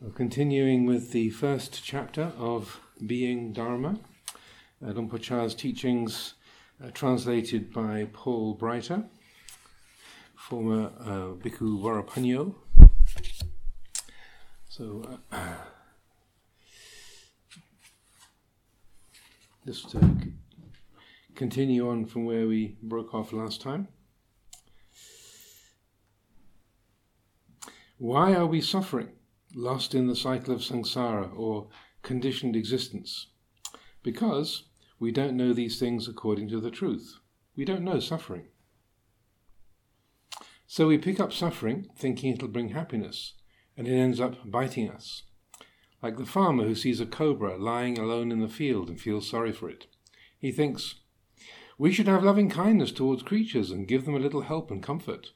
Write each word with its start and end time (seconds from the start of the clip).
We're 0.00 0.10
continuing 0.10 0.86
with 0.86 1.10
the 1.10 1.30
first 1.30 1.82
chapter 1.82 2.30
of 2.38 2.80
Being 3.04 3.52
Dharma, 3.52 3.98
uh, 4.86 4.92
Por 4.92 5.18
teachings 5.18 6.34
uh, 6.80 6.90
translated 6.94 7.72
by 7.72 8.08
Paul 8.12 8.56
Breiter, 8.56 9.08
former 10.36 10.92
uh, 11.00 11.34
Bhikkhu 11.42 11.80
Varapanyo. 11.82 12.54
So, 14.68 15.18
uh, 15.32 15.54
just 19.66 19.90
to 19.90 19.98
c- 19.98 20.32
continue 21.34 21.90
on 21.90 22.04
from 22.04 22.24
where 22.24 22.46
we 22.46 22.76
broke 22.84 23.14
off 23.14 23.32
last 23.32 23.60
time. 23.60 23.88
Why 27.96 28.34
are 28.34 28.46
we 28.46 28.60
suffering? 28.60 29.17
Lost 29.58 29.92
in 29.92 30.06
the 30.06 30.14
cycle 30.14 30.54
of 30.54 30.60
samsara 30.60 31.36
or 31.36 31.66
conditioned 32.02 32.54
existence. 32.54 33.26
Because 34.04 34.64
we 35.00 35.10
don't 35.10 35.36
know 35.36 35.52
these 35.52 35.80
things 35.80 36.06
according 36.06 36.48
to 36.50 36.60
the 36.60 36.70
truth. 36.70 37.16
We 37.56 37.64
don't 37.64 37.82
know 37.82 37.98
suffering. 37.98 38.46
So 40.68 40.86
we 40.86 40.96
pick 40.96 41.18
up 41.18 41.32
suffering 41.32 41.88
thinking 41.96 42.32
it'll 42.32 42.48
bring 42.48 42.68
happiness, 42.68 43.34
and 43.76 43.88
it 43.88 43.96
ends 43.96 44.20
up 44.20 44.36
biting 44.48 44.90
us. 44.90 45.24
Like 46.02 46.18
the 46.18 46.26
farmer 46.26 46.64
who 46.64 46.76
sees 46.76 47.00
a 47.00 47.06
cobra 47.06 47.56
lying 47.56 47.98
alone 47.98 48.30
in 48.30 48.38
the 48.38 48.48
field 48.48 48.88
and 48.88 49.00
feels 49.00 49.28
sorry 49.28 49.50
for 49.50 49.68
it. 49.68 49.86
He 50.38 50.52
thinks, 50.52 50.96
We 51.76 51.92
should 51.92 52.06
have 52.06 52.22
loving 52.22 52.48
kindness 52.48 52.92
towards 52.92 53.24
creatures 53.24 53.72
and 53.72 53.88
give 53.88 54.04
them 54.04 54.14
a 54.14 54.20
little 54.20 54.42
help 54.42 54.70
and 54.70 54.80
comfort. 54.80 55.32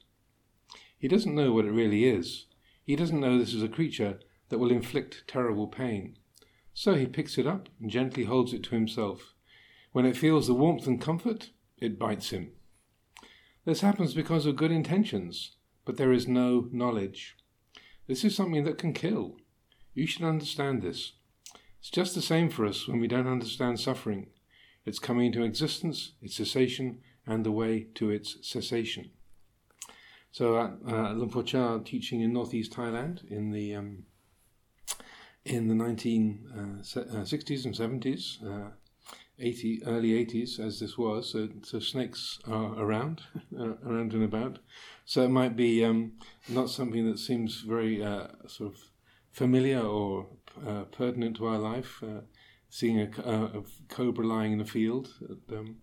He 0.97 1.09
doesn't 1.09 1.35
know 1.35 1.51
what 1.51 1.65
it 1.65 1.71
really 1.71 2.05
is, 2.05 2.45
he 2.85 2.95
doesn't 2.95 3.19
know 3.19 3.37
this 3.37 3.53
is 3.53 3.63
a 3.63 3.67
creature 3.67 4.19
that 4.49 4.59
will 4.59 4.71
inflict 4.71 5.23
terrible 5.27 5.67
pain. 5.67 6.17
So 6.73 6.95
he 6.95 7.05
picks 7.05 7.37
it 7.37 7.47
up 7.47 7.69
and 7.79 7.89
gently 7.89 8.25
holds 8.25 8.53
it 8.53 8.63
to 8.63 8.75
himself. 8.75 9.33
When 9.91 10.05
it 10.05 10.17
feels 10.17 10.47
the 10.47 10.53
warmth 10.53 10.87
and 10.87 10.99
comfort, 10.99 11.51
it 11.77 11.99
bites 11.99 12.31
him. 12.31 12.51
This 13.65 13.81
happens 13.81 14.13
because 14.13 14.45
of 14.45 14.55
good 14.55 14.71
intentions, 14.71 15.55
but 15.85 15.97
there 15.97 16.11
is 16.11 16.27
no 16.27 16.67
knowledge. 16.71 17.37
This 18.07 18.25
is 18.25 18.35
something 18.35 18.63
that 18.65 18.77
can 18.77 18.93
kill. 18.93 19.37
You 19.93 20.07
should 20.07 20.23
understand 20.23 20.81
this. 20.81 21.13
It's 21.79 21.89
just 21.89 22.15
the 22.15 22.21
same 22.21 22.49
for 22.49 22.65
us 22.65 22.87
when 22.87 22.99
we 22.99 23.07
don't 23.07 23.27
understand 23.27 23.79
suffering. 23.79 24.27
Its 24.85 24.99
coming 24.99 25.27
into 25.27 25.43
existence, 25.43 26.13
its 26.21 26.35
cessation, 26.35 26.99
and 27.25 27.45
the 27.45 27.51
way 27.51 27.87
to 27.95 28.09
its 28.09 28.37
cessation. 28.41 29.11
So 30.33 30.57
at 30.57 30.71
uh, 30.87 31.11
Luang 31.13 31.29
Por 31.29 31.43
Chah 31.43 31.77
teaching 31.85 32.21
in 32.21 32.33
northeast 32.33 32.73
Thailand 32.73 33.23
in 33.29 33.51
the 33.51 33.75
um, 33.75 34.05
in 35.45 35.67
the 35.67 35.75
1960s 35.75 36.97
uh, 36.97 37.67
and 37.67 38.01
70s, 38.01 38.43
uh, 38.43 38.71
80, 39.37 39.83
early 39.85 40.25
80s, 40.25 40.59
as 40.59 40.79
this 40.79 40.97
was. 40.97 41.31
So, 41.31 41.49
so 41.61 41.79
snakes 41.79 42.39
are 42.47 42.73
around, 42.79 43.21
uh, 43.59 43.75
around 43.85 44.13
and 44.13 44.23
about. 44.23 44.57
So 45.05 45.21
it 45.21 45.29
might 45.29 45.55
be 45.55 45.85
um, 45.85 46.13
not 46.49 46.71
something 46.71 47.07
that 47.11 47.19
seems 47.19 47.61
very 47.61 48.03
uh, 48.03 48.27
sort 48.47 48.73
of 48.73 48.79
familiar 49.33 49.81
or 49.81 50.29
uh, 50.67 50.85
pertinent 50.85 51.37
to 51.37 51.45
our 51.45 51.59
life. 51.59 52.01
seeing 52.69 52.99
a, 53.01 53.09
a, 53.23 53.63
cobra 53.87 54.25
lying 54.25 54.53
in 54.53 54.61
a 54.61 54.65
field 54.65 55.09
um, 55.51 55.77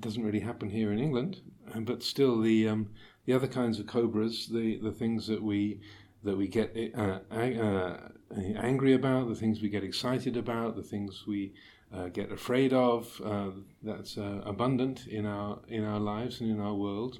doesn't 0.00 0.24
really 0.24 0.40
happen 0.40 0.70
here 0.70 0.92
in 0.92 0.98
England, 0.98 1.40
but 1.80 2.02
still 2.02 2.40
the 2.40 2.68
um, 2.68 2.88
the 3.26 3.32
other 3.32 3.46
kinds 3.46 3.78
of 3.78 3.86
cobras, 3.86 4.48
the, 4.48 4.78
the 4.78 4.92
things 4.92 5.26
that 5.26 5.42
we 5.42 5.80
that 6.24 6.36
we 6.36 6.46
get 6.46 6.76
uh, 6.96 7.18
uh, 7.32 7.96
angry 8.38 8.92
about, 8.92 9.28
the 9.28 9.34
things 9.34 9.60
we 9.60 9.68
get 9.68 9.82
excited 9.82 10.36
about, 10.36 10.76
the 10.76 10.82
things 10.82 11.24
we 11.26 11.52
uh, 11.92 12.08
get 12.08 12.30
afraid 12.30 12.72
of, 12.72 13.20
uh, 13.24 13.50
that's 13.82 14.16
uh, 14.16 14.40
abundant 14.44 15.06
in 15.06 15.26
our 15.26 15.60
in 15.68 15.84
our 15.84 16.00
lives 16.00 16.40
and 16.40 16.50
in 16.50 16.60
our 16.60 16.74
world, 16.74 17.18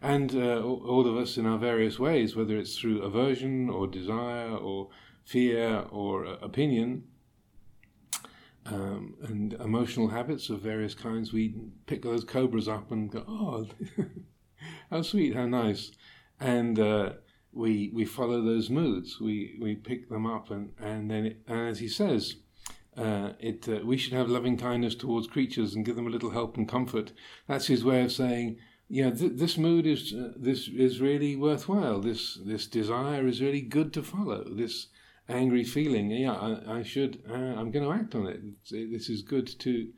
and 0.00 0.34
uh, 0.34 0.60
all 0.62 1.06
of 1.06 1.16
us 1.16 1.36
in 1.36 1.46
our 1.46 1.58
various 1.58 1.98
ways, 1.98 2.36
whether 2.36 2.56
it's 2.56 2.78
through 2.78 3.02
aversion 3.02 3.70
or 3.70 3.86
desire 3.86 4.54
or 4.54 4.88
fear 5.24 5.86
or 5.90 6.24
opinion. 6.24 7.04
Um, 8.66 9.16
and 9.22 9.52
emotional 9.54 10.08
habits 10.08 10.48
of 10.48 10.60
various 10.62 10.94
kinds, 10.94 11.32
we 11.32 11.54
pick 11.86 12.02
those 12.02 12.24
cobras 12.24 12.66
up 12.66 12.90
and 12.90 13.10
go, 13.10 13.22
oh, 13.28 13.66
how 14.90 15.02
sweet, 15.02 15.34
how 15.34 15.46
nice, 15.46 15.92
and 16.40 16.78
uh, 16.78 17.10
we 17.52 17.90
we 17.94 18.04
follow 18.04 18.42
those 18.42 18.70
moods. 18.70 19.20
We 19.20 19.58
we 19.60 19.74
pick 19.74 20.08
them 20.08 20.26
up, 20.26 20.50
and 20.50 20.72
and 20.78 21.10
then 21.10 21.26
it, 21.26 21.42
and 21.46 21.68
as 21.68 21.78
he 21.78 21.88
says, 21.88 22.36
uh, 22.96 23.32
it 23.38 23.68
uh, 23.68 23.80
we 23.84 23.96
should 23.96 24.12
have 24.12 24.28
loving 24.28 24.56
kindness 24.56 24.94
towards 24.94 25.26
creatures 25.26 25.74
and 25.74 25.84
give 25.84 25.96
them 25.96 26.06
a 26.06 26.10
little 26.10 26.30
help 26.30 26.56
and 26.56 26.68
comfort. 26.68 27.12
That's 27.46 27.66
his 27.66 27.84
way 27.84 28.02
of 28.02 28.12
saying, 28.12 28.58
yeah, 28.88 29.10
th- 29.10 29.32
this 29.34 29.56
mood 29.56 29.86
is 29.86 30.12
uh, 30.12 30.32
this 30.36 30.68
is 30.68 31.00
really 31.00 31.36
worthwhile. 31.36 32.00
This 32.00 32.38
this 32.44 32.66
desire 32.66 33.26
is 33.26 33.40
really 33.40 33.62
good 33.62 33.92
to 33.94 34.02
follow. 34.02 34.44
This 34.44 34.88
angry 35.28 35.64
feeling, 35.64 36.10
yeah, 36.10 36.32
I, 36.32 36.78
I 36.78 36.82
should. 36.82 37.22
Uh, 37.28 37.34
I'm 37.34 37.70
going 37.70 37.84
to 37.84 37.92
act 37.92 38.14
on 38.14 38.26
it. 38.26 38.40
This 38.70 39.08
is 39.08 39.22
good 39.22 39.46
to 39.60 39.90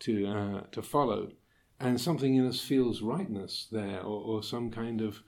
to 0.00 0.26
uh, 0.26 0.60
to 0.72 0.82
follow 0.82 1.32
and 1.80 2.00
something 2.00 2.34
in 2.34 2.46
us 2.46 2.60
feels 2.60 3.00
rightness 3.00 3.66
there, 3.72 4.00
or, 4.00 4.20
or 4.22 4.42
some 4.42 4.70
kind 4.70 5.00
of 5.00 5.22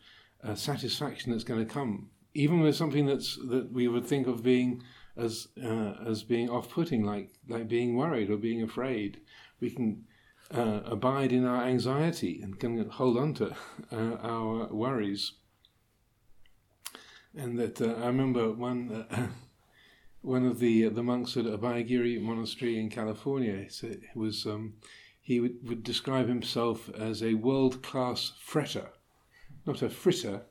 uh, 0.44 0.54
satisfaction 0.54 1.32
that's 1.32 1.44
going 1.44 1.66
to 1.66 1.74
come, 1.74 2.10
even 2.34 2.60
with 2.60 2.76
something 2.76 3.06
that's 3.06 3.36
that 3.48 3.72
we 3.72 3.88
would 3.88 4.06
think 4.06 4.26
of 4.26 4.42
being 4.42 4.82
as 5.16 5.48
uh, 5.64 5.94
as 6.06 6.22
being 6.22 6.50
off-putting, 6.50 7.04
like 7.04 7.30
like 7.48 7.68
being 7.68 7.96
worried 7.96 8.30
or 8.30 8.36
being 8.36 8.62
afraid. 8.62 9.20
We 9.60 9.70
can 9.70 10.04
uh, 10.50 10.80
abide 10.84 11.32
in 11.32 11.46
our 11.46 11.64
anxiety 11.64 12.40
and 12.42 12.60
can 12.60 12.88
hold 12.90 13.16
on 13.16 13.32
to 13.34 13.54
uh, 13.90 14.16
our 14.22 14.66
worries. 14.66 15.32
And 17.36 17.58
that 17.58 17.80
uh, 17.80 17.94
I 18.02 18.06
remember 18.06 18.52
one 18.52 19.06
uh, 19.10 19.26
one 20.22 20.46
of 20.46 20.58
the 20.58 20.88
the 20.88 21.02
monks 21.02 21.36
at 21.36 21.44
Abhayagiri 21.44 22.20
Monastery 22.20 22.78
in 22.78 22.90
California. 22.90 23.66
It 23.82 24.02
was. 24.14 24.46
Um, 24.46 24.74
he 25.24 25.38
would, 25.38 25.68
would 25.68 25.84
describe 25.84 26.26
himself 26.26 26.90
as 26.98 27.22
a 27.22 27.34
world 27.34 27.80
class 27.80 28.32
fretter, 28.44 28.88
not 29.64 29.80
a 29.80 29.88
fritter, 29.88 30.42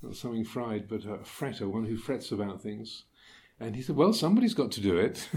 not 0.00 0.14
something 0.14 0.44
fried, 0.44 0.88
but 0.88 1.04
a 1.04 1.18
fretter, 1.24 1.68
one 1.68 1.84
who 1.84 1.96
frets 1.96 2.30
about 2.30 2.62
things. 2.62 3.04
And 3.58 3.76
he 3.76 3.82
said, 3.82 3.96
Well, 3.96 4.12
somebody's 4.12 4.54
got 4.54 4.70
to 4.72 4.80
do 4.80 4.96
it. 4.96 5.28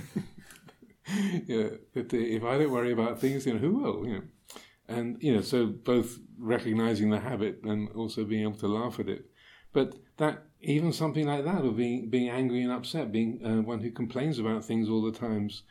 know, 1.47 1.77
if 1.95 2.43
I 2.43 2.57
don't 2.57 2.71
worry 2.71 2.93
about 2.93 3.19
things, 3.19 3.45
you 3.45 3.53
know, 3.53 3.59
who 3.59 3.75
will? 3.75 4.07
You 4.07 4.13
know. 4.13 4.23
And 4.87 5.21
you 5.21 5.33
know, 5.33 5.41
so 5.41 5.65
both 5.65 6.19
recognizing 6.37 7.09
the 7.09 7.19
habit 7.19 7.61
and 7.63 7.89
also 7.89 8.23
being 8.23 8.43
able 8.43 8.59
to 8.59 8.67
laugh 8.67 8.99
at 8.99 9.09
it. 9.09 9.25
But 9.73 9.95
that 10.17 10.43
even 10.63 10.93
something 10.93 11.27
like 11.27 11.43
that, 11.45 11.63
of 11.63 11.77
being 11.77 12.09
being 12.09 12.29
angry 12.29 12.63
and 12.63 12.71
upset, 12.71 13.11
being 13.11 13.39
uh, 13.45 13.61
one 13.61 13.81
who 13.81 13.91
complains 13.91 14.39
about 14.39 14.65
things 14.65 14.89
all 14.89 15.01
the 15.01 15.17
times, 15.17 15.63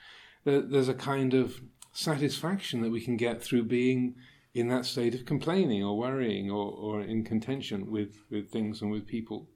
there, 0.45 0.61
there's 0.61 0.89
a 0.89 0.95
kind 0.95 1.35
of 1.35 1.61
satisfaction 1.93 2.83
that 2.83 2.91
we 2.91 3.01
can 3.01 3.17
get 3.17 3.43
through 3.43 3.65
being 3.65 4.15
in 4.55 4.69
that 4.69 4.85
state 4.85 5.15
of 5.15 5.25
complaining 5.25 5.83
or 5.83 5.97
worrying 5.97 6.51
or, 6.51 6.73
or 6.73 7.01
in 7.01 7.25
contention 7.25 7.91
with, 7.91 8.23
with 8.31 8.51
things 8.51 8.83
and 8.83 8.91
with 8.91 9.07
people. 9.07 9.49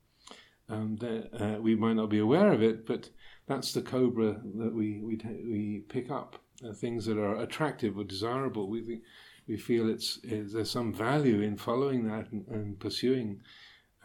Um, 0.68 0.98
uh, 1.38 1.60
we 1.60 1.76
might 1.76 1.96
not 1.96 2.08
be 2.08 2.18
aware 2.18 2.50
of 2.50 2.62
it, 2.62 2.86
but 2.86 3.10
that's 3.46 3.72
the 3.72 3.82
cobra 3.82 4.40
that 4.56 4.74
we 4.74 5.00
we, 5.00 5.20
we 5.44 5.84
pick 5.88 6.10
up. 6.10 6.42
Uh, 6.66 6.72
things 6.72 7.04
that 7.04 7.18
are 7.18 7.36
attractive 7.36 7.98
or 7.98 8.04
desirable. 8.04 8.70
We 8.70 9.02
we 9.46 9.56
feel 9.56 9.88
it's, 9.88 10.18
it's, 10.22 10.54
there's 10.54 10.70
some 10.70 10.92
value 10.92 11.40
in 11.40 11.56
following 11.56 12.08
that 12.08 12.32
and, 12.32 12.46
and 12.48 12.80
pursuing, 12.80 13.40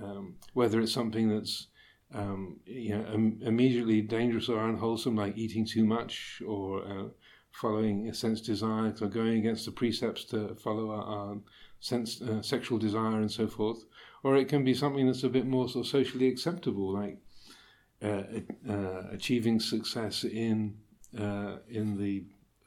um, 0.02 0.36
whether 0.54 0.80
it's 0.82 0.94
something 0.94 1.30
that's 1.30 1.68
um, 2.14 2.60
you 2.66 2.98
know, 2.98 3.06
Im- 3.14 3.40
immediately 3.42 4.02
dangerous 4.02 4.50
or 4.50 4.68
unwholesome, 4.68 5.16
like 5.16 5.38
eating 5.38 5.66
too 5.66 5.86
much 5.86 6.42
or 6.46 6.84
uh, 6.84 7.08
following 7.52 8.10
a 8.10 8.14
sense 8.14 8.42
desire, 8.42 8.94
or 9.02 9.08
going 9.08 9.38
against 9.38 9.66
the 9.66 9.72
precepts 9.72 10.26
to 10.26 10.56
follow 10.56 10.92
our, 10.92 11.04
our 11.04 11.38
sense 11.80 12.22
uh, 12.22 12.42
sexual 12.42 12.78
desire 12.78 13.18
and 13.18 13.32
so 13.32 13.48
forth, 13.48 13.86
or 14.24 14.36
it 14.36 14.48
can 14.48 14.64
be 14.64 14.74
something 14.74 15.08
that's 15.08 15.24
a 15.24 15.30
bit 15.30 15.48
more 15.48 15.68
sort 15.70 15.86
of 15.86 15.92
socially 15.92 16.28
acceptable, 16.28 16.94
like 16.94 17.18
uh, 18.02 18.24
uh, 18.70 19.04
achieving 19.12 19.60
success 19.60 20.24
in 20.24 20.76
uh, 21.18 21.58
in 21.70 21.98
the 21.98 22.24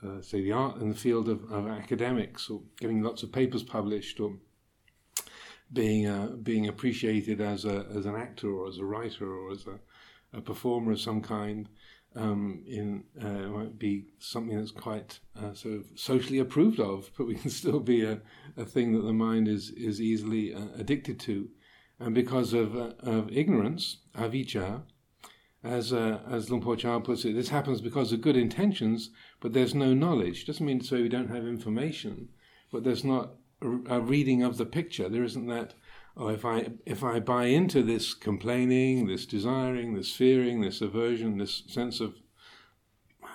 uh, 0.06 0.20
say 0.20 0.43
the 0.43 0.53
art 0.53 0.76
in 0.81 0.91
the 0.91 0.94
field 0.94 1.29
of, 1.29 1.50
of, 1.50 1.67
academics, 1.67 2.50
or 2.50 2.61
getting 2.79 3.03
lots 3.03 3.23
of 3.23 3.32
papers 3.32 3.62
published, 3.62 4.20
or 4.20 4.35
being 5.75 6.06
uh, 6.06 6.29
being 6.43 6.69
appreciated 6.69 7.41
as 7.41 7.65
a 7.65 7.87
as 7.94 8.06
an 8.06 8.15
actor 8.15 8.50
or 8.50 8.69
as 8.69 8.79
a 8.79 8.85
writer 8.85 9.31
or 9.31 9.53
as 9.53 9.67
a, 9.67 10.38
a 10.38 10.41
performer 10.41 10.93
of 10.93 11.00
some 11.00 11.21
kind 11.21 11.69
um, 12.17 12.62
in 12.67 13.05
uh, 13.21 13.49
might 13.49 13.79
be 13.79 14.06
something 14.19 14.56
that's 14.56 14.71
quite 14.71 15.19
uh, 15.37 15.53
sort 15.53 15.75
of 15.75 15.87
socially 15.97 16.38
approved 16.38 16.81
of, 16.81 17.11
but 17.19 17.26
we 17.26 17.35
can 17.35 17.50
still 17.50 17.81
be 17.81 18.05
a, 18.05 18.21
a 18.56 18.65
thing 18.65 18.93
that 18.93 19.03
the 19.03 19.12
mind 19.12 19.49
is 19.49 19.71
is 19.71 20.00
easily 20.00 20.55
uh, 20.55 20.69
addicted 20.76 21.19
to, 21.21 21.49
and 21.99 22.15
because 22.15 22.53
of 22.53 22.76
uh, 22.76 22.93
of 22.99 23.31
ignorance, 23.32 23.99
avijja, 24.17 24.82
as 25.62 25.93
uh, 25.93 26.21
as 26.31 26.50
Luang 26.50 26.62
Por 26.62 26.76
Chah 26.76 27.00
puts 27.00 27.25
it, 27.25 27.35
this 27.35 27.49
happens 27.49 27.81
because 27.81 28.12
of 28.12 28.21
good 28.21 28.37
intentions, 28.37 29.11
but 29.41 29.53
there's 29.53 29.75
no 29.75 29.93
knowledge. 29.94 30.47
Doesn't 30.47 30.65
mean 30.65 30.81
to 30.81 30.87
say 30.87 31.03
we 31.03 31.09
don't 31.09 31.35
have 31.35 31.47
information, 31.47 32.29
but 32.71 32.85
there's 32.85 33.05
not 33.05 33.35
a, 33.88 34.00
reading 34.00 34.43
of 34.43 34.56
the 34.56 34.66
picture. 34.66 35.08
There 35.08 35.25
isn't 35.25 35.46
that. 35.46 35.75
Oh, 36.16 36.28
if 36.28 36.44
I 36.44 36.69
if 36.87 37.02
I 37.02 37.19
buy 37.19 37.46
into 37.46 37.82
this 37.82 38.14
complaining, 38.14 39.06
this 39.06 39.26
desiring, 39.26 39.94
this 39.94 40.12
fearing, 40.12 40.61
this 40.61 40.81
aversion, 40.81 41.38
this 41.38 41.64
sense 41.66 42.00
of 42.00 42.14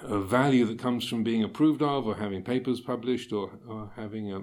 a 0.03 0.19
value 0.19 0.65
that 0.65 0.79
comes 0.79 1.07
from 1.07 1.23
being 1.23 1.43
approved 1.43 1.81
of, 1.81 2.07
or 2.07 2.15
having 2.15 2.43
papers 2.43 2.79
published, 2.79 3.33
or, 3.33 3.59
or 3.67 3.91
having 3.95 4.31
a, 4.31 4.39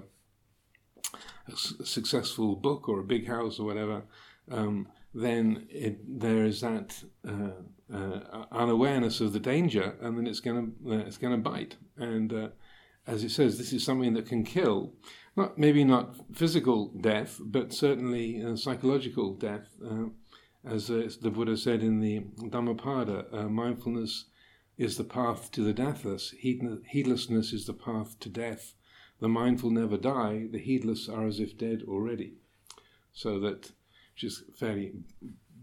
a 1.47 1.55
successful 1.83 2.55
book, 2.55 2.87
or 2.87 2.99
a 2.99 3.03
big 3.03 3.27
house, 3.27 3.59
or 3.59 3.65
whatever, 3.65 4.03
um, 4.51 4.87
then 5.13 5.65
it, 5.69 6.19
there 6.19 6.45
is 6.45 6.61
that 6.61 7.03
uh, 7.27 7.49
uh, 7.93 8.45
unawareness 8.51 9.19
of 9.19 9.33
the 9.33 9.39
danger, 9.39 9.95
and 10.01 10.17
then 10.17 10.27
it's 10.27 10.39
going 10.39 10.73
to 10.83 10.91
uh, 10.91 10.97
it's 10.99 11.17
going 11.17 11.33
to 11.33 11.49
bite. 11.49 11.77
And 11.97 12.33
uh, 12.33 12.47
as 13.07 13.23
it 13.23 13.31
says, 13.31 13.57
this 13.57 13.73
is 13.73 13.83
something 13.83 14.13
that 14.13 14.27
can 14.27 14.43
kill. 14.43 14.93
Not 15.37 15.57
maybe 15.57 15.85
not 15.85 16.15
physical 16.35 16.87
death, 16.99 17.39
but 17.39 17.71
certainly 17.71 18.43
uh, 18.43 18.55
psychological 18.55 19.35
death. 19.35 19.69
Uh, 19.81 20.07
as 20.65 20.87
the 20.87 21.31
Buddha 21.31 21.55
said 21.55 21.81
in 21.81 22.01
the 22.01 22.25
Dhammapada, 22.49 23.47
mindfulness 23.47 24.25
is 24.77 24.97
the 24.97 25.05
path 25.05 25.49
to 25.51 25.63
the 25.63 25.71
deathless. 25.71 26.31
Heedlessness 26.31 27.53
is 27.53 27.65
the 27.65 27.73
path 27.73 28.19
to 28.19 28.29
death. 28.29 28.73
The 29.19 29.29
mindful 29.29 29.69
never 29.69 29.97
die. 29.97 30.47
The 30.51 30.59
heedless 30.59 31.07
are 31.07 31.25
as 31.25 31.39
if 31.39 31.57
dead 31.57 31.83
already. 31.87 32.33
So 33.13 33.39
that 33.39 33.71
which 34.13 34.23
is 34.23 34.43
a 34.49 34.51
fairly 34.51 34.93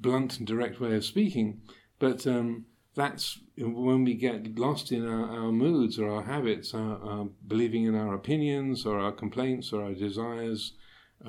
blunt 0.00 0.38
and 0.38 0.46
direct 0.46 0.80
way 0.80 0.94
of 0.94 1.04
speaking, 1.04 1.60
but 1.98 2.26
um, 2.26 2.66
that's 2.94 3.38
when 3.58 4.04
we 4.04 4.14
get 4.14 4.58
lost 4.58 4.92
in 4.92 5.06
our, 5.06 5.28
our 5.28 5.52
moods 5.52 5.98
or 5.98 6.10
our 6.10 6.22
habits, 6.22 6.74
our, 6.74 6.98
our, 7.02 7.28
believing 7.46 7.84
in 7.84 7.94
our 7.94 8.14
opinions 8.14 8.86
or 8.86 8.98
our 8.98 9.12
complaints 9.12 9.72
or 9.72 9.82
our 9.82 9.94
desires, 9.94 10.72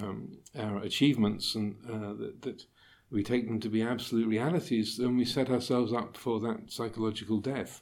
um, 0.01 0.37
our 0.57 0.77
achievements, 0.79 1.55
and 1.55 1.75
uh, 1.89 2.13
that, 2.13 2.41
that, 2.41 2.65
we 3.11 3.23
take 3.23 3.47
them 3.47 3.59
to 3.59 3.69
be 3.69 3.83
absolute 3.83 4.27
realities, 4.27 4.97
then 4.97 5.15
we 5.15 5.23
set 5.23 5.49
ourselves 5.49 5.93
up 5.93 6.17
for 6.17 6.39
that 6.39 6.71
psychological 6.71 7.39
death. 7.39 7.81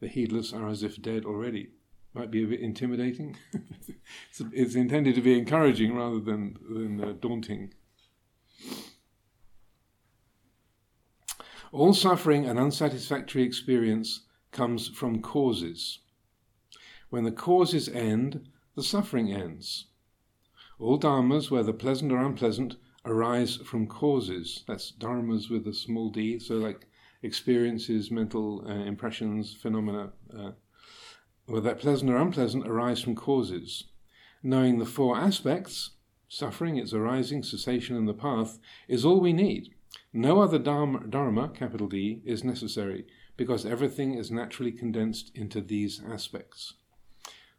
The 0.00 0.08
heedless 0.08 0.52
are 0.52 0.68
as 0.68 0.82
if 0.82 1.00
dead 1.00 1.24
already. 1.24 1.68
Might 2.14 2.30
be 2.30 2.42
a 2.42 2.46
bit 2.46 2.60
intimidating. 2.60 3.36
it's, 3.52 4.42
it's, 4.52 4.74
intended 4.74 5.14
to 5.14 5.20
be 5.20 5.38
encouraging 5.38 5.94
rather 5.94 6.18
than, 6.18 6.56
than 6.68 7.02
uh, 7.02 7.12
daunting. 7.20 7.72
All 11.72 11.94
suffering 11.94 12.44
and 12.44 12.58
unsatisfactory 12.58 13.44
experience 13.44 14.26
comes 14.50 14.88
from 14.88 15.22
causes. 15.22 16.00
When 17.08 17.24
the 17.24 17.32
causes 17.32 17.88
end, 17.88 18.46
the 18.76 18.82
suffering 18.82 19.32
ends. 19.32 19.86
All 20.78 20.98
dharmas, 20.98 21.50
whether 21.50 21.72
pleasant 21.72 22.12
or 22.12 22.18
unpleasant, 22.18 22.76
arise 23.06 23.56
from 23.56 23.86
causes. 23.86 24.64
That's 24.68 24.92
dharmas 24.92 25.48
with 25.48 25.66
a 25.66 25.72
small 25.72 26.10
d, 26.10 26.38
so 26.38 26.56
like 26.56 26.86
experiences, 27.22 28.10
mental 28.10 28.66
uh, 28.68 28.84
impressions, 28.84 29.54
phenomena, 29.54 30.12
uh, 30.36 30.50
whether 31.46 31.74
pleasant 31.74 32.10
or 32.10 32.18
unpleasant, 32.18 32.68
arise 32.68 33.00
from 33.00 33.14
causes. 33.14 33.84
Knowing 34.42 34.78
the 34.78 34.84
four 34.84 35.16
aspects, 35.16 35.92
suffering, 36.28 36.76
its 36.76 36.92
arising, 36.92 37.42
cessation, 37.42 37.96
and 37.96 38.06
the 38.06 38.12
path, 38.12 38.58
is 38.88 39.06
all 39.06 39.20
we 39.20 39.32
need. 39.32 39.70
No 40.12 40.40
other 40.40 40.58
dharma, 40.58 41.48
capital 41.48 41.88
D, 41.88 42.22
is 42.24 42.44
necessary 42.44 43.06
because 43.36 43.64
everything 43.64 44.14
is 44.14 44.30
naturally 44.30 44.72
condensed 44.72 45.30
into 45.34 45.60
these 45.60 46.02
aspects. 46.06 46.74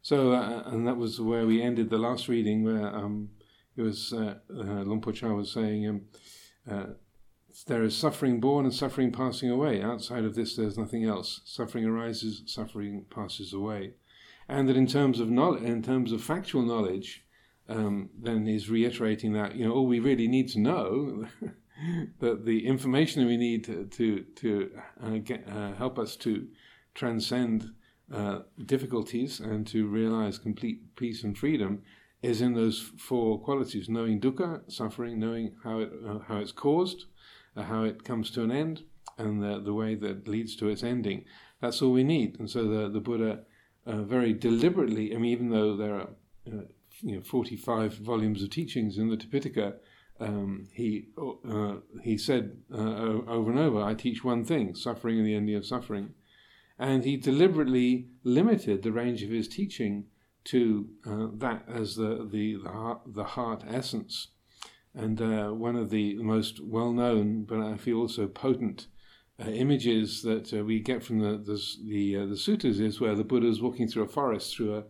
So, 0.02 0.32
uh, 0.32 0.62
and 0.66 0.86
that 0.86 0.96
was 0.96 1.20
where 1.20 1.46
we 1.46 1.62
ended 1.62 1.90
the 1.90 1.98
last 1.98 2.28
reading, 2.28 2.62
where 2.62 2.94
um, 2.94 3.30
it 3.76 3.82
was 3.82 4.12
uh, 4.12 4.36
uh, 4.50 5.12
Chah 5.12 5.32
was 5.32 5.50
saying, 5.50 5.88
um, 5.88 6.02
uh, 6.70 6.86
"There 7.66 7.82
is 7.82 7.96
suffering 7.96 8.38
born 8.38 8.66
and 8.66 8.74
suffering 8.74 9.10
passing 9.10 9.50
away. 9.50 9.82
Outside 9.82 10.24
of 10.24 10.34
this, 10.34 10.56
there's 10.56 10.78
nothing 10.78 11.04
else. 11.04 11.40
Suffering 11.44 11.86
arises, 11.86 12.42
suffering 12.46 13.06
passes 13.10 13.52
away." 13.52 13.94
And 14.48 14.68
that 14.68 14.76
in 14.76 14.86
terms 14.86 15.20
of 15.20 15.30
knowledge, 15.30 15.62
in 15.62 15.82
terms 15.82 16.12
of 16.12 16.22
factual 16.22 16.62
knowledge, 16.62 17.24
um, 17.68 18.10
then 18.16 18.46
he's 18.46 18.68
reiterating 18.68 19.32
that 19.32 19.56
you 19.56 19.66
know 19.66 19.72
all 19.72 19.86
we 19.86 20.00
really 20.00 20.28
need 20.28 20.48
to 20.50 20.60
know 20.60 21.26
that 22.20 22.44
the 22.44 22.66
information 22.66 23.26
we 23.26 23.36
need 23.36 23.64
to 23.64 23.86
to, 23.86 24.24
to 24.36 24.70
uh, 25.02 25.10
get, 25.18 25.46
uh, 25.48 25.72
help 25.74 25.98
us 25.98 26.16
to 26.16 26.46
transcend 26.94 27.72
uh, 28.12 28.40
difficulties 28.66 29.40
and 29.40 29.66
to 29.66 29.86
realize 29.86 30.38
complete 30.38 30.94
peace 30.96 31.24
and 31.24 31.36
freedom 31.36 31.82
is 32.22 32.40
in 32.40 32.54
those 32.54 32.92
four 32.98 33.40
qualities: 33.40 33.88
knowing 33.88 34.20
dukkha, 34.20 34.60
suffering, 34.70 35.18
knowing 35.18 35.54
how 35.64 35.80
it 35.80 35.92
uh, 36.06 36.18
how 36.28 36.38
it's 36.38 36.52
caused, 36.52 37.04
uh, 37.56 37.62
how 37.62 37.82
it 37.84 38.04
comes 38.04 38.30
to 38.30 38.42
an 38.42 38.50
end, 38.50 38.82
and 39.18 39.42
the 39.42 39.60
the 39.60 39.74
way 39.74 39.94
that 39.94 40.28
leads 40.28 40.56
to 40.56 40.68
its 40.68 40.82
ending. 40.82 41.24
That's 41.60 41.82
all 41.82 41.92
we 41.92 42.04
need. 42.04 42.38
And 42.38 42.48
so 42.48 42.66
the 42.68 42.88
the 42.88 43.00
Buddha 43.00 43.40
uh, 43.86 44.02
very 44.02 44.32
deliberately, 44.32 45.14
I 45.14 45.18
mean, 45.18 45.32
even 45.32 45.50
though 45.50 45.76
there 45.76 45.94
are 45.94 46.08
you 47.02 47.16
know, 47.16 47.22
45 47.22 47.94
volumes 47.94 48.42
of 48.42 48.50
teachings 48.50 48.98
in 48.98 49.08
the 49.08 49.16
Tipitaka, 49.16 49.74
um, 50.20 50.68
he, 50.72 51.08
uh, 51.18 51.76
he 52.02 52.16
said 52.16 52.58
uh, 52.72 52.76
over 53.26 53.50
and 53.50 53.58
over, 53.58 53.82
I 53.82 53.94
teach 53.94 54.24
one 54.24 54.44
thing, 54.44 54.74
suffering 54.74 55.18
and 55.18 55.26
the 55.26 55.34
ending 55.34 55.56
of 55.56 55.66
suffering. 55.66 56.14
And 56.78 57.04
he 57.04 57.16
deliberately 57.16 58.08
limited 58.22 58.82
the 58.82 58.92
range 58.92 59.22
of 59.22 59.30
his 59.30 59.48
teaching 59.48 60.06
to 60.44 60.88
uh, 61.06 61.26
that 61.34 61.64
as 61.68 61.96
the, 61.96 62.28
the, 62.30 62.56
the, 62.62 62.70
heart, 62.70 63.00
the 63.06 63.24
heart 63.24 63.64
essence. 63.66 64.28
And 64.94 65.20
uh, 65.20 65.50
one 65.50 65.76
of 65.76 65.90
the 65.90 66.14
most 66.16 66.60
well 66.62 66.92
known, 66.92 67.44
but 67.44 67.60
I 67.60 67.76
feel 67.76 67.98
also 67.98 68.26
potent, 68.28 68.86
uh, 69.44 69.48
images 69.48 70.22
that 70.22 70.52
uh, 70.52 70.64
we 70.64 70.78
get 70.78 71.02
from 71.02 71.18
the 71.18 71.36
the 71.36 71.60
the, 71.84 72.26
the, 72.26 72.36
suttas 72.36 72.78
is 72.78 73.00
where 73.00 73.16
the 73.16 73.24
Buddha 73.24 73.48
is 73.48 73.60
walking 73.60 73.88
through 73.88 74.04
a 74.04 74.08
forest, 74.08 74.54
through 74.54 74.76
a 74.76 74.84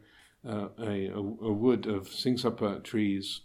uh, 0.46 0.68
a, 0.78 1.10
a, 1.14 1.22
wood 1.52 1.86
of 1.86 2.08
singsapa 2.08 2.84
trees, 2.84 3.40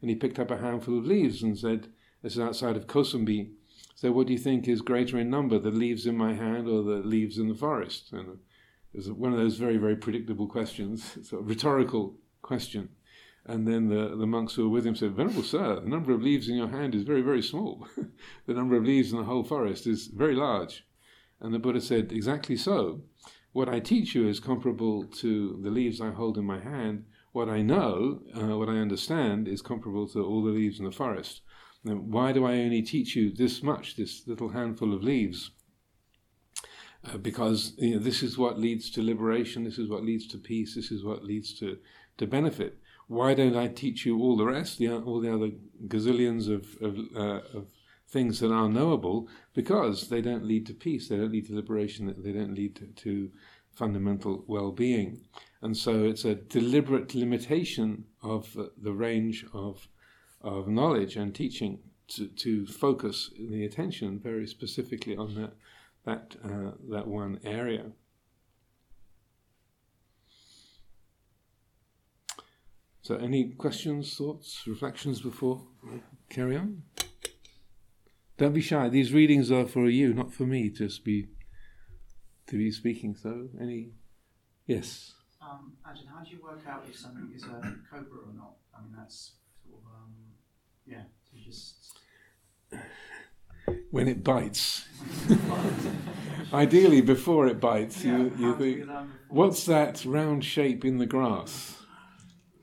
and 0.00 0.10
he 0.10 0.16
picked 0.16 0.38
up 0.38 0.50
a 0.50 0.58
handful 0.58 0.98
of 0.98 1.06
leaves 1.06 1.42
and 1.42 1.58
said, 1.58 1.88
"This 2.22 2.34
is 2.34 2.40
outside 2.40 2.76
of 2.76 2.86
Kosambi." 2.86 3.50
So, 3.94 4.12
what 4.12 4.26
do 4.26 4.32
you 4.32 4.38
think 4.38 4.68
is 4.68 4.82
greater 4.82 5.18
in 5.18 5.30
number, 5.30 5.58
the 5.58 5.70
leaves 5.70 6.06
in 6.06 6.16
my 6.16 6.34
hand 6.34 6.68
or 6.68 6.82
the 6.82 7.06
leaves 7.06 7.38
in 7.38 7.48
the 7.48 7.54
forest? 7.54 8.12
And 8.12 8.38
it 8.92 8.98
was 8.98 9.10
one 9.10 9.32
of 9.32 9.38
those 9.38 9.56
very, 9.56 9.76
very 9.76 9.96
predictable 9.96 10.46
questions, 10.46 11.18
sort 11.28 11.42
of 11.42 11.48
rhetorical 11.48 12.16
question. 12.42 12.90
And 13.46 13.68
then 13.68 13.88
the, 13.88 14.16
the 14.16 14.26
monks 14.26 14.54
who 14.54 14.64
were 14.64 14.74
with 14.74 14.86
him 14.86 14.94
said, 14.94 15.12
Venerable 15.12 15.42
sir, 15.42 15.80
the 15.80 15.88
number 15.88 16.12
of 16.12 16.22
leaves 16.22 16.48
in 16.48 16.56
your 16.56 16.68
hand 16.68 16.94
is 16.94 17.02
very, 17.02 17.20
very 17.20 17.42
small. 17.42 17.86
the 18.46 18.54
number 18.54 18.76
of 18.76 18.84
leaves 18.84 19.12
in 19.12 19.18
the 19.18 19.24
whole 19.24 19.44
forest 19.44 19.86
is 19.86 20.06
very 20.06 20.34
large. 20.34 20.86
And 21.40 21.52
the 21.52 21.58
Buddha 21.58 21.80
said, 21.80 22.12
Exactly 22.12 22.56
so. 22.56 23.02
What 23.52 23.68
I 23.68 23.80
teach 23.80 24.14
you 24.14 24.26
is 24.26 24.40
comparable 24.40 25.04
to 25.04 25.60
the 25.62 25.70
leaves 25.70 26.00
I 26.00 26.10
hold 26.10 26.38
in 26.38 26.44
my 26.44 26.58
hand. 26.58 27.04
What 27.34 27.48
I 27.48 27.62
know, 27.62 28.20
uh, 28.36 28.56
what 28.56 28.68
I 28.68 28.76
understand, 28.76 29.48
is 29.48 29.60
comparable 29.60 30.06
to 30.10 30.24
all 30.24 30.44
the 30.44 30.52
leaves 30.52 30.78
in 30.78 30.84
the 30.84 30.92
forest. 30.92 31.40
Now, 31.82 31.94
why 31.94 32.30
do 32.30 32.44
I 32.44 32.58
only 32.58 32.80
teach 32.80 33.16
you 33.16 33.34
this 33.34 33.60
much, 33.60 33.96
this 33.96 34.22
little 34.28 34.50
handful 34.50 34.94
of 34.94 35.02
leaves? 35.02 35.50
Uh, 37.04 37.16
because 37.16 37.72
you 37.78 37.96
know, 37.96 37.98
this 37.98 38.22
is 38.22 38.38
what 38.38 38.60
leads 38.60 38.88
to 38.92 39.02
liberation, 39.02 39.64
this 39.64 39.78
is 39.78 39.90
what 39.90 40.04
leads 40.04 40.28
to 40.28 40.38
peace, 40.38 40.76
this 40.76 40.92
is 40.92 41.04
what 41.04 41.24
leads 41.24 41.58
to, 41.58 41.76
to 42.18 42.26
benefit. 42.28 42.78
Why 43.08 43.34
don't 43.34 43.56
I 43.56 43.66
teach 43.66 44.06
you 44.06 44.20
all 44.20 44.36
the 44.36 44.46
rest, 44.46 44.78
the, 44.78 44.92
all 44.92 45.20
the 45.20 45.34
other 45.34 45.50
gazillions 45.88 46.48
of, 46.48 46.80
of, 46.80 46.96
uh, 47.16 47.58
of 47.58 47.66
things 48.08 48.38
that 48.38 48.52
are 48.52 48.68
knowable 48.68 49.28
because 49.54 50.08
they 50.08 50.20
don't 50.20 50.46
lead 50.46 50.66
to 50.66 50.72
peace, 50.72 51.08
they 51.08 51.16
don't 51.16 51.32
lead 51.32 51.48
to 51.48 51.56
liberation, 51.56 52.14
they 52.16 52.30
don't 52.30 52.54
lead 52.54 52.76
to, 52.76 52.86
to 52.86 53.32
fundamental 53.72 54.44
well 54.46 54.70
being. 54.70 55.20
And 55.64 55.74
so 55.74 56.04
it's 56.04 56.26
a 56.26 56.34
deliberate 56.34 57.14
limitation 57.14 58.04
of 58.22 58.54
the 58.76 58.92
range 58.92 59.46
of, 59.54 59.88
of 60.42 60.68
knowledge 60.68 61.16
and 61.16 61.34
teaching 61.34 61.78
to, 62.08 62.26
to 62.26 62.66
focus 62.66 63.30
the 63.38 63.64
attention 63.64 64.20
very 64.22 64.46
specifically 64.46 65.16
on 65.16 65.34
that, 65.36 65.54
that, 66.04 66.36
uh, 66.44 66.72
that 66.90 67.06
one 67.06 67.40
area. 67.44 67.86
So, 73.00 73.16
any 73.16 73.48
questions, 73.52 74.14
thoughts, 74.18 74.64
reflections 74.66 75.22
before 75.22 75.62
I 75.90 76.00
carry 76.28 76.58
on? 76.58 76.82
Don't 78.36 78.52
be 78.52 78.60
shy. 78.60 78.90
These 78.90 79.14
readings 79.14 79.50
are 79.50 79.64
for 79.64 79.88
you, 79.88 80.12
not 80.12 80.34
for 80.34 80.44
me. 80.44 80.68
Just 80.68 81.04
be 81.04 81.28
to 82.48 82.58
be 82.58 82.70
speaking. 82.70 83.14
So, 83.14 83.48
any 83.58 83.92
yes. 84.66 85.14
Um, 85.44 85.72
Ajahn, 85.86 86.08
how 86.08 86.24
do 86.24 86.30
you 86.30 86.42
work 86.42 86.60
out 86.68 86.84
if 86.88 86.96
something 86.98 87.30
is 87.34 87.44
a 87.44 87.60
cobra 87.90 88.18
or 88.26 88.32
not? 88.36 88.54
I 88.76 88.82
mean, 88.82 88.94
that's 88.96 89.32
sort 89.68 89.80
of 89.80 89.86
um, 89.92 90.14
yeah. 90.86 91.02
To 91.30 91.44
just 91.44 91.98
when 93.90 94.08
it 94.08 94.24
bites. 94.24 94.86
Ideally, 96.52 97.00
before 97.00 97.46
it 97.46 97.60
bites, 97.60 98.04
Yeah, 98.04 98.18
you, 98.18 98.32
you 98.38 98.56
think, 98.56 98.78
get 98.78 98.88
down 98.88 99.08
before- 99.08 99.36
what's 99.36 99.64
that 99.66 100.04
round 100.04 100.44
shape 100.44 100.84
in 100.84 100.98
the 100.98 101.06
grass? 101.06 101.76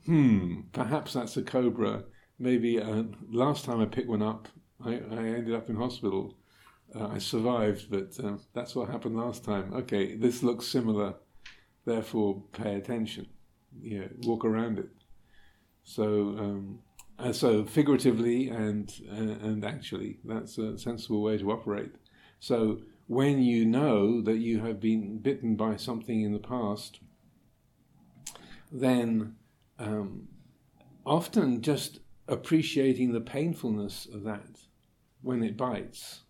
Hmm, 0.06 0.62
perhaps 0.72 1.12
that's 1.12 1.36
a 1.36 1.42
cobra. 1.42 2.04
Maybe 2.38 2.80
uh, 2.80 3.04
last 3.30 3.64
time 3.64 3.80
I 3.80 3.84
picked 3.86 4.08
one 4.08 4.22
up, 4.22 4.48
I, 4.84 4.94
I 4.94 5.24
ended 5.38 5.54
up 5.54 5.68
in 5.68 5.76
hospital. 5.76 6.36
Uh, 6.94 7.08
I 7.08 7.18
survived, 7.18 7.88
but 7.90 8.18
uh, 8.24 8.36
that's 8.52 8.74
what 8.74 8.88
happened 8.90 9.16
last 9.16 9.44
time. 9.44 9.72
Okay, 9.74 10.16
this 10.16 10.42
looks 10.42 10.66
similar, 10.66 11.14
therefore 11.84 12.42
pay 12.52 12.74
attention. 12.74 13.26
You 13.80 14.00
know, 14.00 14.08
walk 14.22 14.44
around 14.44 14.78
it. 14.78 14.90
So, 15.84 16.04
um, 16.38 16.80
uh, 17.18 17.32
so 17.32 17.64
figuratively 17.64 18.48
and 18.48 18.92
uh, 19.10 19.46
and 19.46 19.64
actually, 19.64 20.18
that's 20.24 20.58
a 20.58 20.78
sensible 20.78 21.22
way 21.22 21.38
to 21.38 21.50
operate. 21.50 21.92
So, 22.40 22.80
when 23.06 23.42
you 23.42 23.64
know 23.64 24.20
that 24.22 24.38
you 24.38 24.60
have 24.60 24.80
been 24.80 25.18
bitten 25.18 25.56
by 25.56 25.76
something 25.76 26.22
in 26.22 26.32
the 26.32 26.38
past, 26.38 27.00
then 28.70 29.36
um, 29.78 30.28
often 31.04 31.62
just 31.62 32.00
appreciating 32.28 33.12
the 33.12 33.20
painfulness 33.20 34.06
of 34.12 34.22
that 34.24 34.58
when 35.22 35.42
it 35.42 35.56
bites 35.56 36.22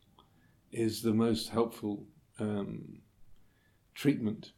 is 0.71 1.03
the 1.03 1.13
most 1.13 1.51
helpful 1.51 2.07
um, 2.39 3.01
treatment. 3.95 4.53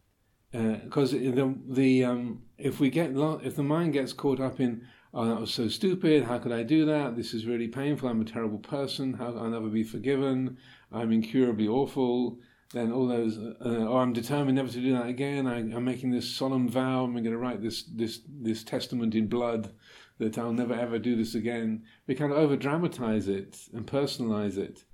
Because 0.54 1.10
the 1.10 1.54
the 1.68 2.04
um, 2.04 2.42
if 2.58 2.78
we 2.78 2.88
get 2.88 3.14
lo- 3.14 3.40
if 3.42 3.56
the 3.56 3.64
mind 3.64 3.92
gets 3.92 4.12
caught 4.12 4.38
up 4.38 4.60
in 4.60 4.86
oh 5.12 5.26
that 5.26 5.40
was 5.40 5.52
so 5.52 5.68
stupid. 5.68 6.24
How 6.24 6.38
could 6.38 6.52
I 6.52 6.62
do 6.62 6.86
that? 6.86 7.16
This 7.16 7.34
is 7.34 7.46
really 7.46 7.66
painful. 7.66 8.08
I'm 8.08 8.20
a 8.20 8.24
terrible 8.24 8.58
person. 8.58 9.14
How 9.14 9.36
I'll 9.36 9.50
never 9.50 9.68
be 9.68 9.82
forgiven? 9.82 10.56
I'm 10.92 11.10
incurably 11.10 11.66
awful. 11.66 12.38
Then 12.72 12.92
all 12.92 13.08
those 13.08 13.36
uh, 13.36 13.54
oh 13.64 13.96
I'm 13.96 14.12
determined 14.12 14.56
never 14.56 14.68
to 14.68 14.80
do 14.80 14.92
that 14.92 15.06
again. 15.06 15.48
I, 15.48 15.58
I'm 15.58 15.84
making 15.84 16.12
this 16.12 16.30
solemn 16.30 16.68
vow. 16.68 17.02
I'm 17.02 17.12
going 17.12 17.24
to 17.24 17.36
write 17.36 17.60
this 17.60 17.82
this 17.82 18.20
this 18.28 18.62
testament 18.62 19.16
in 19.16 19.26
blood 19.26 19.72
that 20.18 20.38
I'll 20.38 20.52
never 20.52 20.74
ever 20.74 21.00
do 21.00 21.16
this 21.16 21.34
again. 21.34 21.82
We 22.06 22.14
kind 22.14 22.30
of 22.30 22.38
over 22.38 22.56
dramatize 22.56 23.26
it 23.26 23.58
and 23.72 23.84
personalize 23.86 24.56
it 24.56 24.84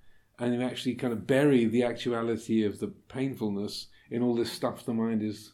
and 0.40 0.56
we 0.56 0.64
actually 0.64 0.94
kind 0.94 1.12
of 1.12 1.26
bury 1.26 1.66
the 1.66 1.84
actuality 1.84 2.64
of 2.64 2.80
the 2.80 2.88
painfulness 2.88 3.88
in 4.10 4.22
all 4.22 4.34
this 4.34 4.52
stuff 4.52 4.84
the 4.84 4.92
mind 4.92 5.22
is, 5.22 5.52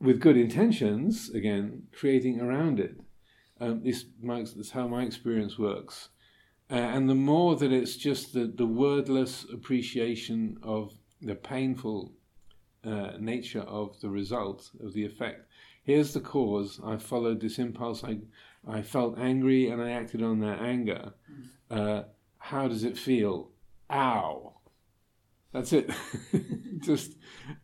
with 0.00 0.20
good 0.20 0.36
intentions, 0.36 1.30
again, 1.30 1.84
creating 1.92 2.40
around 2.40 2.80
it. 2.80 2.96
Um, 3.60 3.82
this, 3.84 4.04
my, 4.20 4.40
that's 4.40 4.70
how 4.70 4.88
my 4.88 5.04
experience 5.04 5.58
works. 5.58 6.08
Uh, 6.70 6.74
and 6.74 7.08
the 7.08 7.14
more 7.14 7.54
that 7.56 7.72
it's 7.72 7.96
just 7.96 8.32
the, 8.32 8.46
the 8.46 8.66
wordless 8.66 9.46
appreciation 9.52 10.56
of 10.62 10.92
the 11.20 11.34
painful 11.34 12.12
uh, 12.84 13.12
nature 13.20 13.60
of 13.60 14.00
the 14.00 14.08
result, 14.10 14.70
of 14.82 14.92
the 14.92 15.04
effect. 15.04 15.46
Here's 15.84 16.12
the 16.12 16.20
cause. 16.20 16.80
I 16.84 16.96
followed 16.96 17.40
this 17.40 17.58
impulse. 17.58 18.02
I, 18.02 18.18
I 18.66 18.82
felt 18.82 19.18
angry 19.18 19.68
and 19.68 19.82
I 19.82 19.90
acted 19.90 20.22
on 20.22 20.40
that 20.40 20.60
anger. 20.60 21.12
Uh, 21.70 22.02
how 22.38 22.68
does 22.68 22.84
it 22.84 22.98
feel? 22.98 23.50
Ow. 23.90 24.54
That's 25.52 25.72
it. 25.72 25.90
Just 26.80 27.16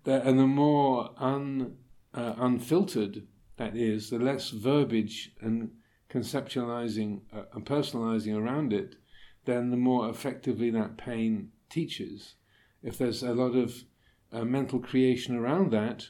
that, 0.04 0.25
and 0.25 0.38
the 0.38 0.47
more 0.47 1.11
un, 1.16 1.76
uh, 2.14 2.35
unfiltered 2.37 3.26
that 3.57 3.76
is, 3.76 4.11
the 4.11 4.18
less 4.18 4.50
verbiage 4.50 5.33
and 5.40 5.71
conceptualizing 6.11 7.23
uh, 7.35 7.42
and 7.52 7.66
personalizing 7.66 8.37
around 8.37 8.73
it, 8.73 8.97
then 9.45 9.71
the 9.71 9.76
more 9.76 10.09
effectively 10.09 10.71
that 10.71 10.97
pain 10.97 11.50
teaches. 11.71 12.35
If 12.83 12.99
there's 12.99 13.23
a 13.23 13.33
lot 13.33 13.57
of 13.57 13.85
uh, 14.33 14.45
mental 14.45 14.78
creation 14.78 15.37
around 15.37 15.73
that, 15.73 16.09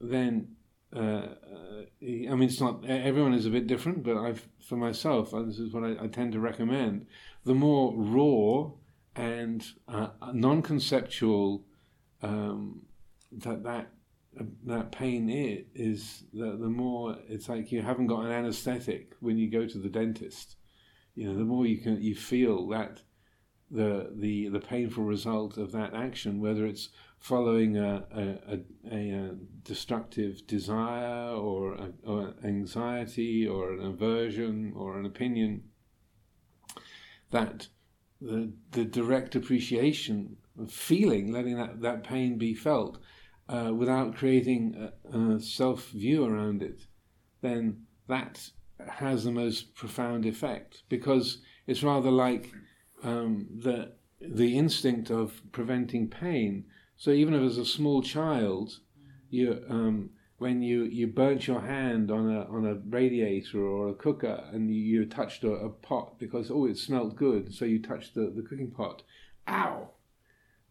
then 0.00 0.56
uh, 0.94 0.98
uh, 0.98 1.82
I 2.02 2.34
mean, 2.34 2.42
it's 2.42 2.60
not 2.60 2.84
everyone 2.84 3.34
is 3.34 3.46
a 3.46 3.50
bit 3.50 3.66
different, 3.66 4.02
but 4.02 4.16
I've 4.16 4.48
for 4.66 4.76
myself, 4.76 5.30
this 5.46 5.58
is 5.58 5.72
what 5.72 5.84
I, 5.84 6.04
I 6.04 6.06
tend 6.08 6.32
to 6.32 6.40
recommend. 6.40 7.06
The 7.44 7.54
more 7.54 7.94
raw 7.96 8.72
and 9.16 9.64
uh, 9.88 10.08
non-conceptual 10.32 11.64
um, 12.22 12.82
that 13.32 13.62
that 13.64 13.90
that 14.64 14.92
pain 14.92 15.28
is, 15.28 15.64
is 15.74 16.24
the, 16.32 16.56
the 16.56 16.68
more 16.68 17.16
it's 17.28 17.48
like 17.48 17.72
you 17.72 17.82
haven't 17.82 18.06
got 18.06 18.24
an 18.24 18.30
anesthetic 18.30 19.14
when 19.20 19.38
you 19.38 19.50
go 19.50 19.66
to 19.66 19.78
the 19.78 19.88
dentist. 19.88 20.56
You 21.14 21.28
know, 21.28 21.36
the 21.36 21.44
more 21.44 21.66
you 21.66 21.78
can 21.78 22.00
you 22.00 22.14
feel 22.14 22.68
that 22.68 23.02
the 23.70 24.12
the 24.14 24.48
the 24.48 24.60
painful 24.60 25.04
result 25.04 25.56
of 25.56 25.72
that 25.72 25.94
action, 25.94 26.40
whether 26.40 26.66
it's 26.66 26.90
following 27.18 27.76
a 27.76 28.04
a, 28.12 28.54
a, 28.54 28.96
a 28.96 29.34
destructive 29.62 30.46
desire 30.46 31.34
or, 31.34 31.74
a, 31.74 31.92
or 32.06 32.34
anxiety 32.44 33.46
or 33.46 33.72
an 33.72 33.84
aversion 33.84 34.72
or 34.76 34.98
an 34.98 35.06
opinion, 35.06 35.64
that 37.30 37.68
the 38.20 38.52
the 38.72 38.84
direct 38.84 39.34
appreciation 39.34 40.36
of 40.58 40.70
feeling, 40.70 41.32
letting 41.32 41.56
that, 41.56 41.80
that 41.80 42.04
pain 42.04 42.36
be 42.38 42.54
felt, 42.54 42.98
uh, 43.48 43.72
without 43.74 44.14
creating 44.14 44.90
a, 45.12 45.18
a 45.18 45.40
self 45.40 45.88
view 45.88 46.24
around 46.24 46.62
it, 46.62 46.82
then 47.40 47.86
that 48.08 48.50
has 48.88 49.24
the 49.24 49.32
most 49.32 49.74
profound 49.74 50.26
effect 50.26 50.82
because 50.88 51.38
it's 51.66 51.82
rather 51.82 52.10
like 52.10 52.52
um, 53.02 53.46
the 53.58 53.92
the 54.20 54.56
instinct 54.56 55.10
of 55.10 55.40
preventing 55.52 56.08
pain. 56.08 56.64
So 56.96 57.10
even 57.10 57.32
if 57.32 57.42
as 57.42 57.56
a 57.56 57.64
small 57.64 58.02
child, 58.02 58.80
you 59.30 59.64
um, 59.68 60.10
when 60.40 60.62
you, 60.62 60.84
you 60.84 61.06
burnt 61.06 61.46
your 61.46 61.60
hand 61.60 62.10
on 62.10 62.34
a 62.34 62.46
on 62.46 62.64
a 62.64 62.74
radiator 62.88 63.62
or 63.62 63.90
a 63.90 63.94
cooker 63.94 64.42
and 64.54 64.74
you, 64.74 64.80
you 64.80 65.04
touched 65.04 65.44
a, 65.44 65.50
a 65.50 65.68
pot 65.68 66.18
because 66.18 66.50
oh 66.50 66.64
it 66.64 66.78
smelled 66.78 67.14
good, 67.14 67.52
so 67.52 67.66
you 67.66 67.78
touched 67.78 68.14
the, 68.14 68.32
the 68.34 68.40
cooking 68.40 68.70
pot, 68.70 69.02
ow! 69.46 69.90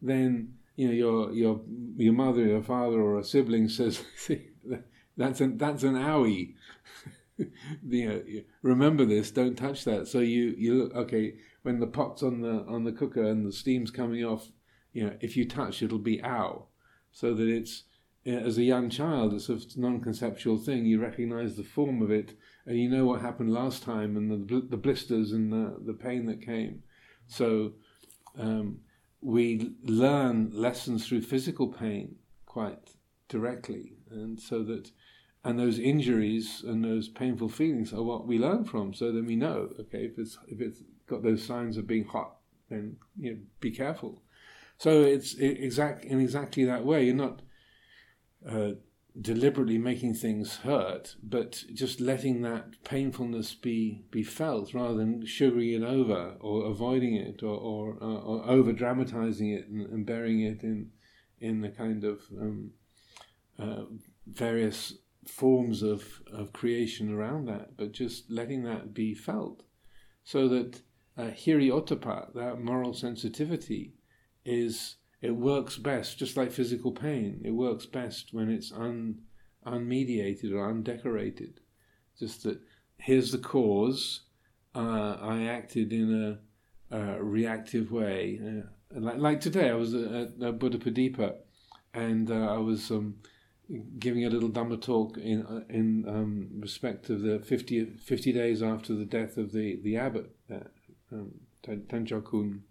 Then 0.02 0.56
you 0.76 0.88
know 0.88 0.94
your 0.94 1.32
your 1.34 1.62
your 1.98 2.14
mother, 2.14 2.46
your 2.46 2.64
father, 2.64 3.00
or 3.00 3.20
a 3.20 3.24
sibling 3.24 3.70
says, 3.70 4.04
"That's 5.18 5.40
an 5.40 5.60
that's 5.60 5.84
an 5.84 5.94
owie." 5.94 6.56
you 7.38 8.10
know, 8.10 8.24
remember 8.64 9.06
this. 9.06 9.30
Don't 9.30 9.56
touch 9.56 9.84
that. 9.84 10.08
So 10.08 10.18
you 10.18 10.56
you 10.58 10.74
look 10.74 10.96
okay 10.96 11.36
when 11.62 11.80
the 11.80 11.86
pot's 11.86 12.24
on 12.24 12.42
the 12.42 12.66
on 12.68 12.86
the 12.86 12.92
cooker 12.92 13.24
and 13.24 13.46
the 13.46 13.54
steam's 13.54 13.92
coming 13.92 14.26
off. 14.26 14.48
You 14.94 15.06
know, 15.06 15.14
if 15.22 15.38
you 15.38 15.48
touch, 15.48 15.84
it'll 15.84 16.00
be 16.00 16.24
ow. 16.24 16.66
So 17.12 17.36
that 17.36 17.48
it's 17.48 17.84
as 18.26 18.58
a 18.58 18.64
young 18.64 18.90
child, 18.90 19.34
a 19.34 19.80
non-conceptual 19.80 20.58
thing. 20.58 20.86
You 20.86 21.02
recognize 21.02 21.56
the 21.56 21.64
form 21.64 22.02
of 22.02 22.12
it, 22.12 22.38
and 22.66 22.78
you 22.78 22.90
know 22.90 23.06
what 23.06 23.22
happened 23.22 23.54
last 23.54 23.84
time, 23.84 24.18
and 24.18 24.30
the 24.30 24.62
the 24.62 24.78
blisters 24.78 25.32
and 25.32 25.52
the 25.52 25.78
the 25.86 25.94
pain 25.94 26.26
that 26.26 26.42
came. 26.42 26.84
So. 27.28 27.74
Um, 28.38 28.82
we 29.22 29.72
learn 29.84 30.52
lessons 30.54 31.08
through 31.08 31.22
physical 31.22 31.68
pain 31.68 32.16
quite 32.46 32.92
directly, 33.28 33.94
and 34.10 34.40
so 34.40 34.64
that 34.64 34.92
and 35.44 35.58
those 35.58 35.80
injuries 35.80 36.64
and 36.66 36.84
those 36.84 37.08
painful 37.08 37.50
feelings 37.50 37.94
are 37.94 38.04
what 38.04 38.28
we 38.28 38.38
learn 38.38 38.66
from. 38.66 38.94
So 38.94 39.12
then 39.12 39.26
we 39.26 39.36
know, 39.36 39.70
okay, 39.80 40.06
if 40.06 40.18
it's 40.18 40.38
if 40.48 40.62
it's 40.62 40.82
got 41.08 41.24
those 41.24 41.44
signs 41.44 41.78
of 41.78 41.88
being 41.88 42.06
hot, 42.06 42.36
then 42.70 42.98
you 43.18 43.32
know, 43.32 43.40
be 43.60 43.72
careful. 43.72 44.22
So 44.78 45.02
it's 45.02 45.36
exact 45.36 46.06
in 46.06 46.20
exactly 46.20 46.66
that 46.66 46.86
way. 46.86 47.06
You're 47.06 47.16
not 47.16 47.42
uh, 48.48 48.72
deliberately 49.20 49.78
making 49.78 50.14
things 50.14 50.58
hurt, 50.58 51.16
but 51.22 51.64
just 51.74 52.00
letting 52.00 52.42
that 52.42 52.84
painfulness 52.84 53.54
be 53.54 54.06
be 54.12 54.24
felt 54.24 54.74
rather 54.74 54.96
than 54.96 55.26
sugaring 55.26 55.72
it 55.72 55.84
over 55.84 56.36
or 56.40 56.66
avoiding 56.66 57.16
it 57.16 57.44
or 57.44 57.58
or, 57.58 57.98
uh, 58.02 58.20
or 58.22 58.50
over 58.50 58.72
dramatizing 58.72 59.50
it 59.50 59.68
and, 59.68 59.86
and, 59.88 60.06
burying 60.06 60.42
it 60.42 60.64
in 60.64 60.92
in 61.40 61.62
the 61.62 61.70
kind 61.70 62.04
of 62.04 62.22
um, 62.40 62.72
uh, 63.58 63.84
various 64.28 64.94
forms 65.28 65.84
of, 65.84 66.22
of 66.32 66.54
creation 66.54 67.14
around 67.14 67.48
that, 67.48 67.78
but 67.78 67.92
just 67.92 68.30
letting 68.32 68.64
that 68.64 68.94
be 68.94 69.14
felt, 69.14 69.64
so 70.24 70.48
that 70.48 70.82
uh, 71.18 71.30
that 72.34 72.58
moral 72.62 72.94
sensitivity, 72.94 73.94
is 74.46 74.96
it 75.22 75.32
works 75.32 75.78
best, 75.78 76.18
just 76.18 76.38
like 76.38 76.52
physical 76.52 76.92
pain. 76.92 77.42
It 77.44 77.52
works 77.52 77.86
best 77.86 78.34
when 78.34 78.50
it's 78.50 78.72
un, 78.72 79.20
unmediated 79.66 80.54
or 80.54 80.70
undecorated. 80.70 81.60
Just 82.18 82.44
that 82.44 82.60
here's 82.98 83.32
the 83.32 83.38
cause. 83.38 84.22
Uh, 84.76 85.18
I 85.20 85.44
acted 85.44 85.92
in 85.92 86.38
a, 86.92 87.22
reactive 87.22 87.92
way. 87.92 88.40
Uh, 88.42 89.00
like, 89.00 89.18
like, 89.18 89.42
today, 89.42 89.70
I 89.70 89.74
was 89.74 89.94
at, 89.94 90.42
at 90.42 90.60
Buddha 90.60 90.78
Padipa, 90.78 91.36
and 91.94 92.32
uh, 92.32 92.54
I 92.54 92.58
was 92.58 92.90
um, 92.90 93.16
giving 94.00 94.26
a 94.26 94.30
little 94.30 94.50
Dhamma 94.50 94.82
talk 94.82 95.18
in 95.18 95.46
uh, 95.46 95.62
in 95.70 96.06
um, 96.08 96.50
respect 96.60 97.10
of 97.10 97.22
the 97.22 97.40
50, 97.40 97.86
50, 97.86 98.34
days 98.34 98.64
after 98.64 98.96
the 98.96 99.06
death 99.06 99.38
of 99.38 99.52
the 99.52 99.80
the 99.84 99.98
abbot, 99.98 100.32
uh, 100.52 100.60
um, 101.12 101.34
Kun 101.64 102.64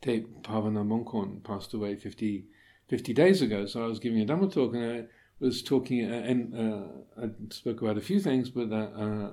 Te 0.00 0.20
Pavana 0.42 0.84
Monkon 0.84 1.42
passed 1.42 1.74
away 1.74 1.96
50, 1.96 2.46
50 2.88 3.12
days 3.12 3.42
ago. 3.42 3.66
So 3.66 3.82
I 3.82 3.86
was 3.86 3.98
giving 3.98 4.20
a 4.20 4.26
Dhamma 4.26 4.52
talk 4.52 4.74
and 4.74 4.84
I 4.84 5.04
was 5.40 5.62
talking, 5.62 6.10
uh, 6.10 6.14
and 6.14 6.54
uh, 6.54 7.22
I 7.24 7.30
spoke 7.50 7.82
about 7.82 7.98
a 7.98 8.02
few 8.02 8.20
things, 8.20 8.50
but 8.50 8.72
uh, 8.72 8.76
uh 8.76 9.30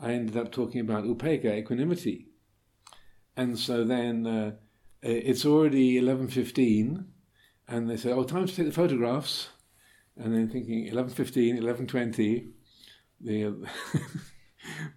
I 0.00 0.12
ended 0.12 0.36
up 0.36 0.52
talking 0.52 0.80
about 0.80 1.04
upekkha, 1.04 1.58
equanimity. 1.58 2.28
And 3.36 3.58
so 3.58 3.84
then 3.84 4.26
uh, 4.26 4.52
it's 5.02 5.44
already 5.44 6.00
11.15 6.00 7.04
and 7.66 7.90
they 7.90 7.96
say, 7.96 8.12
oh, 8.12 8.24
time 8.24 8.46
to 8.46 8.54
take 8.54 8.66
the 8.66 8.72
photographs. 8.72 9.48
And 10.16 10.34
then 10.34 10.48
thinking 10.48 10.90
11.15, 10.90 11.60
11.20, 11.60 12.48
the, 13.20 13.68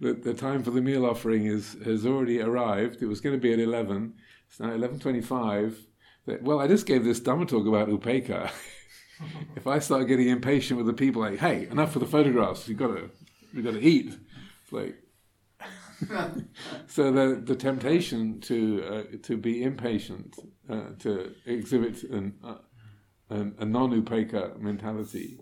the, 0.00 0.14
the 0.14 0.34
time 0.34 0.62
for 0.62 0.70
the 0.70 0.80
meal 0.80 1.04
offering 1.04 1.46
is, 1.46 1.76
has 1.84 2.06
already 2.06 2.40
arrived. 2.40 3.02
It 3.02 3.06
was 3.06 3.20
going 3.20 3.36
to 3.36 3.40
be 3.40 3.52
at 3.52 3.60
11. 3.60 4.14
It's 4.52 4.60
now 4.60 4.68
11.25. 4.68 5.76
Well, 6.42 6.60
I 6.60 6.68
just 6.68 6.84
gave 6.84 7.04
this 7.04 7.20
Dhamma 7.20 7.48
talk 7.48 7.66
about 7.66 7.88
upekkha. 7.88 8.50
if 9.56 9.66
I 9.66 9.78
start 9.78 10.08
getting 10.08 10.28
impatient 10.28 10.76
with 10.76 10.86
the 10.86 10.92
people, 10.92 11.22
like, 11.22 11.38
hey, 11.38 11.68
enough 11.70 11.94
for 11.94 12.00
the 12.00 12.06
photographs. 12.06 12.68
You've 12.68 12.76
got 12.76 12.88
to, 12.88 13.08
you've 13.54 13.64
got 13.64 13.72
to 13.72 13.80
eat. 13.80 14.14
It's 14.62 14.72
like, 14.72 14.96
so 16.86 17.10
the 17.10 17.40
the 17.42 17.56
temptation 17.56 18.40
to 18.40 18.84
uh, 18.84 19.16
to 19.22 19.38
be 19.38 19.62
impatient, 19.62 20.36
uh, 20.68 20.90
to 20.98 21.32
exhibit 21.46 22.02
an, 22.02 22.34
uh, 22.44 22.56
an 23.30 23.54
a 23.58 23.64
non 23.64 24.02
upekkha 24.02 24.58
mentality, 24.58 25.38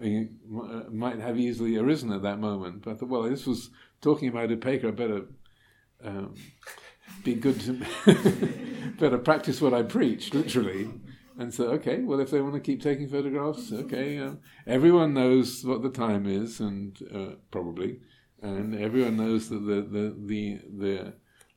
uh, 0.00 0.88
might 0.88 1.18
have 1.18 1.36
easily 1.36 1.76
arisen 1.78 2.12
at 2.12 2.22
that 2.22 2.38
moment. 2.38 2.82
But 2.84 2.92
I 2.92 2.94
thought, 2.94 3.08
well, 3.08 3.22
this 3.22 3.44
was 3.44 3.70
talking 4.00 4.28
about 4.28 4.50
upekkha. 4.50 4.88
I 4.88 4.90
better 4.92 5.22
um, 6.04 6.34
be 7.24 7.34
good 7.34 7.60
to 7.60 8.94
better 8.98 9.18
practice 9.18 9.60
what 9.60 9.74
I 9.74 9.82
preach, 9.82 10.34
literally. 10.34 10.90
And 11.38 11.52
so, 11.52 11.68
okay, 11.70 12.00
well, 12.00 12.20
if 12.20 12.30
they 12.30 12.42
want 12.42 12.54
to 12.54 12.60
keep 12.60 12.82
taking 12.82 13.08
photographs, 13.08 13.72
okay, 13.72 14.18
um, 14.18 14.40
everyone 14.66 15.14
knows 15.14 15.64
what 15.64 15.82
the 15.82 15.90
time 15.90 16.26
is, 16.26 16.60
and 16.60 16.98
uh, 17.14 17.36
probably 17.50 17.98
and 18.42 18.74
everyone 18.74 19.16
knows 19.16 19.48
that 19.48 19.60
the 19.60 19.82
the 19.82 20.16
the 20.26 20.60
the, 20.78 21.12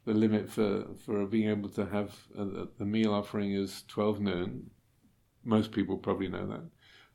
the 0.06 0.14
limit 0.14 0.50
for, 0.50 0.86
for 1.04 1.26
being 1.26 1.50
able 1.50 1.70
to 1.70 1.86
have 1.88 2.14
a, 2.38 2.68
the 2.78 2.86
meal 2.86 3.14
offering 3.14 3.54
is 3.54 3.84
twelve 3.88 4.20
noon. 4.22 4.70
Most 5.44 5.72
people 5.72 5.98
probably 5.98 6.30
know 6.30 6.48
that. 6.48 6.64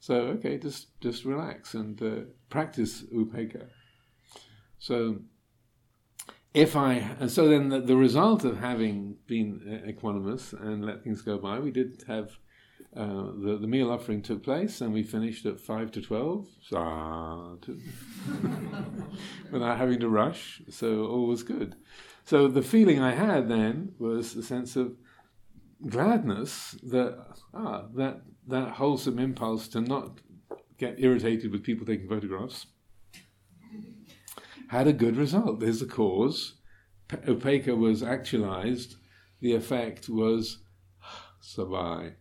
So 0.01 0.15
okay, 0.15 0.59
just 0.59 1.01
just 1.01 1.25
relax 1.25 1.75
and 1.75 2.03
uh, 2.03 2.31
practice 2.49 3.05
upekkha. 3.15 3.69
So 4.79 5.21
if 6.53 6.77
I 6.77 6.95
and 7.21 7.31
so 7.31 7.49
then 7.49 7.69
the, 7.69 7.81
the 7.81 7.97
result 7.97 8.45
of 8.45 8.59
having 8.59 9.17
been 9.27 9.83
equanimous 9.87 10.53
and 10.53 10.85
let 10.85 11.05
things 11.05 11.23
go 11.23 11.39
by, 11.39 11.61
we 11.61 11.71
did 11.71 12.03
have 12.09 12.39
uh, 12.97 13.31
the, 13.39 13.57
the 13.61 13.69
meal 13.69 13.91
offering 13.91 14.21
took 14.21 14.43
place 14.43 14.81
and 14.81 14.93
we 14.93 15.05
finished 15.05 15.47
at 15.47 15.61
5 15.61 15.93
to 15.93 16.01
12 16.01 16.49
without 19.53 19.79
having 19.79 20.01
to 20.01 20.09
rush. 20.09 20.61
So 20.69 21.07
all 21.07 21.29
was 21.29 21.45
good. 21.45 21.77
So 22.25 22.49
the 22.49 22.63
feeling 22.63 23.01
i 23.01 23.13
had 23.13 23.49
then 23.49 23.93
was 23.99 24.35
a 24.35 24.43
sense 24.43 24.75
of 24.77 24.97
gladness 25.89 26.73
that 26.83 27.17
ah 27.55 27.87
that 27.95 28.21
that 28.47 28.73
wholesome 28.73 29.19
impulse 29.19 29.67
to 29.69 29.81
not 29.81 30.21
get 30.77 30.97
irritated 30.99 31.51
with 31.51 31.63
people 31.63 31.87
taking 31.87 32.09
photographs 32.09 32.67
had 34.71 34.87
a 34.87 34.93
good 34.93 35.17
result 35.17 35.61
there's 35.61 35.81
the 35.81 35.87
cause 35.87 36.55
upekkha 37.09 37.77
was 37.77 38.03
actualized 38.03 38.97
the 39.41 39.55
effect 39.55 40.09
was 40.09 40.59
sabai 41.43 42.13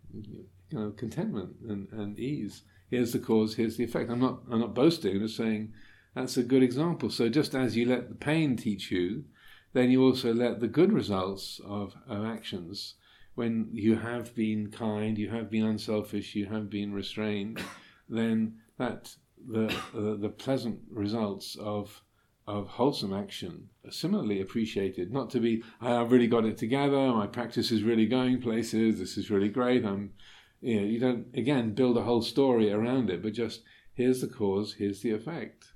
you 0.70 0.80
know, 0.80 0.92
contentment 0.92 1.56
and, 1.68 1.88
and 1.92 2.20
ease. 2.20 2.64
Here's 2.90 3.14
the 3.14 3.20
cause, 3.20 3.56
here's 3.56 3.78
the 3.78 3.84
effect. 3.84 4.10
I'm 4.10 4.20
not 4.20 4.42
I'm 4.52 4.60
not 4.60 4.74
boasting, 4.74 5.16
I'm 5.16 5.22
just 5.22 5.38
saying 5.38 5.74
that's 6.16 6.38
a 6.38 6.44
good 6.44 6.64
example. 6.64 7.10
So 7.10 7.30
just 7.30 7.56
as 7.56 7.76
you 7.76 7.86
let 7.86 8.10
the 8.10 8.16
pain 8.16 8.58
teach 8.58 8.92
you, 8.92 9.26
then 9.74 9.92
you 9.92 10.04
also 10.04 10.34
let 10.34 10.60
the 10.60 10.68
good 10.68 10.92
results 10.92 11.62
of, 11.64 11.96
of 12.08 12.26
actions 12.26 12.96
when 13.36 13.70
you 13.72 13.96
have 13.96 14.36
been 14.36 14.70
kind, 14.70 15.18
you 15.18 15.30
have 15.30 15.50
been 15.50 15.64
unselfish, 15.64 16.36
you 16.36 16.48
have 16.48 16.70
been 16.70 16.92
restrained, 16.92 17.62
then 18.10 18.56
that 18.78 19.16
the 19.48 19.68
uh, 19.96 20.16
the 20.18 20.34
pleasant 20.36 20.80
results 20.92 21.56
of 21.60 22.02
of 22.50 22.68
wholesome 22.68 23.14
action 23.14 23.70
are 23.86 23.92
similarly 23.92 24.42
appreciated. 24.42 25.14
Not 25.14 25.30
to 25.32 25.40
be, 25.40 25.64
I've 25.80 26.12
really 26.12 26.26
got 26.26 26.46
it 26.46 26.58
together, 26.58 27.14
my 27.14 27.28
practice 27.28 27.70
is 27.72 27.84
really 27.84 28.08
going 28.08 28.42
places, 28.42 28.98
this 28.98 29.18
is 29.18 29.30
really 29.30 29.50
great, 29.50 29.86
I'm 29.86 30.14
you 30.60 30.82
know, 30.82 30.88
you 30.88 31.00
don't 31.00 31.28
again 31.36 31.74
build 31.74 31.96
a 31.96 32.02
whole 32.02 32.24
story 32.24 32.72
around 32.72 33.12
it, 33.12 33.22
but 33.22 33.34
just 33.34 33.62
here's 33.94 34.22
the 34.22 34.28
cause, 34.28 34.74
here's 34.80 35.02
the 35.02 35.12
effect, 35.12 35.74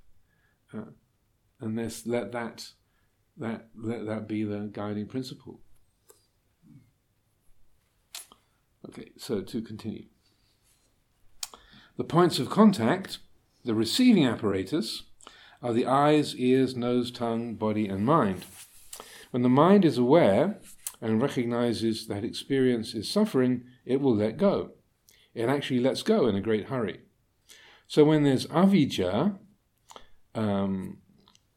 uh, 0.73 0.91
and 1.61 1.77
let's 1.77 2.07
let 2.07 2.31
that 2.31 2.71
that 3.37 3.67
let 3.75 4.07
that 4.07 4.27
be 4.27 4.43
the 4.43 4.69
guiding 4.73 5.07
principle. 5.07 5.61
Okay, 8.89 9.11
so 9.15 9.41
to 9.41 9.61
continue. 9.61 10.07
The 11.97 12.03
points 12.03 12.39
of 12.39 12.49
contact, 12.49 13.19
the 13.63 13.75
receiving 13.75 14.25
apparatus, 14.25 15.03
are 15.63 15.73
the 15.73 15.87
eyes, 15.87 16.35
ears, 16.35 16.75
nose, 16.75 17.09
tongue, 17.09 17.55
body, 17.55 17.87
and 17.87 18.05
mind. 18.05 18.45
When 19.31 19.41
the 19.41 19.49
mind 19.49 19.85
is 19.85 19.97
aware 19.97 20.59
and 21.01 21.21
recognizes 21.21 22.07
that 22.07 22.25
experience 22.25 22.93
is 22.93 23.09
suffering, 23.09 23.63
it 23.85 24.01
will 24.01 24.15
let 24.15 24.37
go. 24.37 24.71
It 25.33 25.49
actually 25.49 25.79
lets 25.79 26.03
go 26.03 26.27
in 26.27 26.35
a 26.35 26.41
great 26.41 26.65
hurry. 26.65 26.99
So 27.87 28.03
when 28.03 28.23
there's 28.23 28.45
avijja, 28.47 29.37
um, 30.35 30.97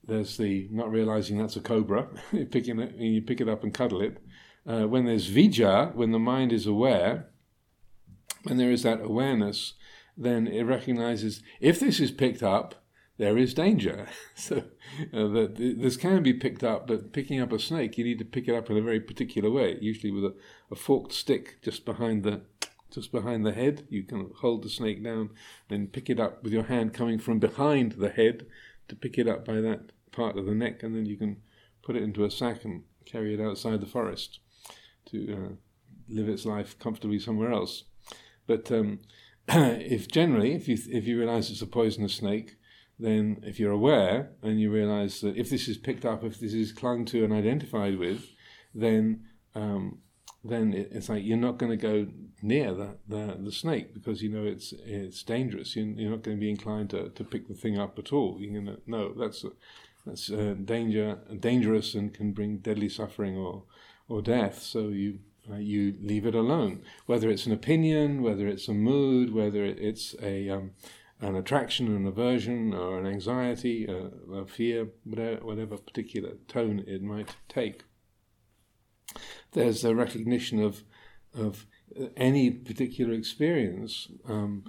there's 0.04 0.36
the 0.36 0.68
not 0.70 0.90
realizing 0.90 1.38
that's 1.38 1.56
a 1.56 1.60
cobra, 1.60 2.08
picking 2.50 2.78
it, 2.78 2.94
you 2.96 3.22
pick 3.22 3.40
it 3.40 3.48
up 3.48 3.64
and 3.64 3.74
cuddle 3.74 4.00
it. 4.00 4.18
Uh, 4.66 4.84
when 4.84 5.04
there's 5.04 5.30
vijja, 5.30 5.94
when 5.94 6.12
the 6.12 6.18
mind 6.18 6.52
is 6.52 6.66
aware, 6.66 7.28
when 8.44 8.56
there 8.56 8.70
is 8.70 8.84
that 8.84 9.00
awareness, 9.00 9.74
then 10.16 10.46
it 10.46 10.62
recognizes 10.62 11.42
if 11.60 11.78
this 11.80 12.00
is 12.00 12.10
picked 12.10 12.42
up, 12.42 12.85
there 13.18 13.38
is 13.38 13.54
danger. 13.54 14.08
so 14.34 14.58
uh, 15.12 15.28
that 15.28 15.54
this 15.56 15.96
can 15.96 16.22
be 16.22 16.32
picked 16.32 16.64
up, 16.64 16.86
but 16.86 17.12
picking 17.12 17.40
up 17.40 17.52
a 17.52 17.58
snake, 17.58 17.96
you 17.98 18.04
need 18.04 18.18
to 18.18 18.24
pick 18.24 18.48
it 18.48 18.54
up 18.54 18.70
in 18.70 18.76
a 18.76 18.82
very 18.82 19.00
particular 19.00 19.50
way, 19.50 19.78
usually 19.80 20.12
with 20.12 20.24
a, 20.24 20.34
a 20.70 20.76
forked 20.76 21.12
stick 21.12 21.58
just 21.62 21.84
behind 21.84 22.22
the 22.22 22.42
just 22.90 23.12
behind 23.12 23.44
the 23.44 23.52
head. 23.52 23.86
You 23.90 24.04
can 24.04 24.30
hold 24.40 24.62
the 24.62 24.70
snake 24.70 25.02
down, 25.02 25.30
then 25.68 25.88
pick 25.88 26.08
it 26.08 26.20
up 26.20 26.42
with 26.42 26.52
your 26.52 26.64
hand 26.64 26.94
coming 26.94 27.18
from 27.18 27.38
behind 27.38 27.92
the 27.92 28.10
head 28.10 28.46
to 28.88 28.96
pick 28.96 29.18
it 29.18 29.28
up 29.28 29.44
by 29.44 29.60
that 29.60 29.92
part 30.12 30.38
of 30.38 30.46
the 30.46 30.54
neck, 30.54 30.82
and 30.82 30.94
then 30.94 31.06
you 31.06 31.16
can 31.16 31.38
put 31.82 31.96
it 31.96 32.02
into 32.02 32.24
a 32.24 32.30
sack 32.30 32.64
and 32.64 32.84
carry 33.04 33.34
it 33.34 33.40
outside 33.40 33.80
the 33.80 33.86
forest 33.86 34.40
to 35.06 35.32
uh, 35.32 35.54
live 36.08 36.28
its 36.28 36.44
life 36.44 36.78
comfortably 36.78 37.18
somewhere 37.18 37.52
else. 37.52 37.84
But 38.46 38.70
um, 38.70 39.00
if 39.48 40.08
generally, 40.08 40.54
if 40.54 40.68
you 40.68 40.76
if 40.88 41.06
you 41.06 41.18
realize 41.18 41.50
it's 41.50 41.62
a 41.62 41.66
poisonous 41.66 42.14
snake, 42.14 42.56
then 42.98 43.42
if 43.42 43.60
you're 43.60 43.72
aware 43.72 44.30
and 44.42 44.60
you 44.60 44.70
realize 44.70 45.20
that 45.20 45.36
if 45.36 45.50
this 45.50 45.68
is 45.68 45.76
picked 45.76 46.04
up, 46.04 46.24
if 46.24 46.40
this 46.40 46.54
is 46.54 46.72
clung 46.72 47.04
to 47.06 47.24
and 47.24 47.32
identified 47.32 47.98
with, 47.98 48.24
then 48.74 49.24
um, 49.54 49.98
then 50.44 50.72
it's 50.72 51.08
like 51.08 51.24
you're 51.24 51.36
not 51.36 51.58
going 51.58 51.70
to 51.70 51.76
go 51.76 52.06
near 52.42 52.72
the, 52.74 52.96
the, 53.08 53.38
the, 53.40 53.52
snake 53.52 53.94
because 53.94 54.22
you 54.22 54.28
know 54.28 54.44
it's 54.44 54.72
it's 54.84 55.22
dangerous. 55.22 55.74
You're, 55.74 56.10
not 56.10 56.22
going 56.22 56.36
to 56.36 56.40
be 56.40 56.50
inclined 56.50 56.90
to, 56.90 57.08
to 57.08 57.24
pick 57.24 57.48
the 57.48 57.54
thing 57.54 57.78
up 57.78 57.98
at 57.98 58.12
all. 58.12 58.36
You're 58.38 58.52
going 58.52 58.76
to 58.76 58.80
no, 58.86 59.12
that's 59.14 59.44
that's 60.04 60.30
uh, 60.30 60.54
danger 60.64 61.18
dangerous 61.40 61.94
and 61.94 62.14
can 62.14 62.32
bring 62.32 62.58
deadly 62.58 62.88
suffering 62.88 63.36
or 63.36 63.64
or 64.08 64.22
death. 64.22 64.62
So 64.62 64.88
you 64.88 65.18
uh, 65.50 65.56
you 65.56 65.94
leave 66.00 66.26
it 66.26 66.34
alone. 66.34 66.82
Whether 67.06 67.28
it's 67.28 67.46
an 67.46 67.52
opinion, 67.52 68.22
whether 68.22 68.46
it's 68.46 68.68
a 68.68 68.74
mood, 68.74 69.32
whether 69.32 69.64
it's 69.64 70.14
a 70.22 70.48
um, 70.50 70.72
an 71.20 71.34
attraction, 71.34 71.94
an 71.94 72.06
aversion, 72.06 72.74
or 72.74 72.98
an 72.98 73.06
anxiety, 73.06 73.86
a, 73.86 74.34
a 74.34 74.46
fear, 74.46 74.88
whatever, 75.04 75.44
whatever 75.44 75.76
particular 75.76 76.32
tone 76.48 76.84
it 76.86 77.02
might 77.02 77.36
take 77.48 77.84
there's 79.52 79.84
a 79.84 79.94
recognition 79.94 80.62
of 80.62 80.84
of 81.34 81.66
any 82.16 82.50
particular 82.50 83.12
experience 83.12 84.08
um, 84.26 84.64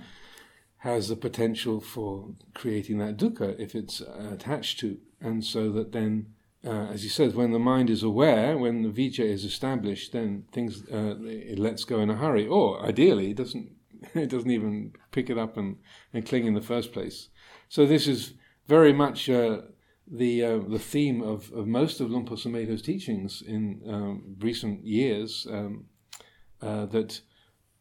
has 0.77 1.09
the 1.09 1.15
potential 1.15 1.79
for 1.79 2.29
creating 2.53 2.97
that 2.97 3.17
dukkha 3.17 3.59
if 3.59 3.73
it's 3.73 4.01
attached 4.01 4.79
to, 4.79 4.97
and 5.19 5.43
so 5.43 5.71
that 5.71 5.91
then, 5.91 6.27
uh, 6.63 6.87
as 6.93 7.03
he 7.03 7.09
says, 7.09 7.33
when 7.33 7.51
the 7.51 7.59
mind 7.59 7.89
is 7.89 8.03
aware, 8.03 8.57
when 8.57 8.83
the 8.83 8.89
vijja 8.89 9.25
is 9.25 9.43
established, 9.43 10.11
then 10.11 10.45
things 10.51 10.83
uh, 10.91 11.15
it 11.23 11.57
lets 11.57 11.83
go 11.83 11.99
in 11.99 12.09
a 12.09 12.15
hurry, 12.15 12.47
or 12.47 12.85
ideally, 12.85 13.31
it 13.31 13.37
doesn't. 13.37 13.71
It 14.15 14.29
doesn't 14.29 14.51
even 14.51 14.93
pick 15.11 15.29
it 15.29 15.37
up 15.37 15.57
and, 15.57 15.77
and 16.13 16.25
cling 16.25 16.45
in 16.45 16.53
the 16.53 16.61
first 16.61 16.91
place. 16.91 17.29
So 17.69 17.85
this 17.85 18.07
is 18.07 18.33
very 18.67 18.93
much 18.93 19.29
uh, 19.29 19.61
the 20.09 20.43
uh, 20.43 20.59
the 20.59 20.79
theme 20.79 21.21
of, 21.21 21.51
of 21.51 21.67
most 21.67 21.99
of 21.99 22.09
Sumedho's 22.09 22.81
teachings 22.81 23.43
in 23.45 23.81
um, 23.87 24.35
recent 24.39 24.85
years, 24.85 25.45
um, 25.49 25.85
uh, 26.61 26.85
that 26.87 27.21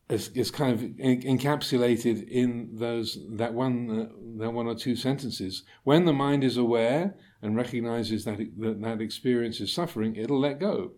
is, 0.08 0.28
is, 0.28 0.50
kind 0.50 0.72
of 0.72 0.80
encapsulated 0.80 2.28
in 2.28 2.70
those 2.72 3.18
that 3.30 3.54
one 3.54 3.90
uh, 3.90 4.42
that 4.42 4.52
one 4.52 4.66
or 4.66 4.74
two 4.74 4.96
sentences. 4.96 5.62
When 5.84 6.04
the 6.04 6.12
mind 6.12 6.44
is 6.44 6.56
aware 6.56 7.16
and 7.42 7.56
recognizes 7.56 8.24
that, 8.24 8.40
it, 8.40 8.60
that 8.60 8.82
that 8.82 9.00
experience 9.00 9.60
is 9.60 9.72
suffering, 9.72 10.16
it'll 10.16 10.40
let 10.40 10.60
go. 10.60 10.92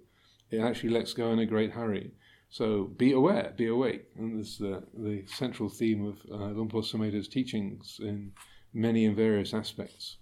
It 0.51 0.61
actually 0.61 0.91
lets 0.91 1.13
go 1.13 1.31
in 1.33 1.39
a 1.39 1.47
great 1.47 1.73
hurry. 1.73 2.13
So 2.51 2.85
be 2.85 3.13
aware, 3.13 3.53
be 3.57 3.67
awake. 3.67 4.07
And 4.17 4.41
this 4.41 4.53
is 4.53 4.59
the, 4.59 4.83
the 4.95 5.25
central 5.27 5.69
theme 5.69 6.07
of 6.07 6.19
uh, 6.31 6.47
Luang 6.53 6.69
Por 6.69 6.83
teachings 6.83 8.01
in 8.01 8.33
many 8.73 9.05
and 9.05 9.17
various 9.17 9.53
aspects. 9.53 10.17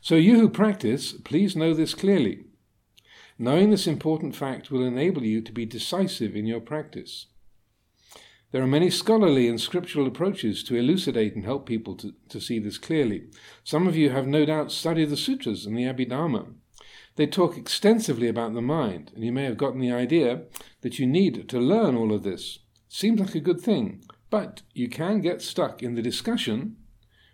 So, 0.00 0.16
you 0.16 0.38
who 0.38 0.48
practice, 0.48 1.12
please 1.12 1.56
know 1.56 1.72
this 1.74 1.94
clearly. 1.94 2.44
Knowing 3.38 3.70
this 3.70 3.86
important 3.86 4.36
fact 4.36 4.70
will 4.70 4.84
enable 4.84 5.24
you 5.24 5.40
to 5.40 5.52
be 5.52 5.64
decisive 5.64 6.36
in 6.36 6.46
your 6.46 6.60
practice. 6.60 7.26
There 8.50 8.62
are 8.62 8.66
many 8.66 8.90
scholarly 8.90 9.48
and 9.48 9.58
scriptural 9.58 10.06
approaches 10.06 10.62
to 10.64 10.76
elucidate 10.76 11.34
and 11.34 11.44
help 11.44 11.64
people 11.66 11.96
to, 11.96 12.12
to 12.28 12.40
see 12.40 12.58
this 12.58 12.76
clearly. 12.76 13.30
Some 13.64 13.86
of 13.86 13.96
you 13.96 14.10
have 14.10 14.26
no 14.26 14.44
doubt 14.44 14.70
studied 14.70 15.08
the 15.08 15.16
sutras 15.16 15.64
and 15.64 15.76
the 15.76 15.84
Abhidharma. 15.84 16.52
They 17.16 17.26
talk 17.26 17.58
extensively 17.58 18.28
about 18.28 18.54
the 18.54 18.62
mind, 18.62 19.12
and 19.14 19.24
you 19.24 19.32
may 19.32 19.44
have 19.44 19.58
gotten 19.58 19.80
the 19.80 19.92
idea 19.92 20.42
that 20.80 20.98
you 20.98 21.06
need 21.06 21.48
to 21.48 21.58
learn 21.58 21.94
all 21.94 22.12
of 22.12 22.22
this. 22.22 22.60
Seems 22.88 23.20
like 23.20 23.34
a 23.34 23.40
good 23.40 23.60
thing, 23.60 24.02
but 24.30 24.62
you 24.72 24.88
can 24.88 25.20
get 25.20 25.42
stuck 25.42 25.82
in 25.82 25.94
the 25.94 26.02
discussion 26.02 26.76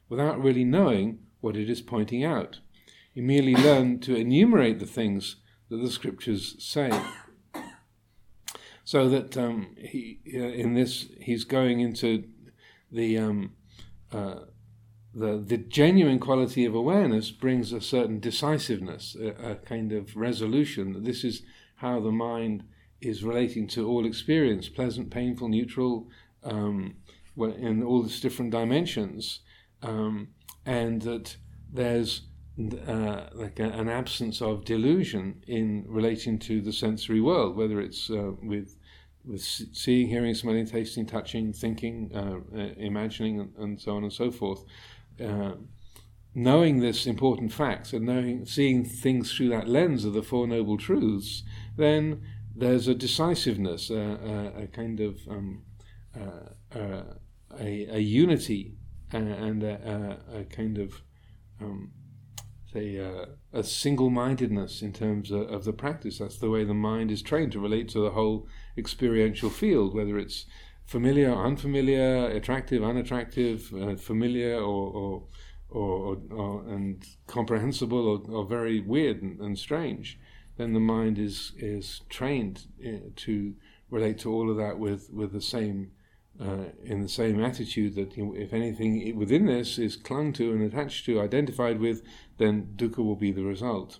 without 0.09 0.43
really 0.43 0.65
knowing 0.65 1.21
what 1.41 1.57
it 1.57 1.71
is 1.71 1.81
pointing 1.81 2.25
out. 2.25 2.59
You 3.15 3.23
merely 3.23 3.55
learn 3.55 4.01
to 4.01 4.17
enumerate 4.17 4.81
the 4.81 4.87
things 4.87 5.37
that 5.69 5.77
the 5.77 5.91
scriptures 5.91 6.57
say. 6.59 6.91
So 8.85 9.09
that 9.09 9.37
um, 9.37 9.77
he, 9.77 10.19
uh, 10.35 10.39
in 10.39 10.75
this, 10.75 11.07
he's 11.21 11.45
going 11.45 11.81
into 11.81 12.25
the, 12.91 13.19
um, 13.19 13.53
uh, 14.13 14.41
the 15.15 15.39
the 15.39 15.57
genuine 15.57 16.19
quality 16.19 16.65
of 16.65 16.75
awareness 16.75 17.31
brings 17.31 17.73
a 17.73 17.81
certain 17.81 18.21
decisiveness, 18.21 19.17
a, 19.21 19.53
a 19.53 19.55
kind 19.57 19.93
of 19.93 20.17
resolution 20.17 20.93
that 20.93 21.05
this 21.05 21.25
is 21.25 21.43
how 21.77 22.01
the 22.01 22.13
mind 22.13 22.65
is 23.01 23.23
relating 23.23 23.67
to 23.69 23.89
all 23.89 24.05
experience, 24.05 24.69
pleasant, 24.69 25.11
painful, 25.11 25.49
neutral, 25.49 26.09
um, 26.43 26.97
in 27.37 27.83
all 27.83 28.03
these 28.03 28.21
different 28.21 28.51
dimensions, 28.51 29.41
um, 29.83 30.29
and 30.67 31.03
that 31.03 31.37
there's 31.73 32.23
uh, 32.89 33.27
like 33.35 33.61
a, 33.61 33.69
an 33.71 33.89
absence 33.89 34.43
of 34.43 34.65
delusion 34.65 35.43
in 35.47 35.85
relating 35.87 36.39
to 36.39 36.61
the 36.61 36.73
sensory 36.73 37.21
world, 37.21 37.57
whether 37.57 37.81
it's 37.81 38.11
uh, 38.11 38.33
with 38.43 38.77
with 39.25 39.43
seeing, 39.43 40.09
hearing, 40.09 40.35
smelling, 40.35 40.65
tasting, 40.65 41.05
touching, 41.05 41.53
thinking, 41.53 42.11
uh, 42.15 42.57
uh 42.57 42.71
imagining, 42.79 43.41
and, 43.41 43.55
and, 43.59 43.81
so 43.81 43.95
on 43.95 44.03
and 44.03 44.13
so 44.13 44.31
forth. 44.31 44.65
Uh, 45.21 45.53
knowing 46.35 46.79
this 46.79 47.07
important 47.07 47.53
fact 47.53 47.93
and 47.93 48.07
knowing, 48.07 48.47
seeing 48.47 48.85
things 48.85 49.33
through 49.33 49.49
that 49.49 49.69
lens 49.69 50.05
of 50.05 50.13
the 50.13 50.23
Four 50.23 50.47
Noble 50.47 50.79
Truths, 50.79 51.43
then 51.77 52.23
there's 52.55 52.87
a 52.87 52.95
decisiveness, 52.95 53.91
a, 53.91 54.53
a 54.57 54.67
kind 54.69 55.01
of 55.01 55.19
um, 55.29 55.63
uh, 56.17 56.79
uh, 56.79 57.03
a, 57.59 57.97
a, 57.97 57.99
unity 57.99 58.77
and 59.13 59.63
a, 59.63 60.19
a 60.33 60.45
kind 60.45 60.79
of 60.79 61.03
um, 61.61 61.93
say 62.73 62.99
uh, 62.99 63.27
a 63.53 63.63
single-mindedness 63.63 64.83
in 64.83 64.93
terms 64.93 65.31
of, 65.31 65.49
of, 65.51 65.65
the 65.65 65.73
practice. 65.73 66.19
That's 66.19 66.39
the 66.39 66.51
way 66.51 66.65
the 66.65 66.75
mind 66.75 67.11
is 67.11 67.23
trained 67.23 67.53
to 67.53 67.61
relate 67.61 67.89
to 67.91 68.01
the 68.01 68.11
whole 68.11 68.47
experiential 68.77 69.51
field, 69.51 69.95
whether 69.95 70.19
it's 70.19 70.45
familiar, 70.89 71.33
unfamiliar, 71.33 72.29
attractive, 72.31 72.83
unattractive, 72.83 73.73
uh, 73.75 73.95
familiar, 73.95 74.57
or, 74.57 74.91
or 74.93 75.23
or, 75.71 76.17
or, 76.31 76.65
and 76.67 77.05
comprehensible, 77.27 78.09
or, 78.09 78.35
or 78.35 78.47
very 78.47 78.81
weird 78.81 79.21
and, 79.21 79.39
and, 79.39 79.59
strange. 79.59 80.19
Then 80.57 80.73
the 80.73 80.81
mind 80.81 81.19
is 81.19 81.53
is 81.59 82.01
trained 82.09 82.65
uh, 82.83 83.11
to 83.17 83.55
relate 83.91 84.19
to 84.21 84.33
all 84.33 84.51
of 84.51 84.57
that 84.57 84.79
with 84.79 85.11
with 85.13 85.33
the 85.33 85.43
same 85.43 85.91
uh, 86.41 86.71
in 86.83 87.03
the 87.03 87.09
same 87.09 87.45
attitude 87.45 87.95
that 87.97 88.17
if 88.17 88.55
anything 88.55 89.15
within 89.15 89.45
this 89.45 89.79
is 89.79 89.95
clung 89.95 90.33
to 90.33 90.53
and 90.53 90.63
attached 90.63 91.05
to, 91.05 91.21
identified 91.21 91.81
with, 91.81 92.03
then 92.39 92.73
dukkha 92.77 93.05
will 93.05 93.17
be 93.17 93.33
the 93.33 93.45
result. 93.45 93.99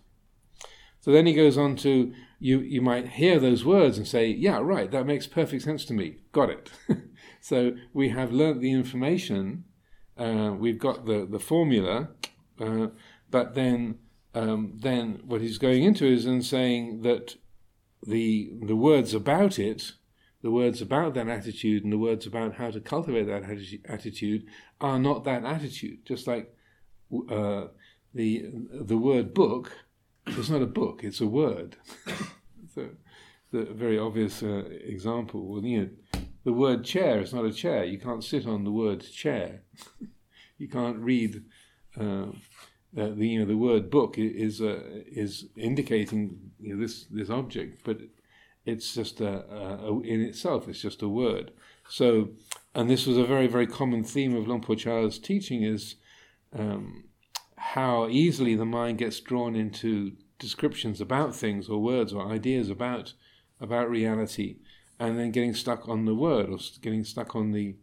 So 1.01 1.13
then 1.13 1.27
he 1.27 1.35
goes 1.35 1.59
on 1.59 1.77
to 1.77 2.15
you. 2.39 2.61
You 2.61 2.81
might 2.81 3.09
hear 3.09 3.39
those 3.39 3.65
words 3.65 3.99
and 3.99 4.07
say, 4.07 4.29
"Yeah, 4.29 4.59
right. 4.59 4.91
That 4.91 5.07
makes 5.07 5.27
perfect 5.27 5.63
sense 5.63 5.85
to 5.87 5.95
me. 5.95 6.19
Got 6.33 6.51
it." 6.51 6.71
so 7.41 7.73
we 7.93 8.11
have 8.11 8.33
learnt 8.33 8.61
the 8.61 8.73
information. 8.73 9.65
Uh, 10.17 10.55
we've 10.59 10.79
got 10.79 11.07
the 11.07 11.27
the 11.31 11.39
formula, 11.39 12.11
uh, 12.61 12.89
but 13.31 13.55
then 13.55 13.99
um, 14.35 14.75
then 14.77 15.21
what 15.25 15.41
he's 15.41 15.59
going 15.59 15.85
into 15.85 16.07
is 16.07 16.27
and 16.27 16.45
saying 16.45 17.03
that 17.03 17.37
the 18.07 18.53
the 18.63 18.77
words 18.77 19.15
about 19.15 19.59
it 19.59 19.93
the 20.43 20.51
words 20.51 20.81
about 20.81 21.15
that 21.15 21.29
attitude 21.29 21.83
and 21.83 21.93
the 21.93 21.99
words 21.99 22.27
about 22.27 22.55
how 22.55 22.71
to 22.71 22.81
cultivate 22.81 23.25
that 23.25 23.43
attitude 23.89 24.47
are 24.81 24.99
not 24.99 25.25
that 25.25 25.45
attitude. 25.45 26.05
Just 26.07 26.27
like 26.27 26.55
uh, 27.31 27.65
the 28.15 28.47
the 28.73 28.97
word 28.97 29.35
book 29.35 29.73
is 30.37 30.51
not 30.51 30.63
a 30.63 30.67
book; 30.67 31.05
it's 31.05 31.21
a 31.21 31.27
word. 31.27 31.77
the 32.75 32.91
very 33.53 33.99
obvious 33.99 34.43
uh, 34.43 34.65
example. 34.85 35.47
Well, 35.47 35.65
you 35.65 35.81
know, 35.81 36.21
the 36.45 36.53
word 36.53 36.85
chair 36.85 37.21
is 37.21 37.33
not 37.33 37.45
a 37.45 37.53
chair. 37.53 37.85
You 37.85 37.99
can't 37.99 38.25
sit 38.25 38.47
on 38.47 38.65
the 38.65 38.73
word 38.73 39.01
chair. 39.01 39.63
you 40.59 40.69
can't 40.69 40.99
read. 40.99 41.45
Uh, 41.99 42.27
uh, 42.97 43.11
the 43.11 43.29
you 43.29 43.41
know 43.41 43.47
the 43.47 43.57
word 43.57 43.91
book 43.91 44.17
is 44.19 44.61
uh, 44.61 44.81
is 45.07 45.47
indicating 45.57 46.53
you 46.59 46.75
know, 46.75 46.81
this 46.81 47.05
this 47.11 47.31
object, 47.31 47.83
but 47.85 47.99
it's 48.69 48.95
just 48.95 49.21
a, 49.21 49.45
a, 49.51 49.91
a, 49.91 50.01
in 50.01 50.21
itself, 50.21 50.69
it's 50.69 50.81
just 50.81 51.03
a 51.03 51.09
word. 51.09 51.53
So, 51.89 52.31
and 52.75 52.91
this 52.91 53.07
was 53.07 53.17
a 53.17 53.25
very, 53.25 53.47
very 53.47 53.67
common 53.67 54.05
theme 54.05 54.37
of 54.37 54.47
Luang 54.47 54.61
Por 54.61 54.77
Chah's 54.77 55.19
teaching 55.19 55.63
is 55.63 55.95
um, 56.57 57.05
how 57.79 58.09
easily 58.09 58.55
the 58.57 58.65
mind 58.65 58.99
gets 58.99 59.21
drawn 59.21 59.55
into 59.55 60.13
descriptions 60.39 61.01
about 61.01 61.35
things 61.35 61.69
or 61.69 61.79
words 61.81 62.13
or 62.13 62.33
ideas 62.33 62.71
about 62.71 63.15
about 63.61 63.91
reality, 63.91 64.57
and 64.99 65.19
then 65.19 65.31
getting 65.33 65.55
stuck 65.55 65.89
on 65.89 66.05
the 66.05 66.15
word 66.15 66.49
or 66.49 66.59
getting 66.81 67.05
stuck 67.05 67.37
on 67.37 67.53
the 67.53 67.77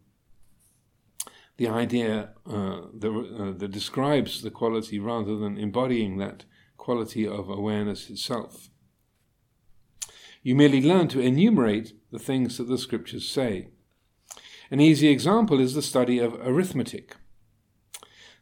the 1.56 1.68
idea 1.68 2.30
uh, 2.46 2.80
that, 3.02 3.10
uh, 3.10 3.58
that 3.58 3.70
describes 3.70 4.42
the 4.42 4.50
quality 4.50 4.98
rather 4.98 5.34
than 5.36 5.56
embodying 5.56 6.18
that 6.18 6.44
quality 6.76 7.26
of 7.26 7.48
awareness 7.48 8.10
itself. 8.10 8.68
You 10.42 10.54
merely 10.54 10.82
learn 10.82 11.08
to 11.08 11.20
enumerate 11.20 11.94
the 12.12 12.18
things 12.18 12.58
that 12.58 12.68
the 12.68 12.78
scriptures 12.86 13.26
say. 13.26 13.68
An 14.70 14.80
easy 14.80 15.08
example 15.08 15.58
is 15.58 15.72
the 15.72 15.88
study 15.92 16.18
of 16.18 16.34
arithmetic. 16.34 17.16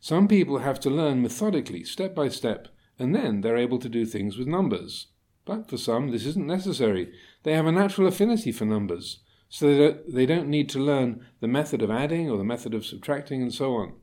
Some 0.04 0.28
people 0.28 0.58
have 0.58 0.78
to 0.80 0.90
learn 0.90 1.22
methodically, 1.22 1.82
step 1.82 2.14
by 2.14 2.28
step, 2.28 2.68
and 2.98 3.14
then 3.14 3.40
they're 3.40 3.56
able 3.56 3.78
to 3.78 3.88
do 3.88 4.04
things 4.04 4.36
with 4.36 4.46
numbers. 4.46 5.06
But 5.46 5.70
for 5.70 5.78
some, 5.78 6.10
this 6.10 6.26
isn't 6.26 6.46
necessary. 6.46 7.10
They 7.42 7.54
have 7.54 7.64
a 7.64 7.72
natural 7.72 8.06
affinity 8.06 8.52
for 8.52 8.66
numbers, 8.66 9.20
so 9.48 9.96
they 10.06 10.26
don't 10.26 10.48
need 10.48 10.68
to 10.68 10.78
learn 10.78 11.24
the 11.40 11.48
method 11.48 11.80
of 11.80 11.90
adding 11.90 12.28
or 12.28 12.36
the 12.36 12.44
method 12.44 12.74
of 12.74 12.84
subtracting 12.84 13.40
and 13.40 13.54
so 13.54 13.76
on. 13.76 13.94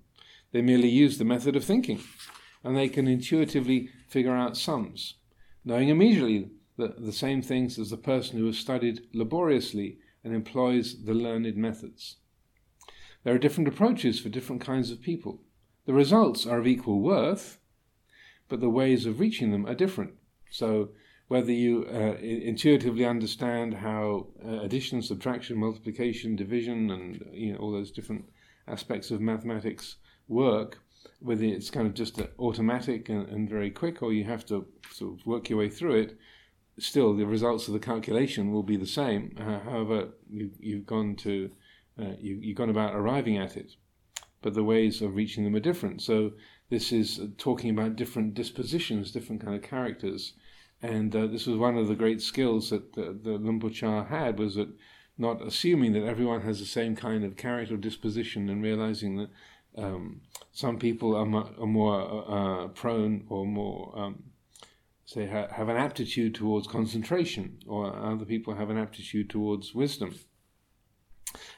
They 0.52 0.64
merely 0.64 0.88
use 0.88 1.20
the 1.20 1.24
method 1.24 1.56
of 1.56 1.64
thinking, 1.64 2.02
and 2.64 2.76
they 2.76 2.90
can 2.90 3.08
intuitively 3.08 3.90
figure 4.08 4.36
out 4.36 4.58
sums, 4.58 5.18
knowing 5.64 5.90
immediately 5.90 6.50
the, 6.78 6.96
the 6.98 7.14
same 7.14 7.44
things 7.44 7.78
as 7.78 7.92
the 7.92 7.98
person 7.98 8.40
who 8.40 8.48
has 8.48 8.58
studied 8.58 9.02
laboriously 9.14 10.00
and 10.24 10.34
employs 10.34 11.04
the 11.06 11.14
learned 11.14 11.56
methods. 11.58 12.18
There 13.24 13.36
are 13.36 13.38
different 13.38 13.68
approaches 13.68 14.20
for 14.20 14.30
different 14.30 14.64
kinds 14.64 14.90
of 14.90 15.00
people. 15.00 15.44
The 15.92 15.98
results 15.98 16.48
are 16.48 16.60
of 16.60 16.68
equal 16.68 17.02
worth, 17.02 17.60
but 18.48 18.62
the 18.62 18.70
ways 18.70 19.06
of 19.06 19.20
reaching 19.20 19.52
them 19.52 19.66
are 19.66 19.76
different. 19.76 20.14
So, 20.50 20.92
whether 21.28 21.52
you 21.52 21.86
uh, 21.86 22.16
intuitively 22.22 23.04
understand 23.04 23.74
how 23.74 24.28
uh, 24.42 24.62
addition, 24.62 25.02
subtraction, 25.02 25.58
multiplication, 25.58 26.38
division, 26.38 26.92
and 26.92 27.26
you 27.34 27.52
know 27.52 27.60
all 27.60 27.74
those 27.74 27.92
different 27.92 28.24
aspects 28.70 29.12
of 29.12 29.20
mathematics 29.20 29.98
work, 30.30 30.80
whether 31.20 31.44
it's 31.44 31.70
kind 31.70 31.88
of 31.88 31.94
just 31.94 32.22
automatic 32.40 33.10
and, 33.10 33.28
and 33.28 33.50
very 33.50 33.70
quick, 33.70 34.02
or 34.02 34.14
you 34.14 34.24
have 34.24 34.46
to 34.46 34.66
sort 34.92 35.20
of 35.20 35.26
work 35.28 35.50
your 35.50 35.60
way 35.60 35.70
through 35.70 35.96
it, 35.96 36.18
still 36.80 37.14
the 37.14 37.26
results 37.26 37.68
of 37.68 37.74
the 37.74 37.86
calculation 37.92 38.54
will 38.54 38.64
be 38.64 38.78
the 38.78 38.88
same. 39.02 39.36
Uh, 39.38 39.60
however, 39.60 40.12
you, 40.30 40.52
you've 40.58 40.86
gone 40.86 41.18
to 41.18 41.52
uh, 42.00 42.16
you, 42.18 42.40
you've 42.42 42.56
gone 42.56 42.70
about 42.70 42.96
arriving 42.96 43.38
at 43.38 43.58
it, 43.58 43.74
but 44.42 44.54
the 44.54 44.64
ways 44.64 45.02
of 45.02 45.16
reaching 45.16 45.44
them 45.44 45.56
are 45.56 45.60
different. 45.60 46.02
So 46.02 46.32
this 46.70 46.92
is 46.92 47.20
talking 47.38 47.70
about 47.70 47.96
different 47.96 48.34
dispositions, 48.34 49.12
different 49.12 49.44
kind 49.44 49.56
of 49.56 49.62
characters, 49.62 50.34
And 50.82 51.16
uh, 51.16 51.28
this 51.28 51.46
was 51.46 51.58
one 51.58 51.78
of 51.78 51.88
the 51.88 51.96
great 51.96 52.22
skills 52.22 52.70
that 52.72 52.94
the, 52.94 53.18
the 53.22 53.32
Luang 53.32 53.60
Por 53.60 54.06
had 54.06 54.40
was 54.40 54.56
that 54.56 54.70
not 55.18 55.46
assuming 55.46 55.94
that 55.94 56.06
everyone 56.06 56.42
has 56.42 56.60
the 56.60 56.66
same 56.66 56.96
kind 56.96 57.24
of 57.24 57.38
character 57.38 57.76
or 57.76 57.78
disposition 57.78 58.50
and 58.50 58.64
realizing 58.64 59.18
that 59.18 59.30
um, 59.78 60.22
some 60.52 60.80
people 60.80 61.16
are, 61.16 61.26
mo- 61.26 61.54
are 61.60 61.68
more 61.68 62.26
uh, 62.28 62.68
prone 62.70 63.26
or 63.30 63.46
more, 63.46 63.94
um, 63.96 64.24
say, 65.06 65.28
ha- 65.28 65.54
have 65.54 65.70
an 65.70 65.78
aptitude 65.78 66.34
towards 66.34 66.68
concentration, 66.68 67.60
or 67.68 67.96
other 67.96 68.26
people 68.26 68.56
have 68.56 68.72
an 68.72 68.78
aptitude 68.78 69.30
towards 69.30 69.76
wisdom. 69.76 70.16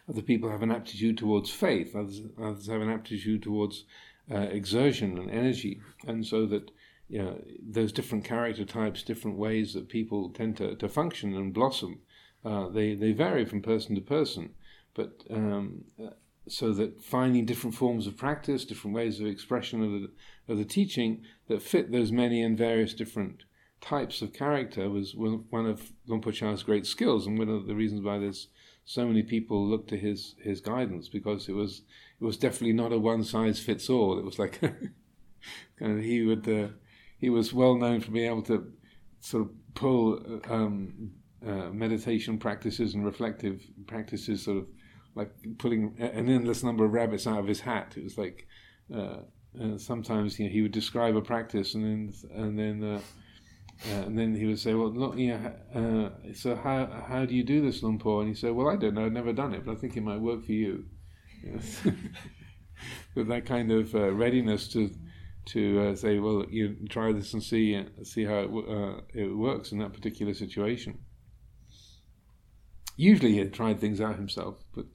Other 0.09 0.21
people 0.21 0.49
have 0.49 0.61
an 0.61 0.71
aptitude 0.71 1.17
towards 1.17 1.49
faith, 1.49 1.95
others, 1.95 2.21
others 2.41 2.67
have 2.67 2.81
an 2.81 2.89
aptitude 2.89 3.43
towards 3.43 3.85
uh, 4.31 4.37
exertion 4.37 5.17
and 5.17 5.29
energy. 5.29 5.81
And 6.07 6.25
so 6.25 6.45
that 6.47 6.71
you 7.09 7.21
know, 7.21 7.41
those 7.61 7.91
different 7.91 8.25
character 8.25 8.65
types, 8.65 9.03
different 9.03 9.37
ways 9.37 9.73
that 9.73 9.89
people 9.89 10.29
tend 10.29 10.57
to, 10.57 10.75
to 10.75 10.89
function 10.89 11.35
and 11.35 11.53
blossom, 11.53 11.99
uh, 12.45 12.69
they, 12.69 12.95
they 12.95 13.11
vary 13.11 13.45
from 13.45 13.61
person 13.61 13.95
to 13.95 14.01
person. 14.01 14.51
But 14.93 15.23
um, 15.29 15.85
uh, 16.01 16.11
so 16.47 16.73
that 16.73 17.03
finding 17.03 17.45
different 17.45 17.75
forms 17.75 18.07
of 18.07 18.17
practice, 18.17 18.65
different 18.65 18.95
ways 18.95 19.19
of 19.19 19.27
expression 19.27 19.83
of 19.83 19.91
the, 19.91 20.53
of 20.53 20.57
the 20.57 20.65
teaching 20.65 21.23
that 21.47 21.61
fit 21.61 21.91
those 21.91 22.11
many 22.11 22.41
and 22.41 22.57
various 22.57 22.93
different 22.93 23.43
types 23.79 24.21
of 24.21 24.33
character 24.33 24.89
was 24.89 25.13
one 25.15 25.65
of 25.65 25.91
Luang 26.07 26.21
Por 26.21 26.33
great 26.63 26.85
skills, 26.85 27.27
and 27.27 27.37
one 27.37 27.49
of 27.49 27.67
the 27.67 27.75
reasons 27.75 28.01
why 28.01 28.17
there's 28.17 28.47
so 28.85 29.05
many 29.07 29.23
people 29.23 29.65
looked 29.65 29.89
to 29.89 29.97
his 29.97 30.35
his 30.41 30.61
guidance 30.61 31.07
because 31.07 31.47
it 31.47 31.53
was 31.53 31.81
it 32.19 32.23
was 32.23 32.37
definitely 32.37 32.73
not 32.73 32.91
a 32.91 32.97
one 32.97 33.23
size 33.23 33.59
fits 33.59 33.89
all. 33.89 34.17
It 34.17 34.25
was 34.25 34.39
like 34.39 34.59
kind 35.79 35.97
of 35.97 36.03
he 36.03 36.23
would 36.23 36.47
uh, 36.47 36.69
he 37.17 37.29
was 37.29 37.53
well 37.53 37.75
known 37.75 38.01
for 38.01 38.11
being 38.11 38.29
able 38.29 38.43
to 38.43 38.71
sort 39.21 39.43
of 39.43 39.51
pull 39.73 40.19
um, 40.49 41.11
uh, 41.45 41.69
meditation 41.69 42.37
practices 42.37 42.93
and 42.93 43.05
reflective 43.05 43.61
practices, 43.87 44.43
sort 44.43 44.57
of 44.57 44.67
like 45.15 45.31
pulling 45.57 45.95
an 45.99 46.29
endless 46.29 46.63
number 46.63 46.83
of 46.85 46.91
rabbits 46.91 47.27
out 47.27 47.39
of 47.39 47.47
his 47.47 47.61
hat. 47.61 47.93
It 47.95 48.03
was 48.03 48.17
like 48.17 48.47
uh, 48.93 49.19
uh 49.61 49.77
sometimes 49.77 50.39
you 50.39 50.45
know, 50.45 50.51
he 50.51 50.61
would 50.61 50.71
describe 50.71 51.15
a 51.15 51.21
practice 51.21 51.75
and 51.75 51.83
then 51.83 52.13
and 52.35 52.59
then. 52.59 53.01
Uh, 53.85 54.03
and 54.05 54.17
then 54.17 54.33
he 54.33 54.45
would 54.45 54.59
say, 54.59 54.73
"Well, 54.73 54.91
look, 54.91 55.17
you 55.17 55.37
know, 55.37 55.53
uh, 55.75 56.33
so 56.33 56.55
how 56.55 56.85
how 57.07 57.25
do 57.25 57.35
you 57.35 57.43
do 57.43 57.61
this, 57.61 57.83
Luang 57.83 57.99
Por?" 57.99 58.21
And 58.21 58.29
he 58.29 58.35
said, 58.35 58.51
"Well, 58.51 58.69
I 58.69 58.77
don't 58.77 58.93
know. 58.93 59.05
I've 59.05 59.11
never 59.11 59.33
done 59.33 59.53
it, 59.53 59.65
but 59.65 59.73
I 59.73 59.75
think 59.75 59.97
it 59.97 60.01
might 60.01 60.21
work 60.21 60.45
for 60.45 60.53
you." 60.53 60.85
With 63.15 63.27
that 63.27 63.45
kind 63.45 63.71
of 63.71 63.93
uh, 63.93 64.13
readiness 64.13 64.67
to 64.69 64.89
to 65.47 65.81
uh, 65.81 65.95
say, 65.95 66.19
"Well, 66.19 66.45
you 66.49 66.77
try 66.89 67.11
this 67.11 67.33
and 67.33 67.43
see 67.43 67.75
uh, 67.75 67.83
see 68.03 68.23
how 68.23 68.39
it, 68.39 68.49
uh, 68.49 69.01
it 69.13 69.35
works 69.35 69.73
in 69.73 69.79
that 69.79 69.93
particular 69.93 70.33
situation." 70.33 70.99
Usually, 72.95 73.33
he 73.33 73.39
had 73.39 73.53
tried 73.53 73.79
things 73.81 73.99
out 73.99 74.15
himself, 74.15 74.63
but 74.73 74.85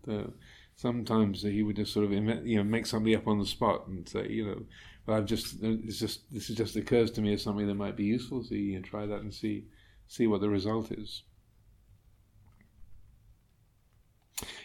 sometimes 0.77 1.43
he 1.43 1.63
would 1.63 1.77
just 1.77 1.93
sort 1.93 2.07
of 2.07 2.13
you 2.13 2.57
know 2.57 2.65
make 2.65 2.87
somebody 2.87 3.15
up 3.17 3.27
on 3.27 3.39
the 3.39 3.45
spot 3.45 3.89
and 3.89 4.09
say, 4.09 4.29
you 4.29 4.47
know, 4.47 4.63
but 5.09 5.17
I've 5.17 5.25
just 5.25 5.57
it's 5.63 5.99
just 5.99 6.31
this 6.31 6.49
just 6.49 6.77
occurs 6.77 7.11
to 7.13 7.23
me 7.23 7.33
as 7.33 7.43
something 7.43 7.67
that 7.67 7.77
might 7.77 7.97
be 7.97 8.05
useful. 8.05 8.45
So 8.45 8.55
you 8.55 8.75
can 8.75 8.83
try 8.83 9.07
that 9.07 9.23
and 9.23 9.33
see 9.33 9.65
see 10.07 10.27
what 10.27 10.43
the 10.43 10.51
result 10.51 10.93
is. 10.93 11.23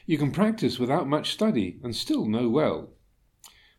You 0.06 0.18
can 0.18 0.32
practice 0.32 0.78
without 0.78 1.08
much 1.08 1.32
study 1.32 1.80
and 1.82 1.96
still 1.96 2.26
know 2.26 2.50
well. 2.50 2.90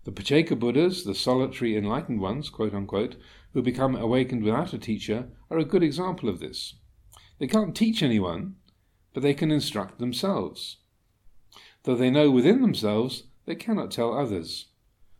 The 0.04 0.12
Pacceka 0.12 0.58
Buddhas, 0.58 1.04
the 1.04 1.14
solitary 1.14 1.76
enlightened 1.76 2.22
ones, 2.22 2.48
quote 2.48 2.72
unquote, 2.72 3.16
who 3.52 3.60
become 3.60 3.94
awakened 3.94 4.42
without 4.42 4.72
a 4.72 4.78
teacher, 4.78 5.28
are 5.50 5.58
a 5.58 5.66
good 5.66 5.82
example 5.82 6.30
of 6.30 6.40
this. 6.40 6.76
They 7.38 7.46
can't 7.46 7.76
teach 7.76 8.02
anyone, 8.02 8.54
but 9.12 9.22
they 9.22 9.34
can 9.34 9.50
instruct 9.50 9.98
themselves. 9.98 10.78
Though 11.82 11.94
they 11.94 12.08
know 12.08 12.30
within 12.30 12.62
themselves, 12.62 13.24
they 13.44 13.54
cannot 13.54 13.90
tell 13.90 14.16
others. 14.16 14.68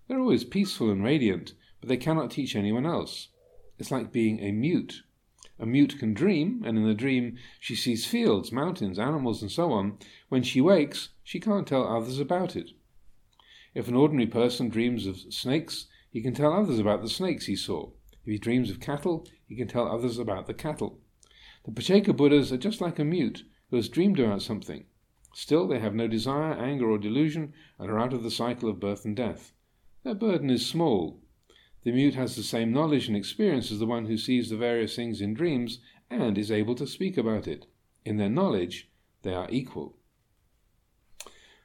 They're 0.07 0.21
always 0.21 0.45
peaceful 0.45 0.91
and 0.91 1.03
radiant, 1.03 1.55
but 1.81 1.89
they 1.89 1.97
cannot 1.97 2.31
teach 2.31 2.55
anyone 2.55 2.85
else. 2.85 3.29
It's 3.79 3.91
like 3.91 4.13
being 4.13 4.41
a 4.41 4.53
mute. 4.53 5.03
A 5.59 5.65
mute 5.65 5.99
can 5.99 6.15
dream, 6.15 6.63
and 6.65 6.77
in 6.77 6.85
the 6.85 6.95
dream 6.95 7.39
she 7.59 7.75
sees 7.75 8.05
fields, 8.05 8.53
mountains, 8.53 8.99
animals, 8.99 9.41
and 9.41 9.51
so 9.51 9.73
on. 9.73 9.99
When 10.29 10.43
she 10.43 10.61
wakes, 10.61 11.11
she 11.23 11.41
can't 11.41 11.67
tell 11.67 11.87
others 11.87 12.19
about 12.19 12.55
it. 12.55 12.73
If 13.75 13.89
an 13.89 13.95
ordinary 13.95 14.27
person 14.27 14.69
dreams 14.69 15.07
of 15.07 15.17
snakes, 15.33 15.87
he 16.11 16.21
can 16.21 16.35
tell 16.35 16.53
others 16.53 16.79
about 16.79 17.01
the 17.01 17.09
snakes 17.09 17.47
he 17.47 17.57
saw. 17.57 17.91
If 18.13 18.27
he 18.27 18.37
dreams 18.37 18.71
of 18.71 18.81
cattle, 18.81 19.27
he 19.49 19.57
can 19.57 19.69
tell 19.69 19.89
others 19.89 20.19
about 20.19 20.47
the 20.47 20.55
cattle. 20.55 21.01
The 21.65 21.73
Pacceka 21.73 22.15
Buddhas 22.15 22.53
are 22.53 22.59
just 22.59 22.83
like 22.83 22.99
a 22.99 23.05
mute 23.05 23.45
who 23.71 23.77
has 23.77 23.89
dreamed 23.89 24.21
about 24.21 24.43
something. 24.43 24.85
Still, 25.35 25.67
they 25.67 25.79
have 25.79 25.95
no 25.95 26.07
desire, 26.07 26.53
anger, 26.53 26.91
or 26.91 26.99
delusion, 26.99 27.55
and 27.79 27.91
are 27.91 27.99
out 27.99 28.13
of 28.13 28.23
the 28.23 28.31
cycle 28.31 28.69
of 28.69 28.79
birth 28.79 29.07
and 29.07 29.17
death. 29.17 29.54
Their 30.05 30.15
burden 30.15 30.51
is 30.51 30.67
small. 30.67 31.23
The 31.83 31.93
mute 31.93 32.15
has 32.15 32.37
the 32.37 32.43
same 32.43 32.73
knowledge 32.73 33.09
and 33.09 33.17
experience 33.17 33.73
as 33.73 33.79
the 33.79 33.87
one 33.87 34.05
who 34.05 34.19
sees 34.19 34.51
the 34.51 34.57
various 34.57 34.95
things 34.95 35.23
in 35.23 35.33
dreams 35.33 35.81
and 36.11 36.37
is 36.37 36.51
able 36.53 36.75
to 36.75 36.87
speak 36.87 37.17
about 37.17 37.49
it. 37.49 37.67
In 38.05 38.19
their 38.19 38.29
knowledge, 38.29 38.91
they 39.23 39.33
are 39.33 39.49
equal. 39.51 39.97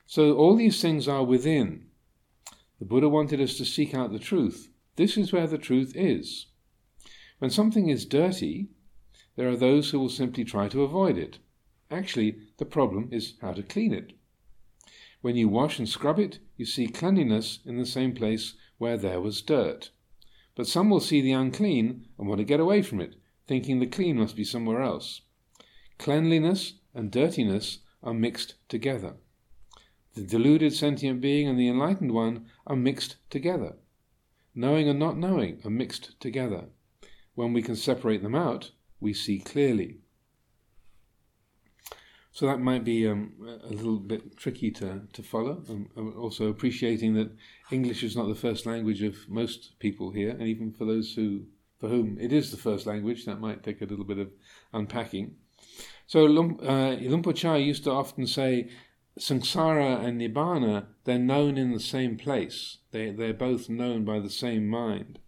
So 0.05 0.35
all 0.35 0.55
these 0.55 0.81
things 0.81 1.07
are 1.07 1.23
within. 1.23 1.87
The 2.79 2.85
Buddha 2.85 3.09
wanted 3.09 3.41
us 3.41 3.57
to 3.57 3.65
seek 3.65 3.93
out 3.93 4.13
the 4.13 4.19
truth. 4.19 4.69
This 4.95 5.17
is 5.17 5.33
where 5.33 5.47
the 5.47 5.57
truth 5.57 5.91
is. 5.95 6.47
When 7.39 7.51
something 7.51 7.89
is 7.89 8.05
dirty, 8.05 8.69
there 9.35 9.49
are 9.49 9.57
those 9.57 9.89
who 9.91 9.99
will 9.99 10.09
simply 10.09 10.45
try 10.45 10.69
to 10.69 10.83
avoid 10.83 11.17
it. 11.17 11.39
Actually, 11.91 12.37
the 12.57 12.65
problem 12.65 13.09
is 13.11 13.33
how 13.41 13.51
to 13.51 13.63
clean 13.63 13.93
it. 13.93 14.13
When 15.21 15.35
you 15.35 15.49
wash 15.49 15.79
and 15.79 15.89
scrub 15.89 16.17
it, 16.19 16.39
you 16.55 16.65
see 16.65 16.87
cleanliness 16.87 17.59
in 17.65 17.77
the 17.77 17.85
same 17.85 18.13
place 18.13 18.55
where 18.77 18.97
there 18.97 19.19
was 19.19 19.41
dirt. 19.41 19.91
But 20.55 20.67
some 20.67 20.89
will 20.89 20.99
see 20.99 21.21
the 21.21 21.33
unclean 21.33 22.07
and 22.17 22.27
want 22.27 22.39
to 22.39 22.45
get 22.45 22.59
away 22.59 22.81
from 22.81 23.01
it, 23.01 23.15
thinking 23.47 23.79
the 23.79 23.87
clean 23.87 24.17
must 24.17 24.35
be 24.35 24.43
somewhere 24.43 24.81
else. 24.81 25.21
Cleanliness 25.97 26.75
and 26.93 27.11
dirtiness 27.11 27.79
are 28.01 28.13
mixed 28.13 28.55
together. 28.69 29.15
The 30.15 30.23
deluded 30.23 30.73
sentient 30.73 31.21
being 31.21 31.47
and 31.47 31.59
the 31.59 31.67
enlightened 31.67 32.13
one 32.13 32.45
are 32.65 32.75
mixed 32.75 33.17
together. 33.29 33.75
Knowing 34.55 34.89
and 34.89 34.99
not 34.99 35.17
knowing 35.17 35.61
are 35.63 35.69
mixed 35.69 36.19
together. 36.19 36.69
When 37.35 37.53
we 37.53 37.61
can 37.61 37.75
separate 37.75 38.21
them 38.23 38.35
out, 38.35 38.71
we 38.99 39.13
see 39.13 39.39
clearly. 39.39 39.99
So 42.31 42.45
that 42.45 42.59
might 42.59 42.83
be 42.83 43.07
um, 43.07 43.33
a 43.63 43.73
little 43.73 43.97
bit 43.97 44.37
tricky 44.37 44.71
to, 44.71 45.01
to 45.13 45.23
follow. 45.23 45.63
Um, 45.69 46.13
also 46.17 46.47
appreciating 46.47 47.15
that 47.15 47.31
English 47.71 48.03
is 48.03 48.15
not 48.15 48.27
the 48.27 48.35
first 48.35 48.65
language 48.65 49.01
of 49.01 49.27
most 49.27 49.79
people 49.79 50.11
here, 50.11 50.29
and 50.29 50.43
even 50.43 50.71
for 50.71 50.85
those 50.85 51.13
who 51.13 51.45
for 51.79 51.87
whom 51.87 52.17
it 52.19 52.33
is 52.33 52.51
the 52.51 52.57
first 52.57 52.85
language, 52.85 53.25
that 53.25 53.39
might 53.39 53.63
take 53.63 53.81
a 53.81 53.85
little 53.85 54.05
bit 54.05 54.17
of 54.17 54.29
unpacking. 54.73 55.35
So 56.07 56.25
uh, 56.25 56.27
Luang 56.27 57.23
Por 57.23 57.33
Chah 57.33 57.55
used 57.55 57.85
to 57.85 57.91
often 57.91 58.27
say, 58.27 58.69
Samsara 59.17 60.03
and 60.03 60.19
Nibbana, 60.19 60.87
they're 61.03 61.19
known 61.19 61.57
in 61.57 61.71
the 61.71 61.79
same 61.79 62.17
place. 62.17 62.79
They, 62.91 63.11
they're 63.11 63.33
both 63.33 63.69
known 63.69 64.05
by 64.05 64.19
the 64.19 64.29
same 64.29 64.67
mind. 64.67 65.19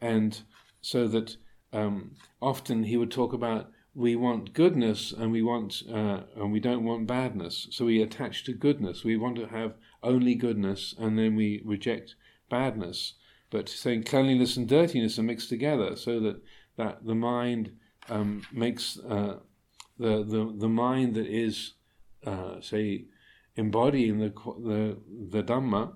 And 0.00 0.40
so 0.80 1.08
that 1.08 1.36
um, 1.72 2.12
often 2.40 2.84
he 2.84 2.96
would 2.96 3.10
talk 3.10 3.32
about 3.32 3.70
we 3.98 4.14
want 4.14 4.54
goodness 4.54 5.10
and 5.10 5.32
we 5.32 5.42
want 5.42 5.82
uh, 5.92 6.20
and 6.36 6.52
we 6.52 6.60
don't 6.60 6.84
want 6.84 7.08
badness. 7.08 7.66
So 7.72 7.86
we 7.86 8.00
attach 8.00 8.44
to 8.44 8.52
goodness. 8.52 9.02
We 9.02 9.16
want 9.16 9.34
to 9.36 9.46
have 9.48 9.74
only 10.04 10.36
goodness, 10.36 10.94
and 10.96 11.18
then 11.18 11.34
we 11.34 11.60
reject 11.64 12.14
badness. 12.48 13.14
But 13.50 13.68
saying 13.68 14.04
cleanliness 14.04 14.56
and 14.56 14.68
dirtiness 14.68 15.18
are 15.18 15.24
mixed 15.24 15.48
together, 15.48 15.96
so 15.96 16.20
that 16.20 16.40
that 16.76 17.04
the 17.04 17.16
mind 17.16 17.72
um, 18.08 18.42
makes 18.52 19.00
uh, 19.00 19.40
the 19.98 20.22
the 20.22 20.54
the 20.56 20.68
mind 20.68 21.16
that 21.16 21.26
is 21.26 21.72
uh, 22.24 22.60
say 22.60 23.06
embodying 23.56 24.20
the 24.20 24.30
the 24.62 24.96
the 25.30 25.42
Dhamma 25.42 25.94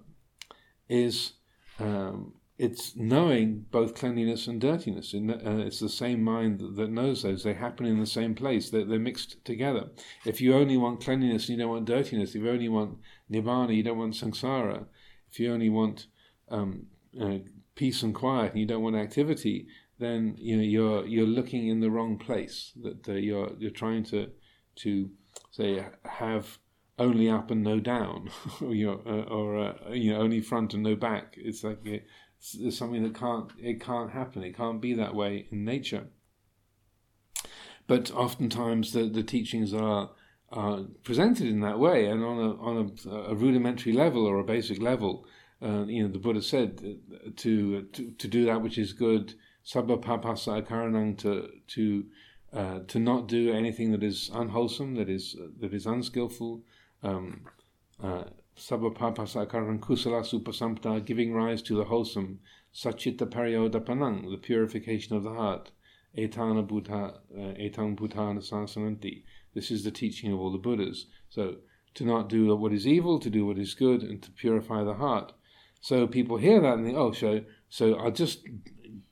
is 0.88 1.34
um, 1.78 2.34
it's 2.58 2.94
knowing 2.94 3.66
both 3.70 3.94
cleanliness 3.94 4.46
and 4.46 4.60
dirtiness. 4.60 5.14
Uh, 5.14 5.64
it's 5.66 5.80
the 5.80 5.88
same 5.88 6.22
mind 6.22 6.60
that, 6.76 6.90
knows 6.90 7.22
those. 7.22 7.42
They 7.42 7.54
happen 7.54 7.86
in 7.86 7.98
the 7.98 8.06
same 8.06 8.34
place. 8.34 8.70
They're, 8.70 8.84
mixed 8.84 9.44
together. 9.44 9.88
If 10.24 10.40
you 10.40 10.54
only 10.54 10.76
want 10.76 11.02
cleanliness 11.02 11.48
and 11.48 11.56
you 11.56 11.64
don't 11.64 11.72
want 11.72 11.86
dirtiness, 11.86 12.34
if 12.34 12.42
you 12.42 12.50
only 12.50 12.68
want 12.68 12.98
nibbana, 13.30 13.74
you 13.74 13.82
don't 13.82 13.98
want 13.98 14.14
samsara. 14.14 14.86
If 15.30 15.40
you 15.40 15.52
only 15.52 15.70
want 15.70 16.06
um, 16.50 16.86
uh, 17.20 17.38
peace 17.74 18.02
and 18.02 18.14
quiet 18.14 18.52
and 18.52 18.60
you 18.60 18.66
don't 18.66 18.82
want 18.82 18.96
activity, 18.96 19.66
then 19.98 20.34
you 20.38 20.56
know 20.56 20.62
you're 20.62 21.06
you're 21.06 21.26
looking 21.26 21.68
in 21.68 21.80
the 21.80 21.90
wrong 21.90 22.18
place. 22.18 22.72
That 22.82 23.08
uh, 23.08 23.12
you're 23.12 23.52
you're 23.58 23.70
trying 23.70 24.04
to 24.04 24.30
to 24.76 25.10
say 25.50 25.84
have 26.04 26.58
only 26.98 27.28
up 27.28 27.50
and 27.50 27.62
no 27.62 27.80
down, 27.80 28.30
or, 28.60 29.00
uh, 29.06 29.22
or 29.24 29.58
uh, 29.58 29.92
you 29.92 30.12
know 30.12 30.20
only 30.20 30.40
front 30.40 30.74
and 30.74 30.82
no 30.82 30.94
back. 30.94 31.34
It's 31.36 31.64
like 31.64 31.78
it's 32.60 32.76
something 32.76 33.02
that 33.02 33.14
can't 33.14 33.50
it 33.58 33.80
can't 33.80 34.10
happen. 34.10 34.42
It 34.42 34.56
can't 34.56 34.80
be 34.80 34.94
that 34.94 35.14
way 35.14 35.46
in 35.50 35.64
nature. 35.64 36.08
but 37.86 38.10
oftentimes 38.12 38.92
the, 38.92 39.04
the 39.04 39.22
teachings 39.22 39.74
are 39.74 40.10
are 40.50 40.80
presented 41.02 41.46
in 41.46 41.60
that 41.60 41.78
way 41.78 42.06
and 42.06 42.22
on 42.22 42.38
a 42.38 42.50
on 42.68 42.74
a, 43.06 43.10
a 43.32 43.34
rudimentary 43.34 43.92
level 43.92 44.26
or 44.26 44.38
a 44.38 44.44
basic 44.44 44.80
level. 44.80 45.26
Uh, 45.62 45.84
you 45.86 46.02
know, 46.02 46.12
the 46.12 46.18
Buddha 46.18 46.42
said 46.42 46.80
uh, 46.84 47.30
to, 47.36 47.82
to 47.82 48.10
to 48.12 48.28
do 48.28 48.44
that 48.46 48.62
which 48.62 48.78
is 48.78 48.92
good, 48.92 49.34
sabba 49.62 49.96
papasa 49.96 50.62
akaranang, 50.62 51.16
to 51.18 51.48
to 51.68 52.04
uh, 52.52 52.80
to 52.88 52.98
not 52.98 53.28
do 53.28 53.52
anything 53.52 53.92
that 53.92 54.02
is 54.02 54.30
unwholesome, 54.34 54.94
that 54.96 55.08
is 55.08 55.36
that 55.60 55.72
is 55.72 55.86
unskillful. 55.86 56.62
Um, 57.02 57.42
uh, 58.02 58.24
sabba 58.56 58.90
papasa 58.90 59.46
akaranang 59.46 59.80
kusalassa 59.80 60.42
upasampada, 60.42 61.04
giving 61.04 61.32
rise 61.32 61.62
to 61.62 61.76
the 61.76 61.84
wholesome. 61.84 62.40
Sachitta 62.74 63.26
pariyodapanang, 63.26 64.30
the 64.30 64.38
purification 64.38 65.16
of 65.16 65.22
the 65.22 65.34
heart. 65.34 65.70
Etana 66.16 66.62
buddha, 66.62 67.20
uh, 67.34 67.54
etang 67.58 67.96
buddhana 67.96 68.40
sasananti 68.40 69.22
this 69.54 69.70
is 69.70 69.84
the 69.84 69.90
teaching 69.90 70.32
of 70.32 70.40
all 70.40 70.50
the 70.50 70.58
Buddhas. 70.58 71.06
So 71.28 71.56
to 71.94 72.04
not 72.04 72.28
do 72.28 72.54
what 72.56 72.72
is 72.72 72.86
evil, 72.86 73.18
to 73.20 73.30
do 73.30 73.44
what 73.46 73.58
is 73.58 73.74
good, 73.74 74.02
and 74.02 74.22
to 74.22 74.30
purify 74.30 74.82
the 74.82 74.94
heart. 74.94 75.32
So 75.80 76.06
people 76.06 76.38
hear 76.38 76.60
that 76.60 76.74
and 76.74 76.86
think, 76.86 76.96
oh, 76.96 77.12
so 77.12 77.42
so 77.68 77.94
I'll 77.96 78.12
just 78.12 78.46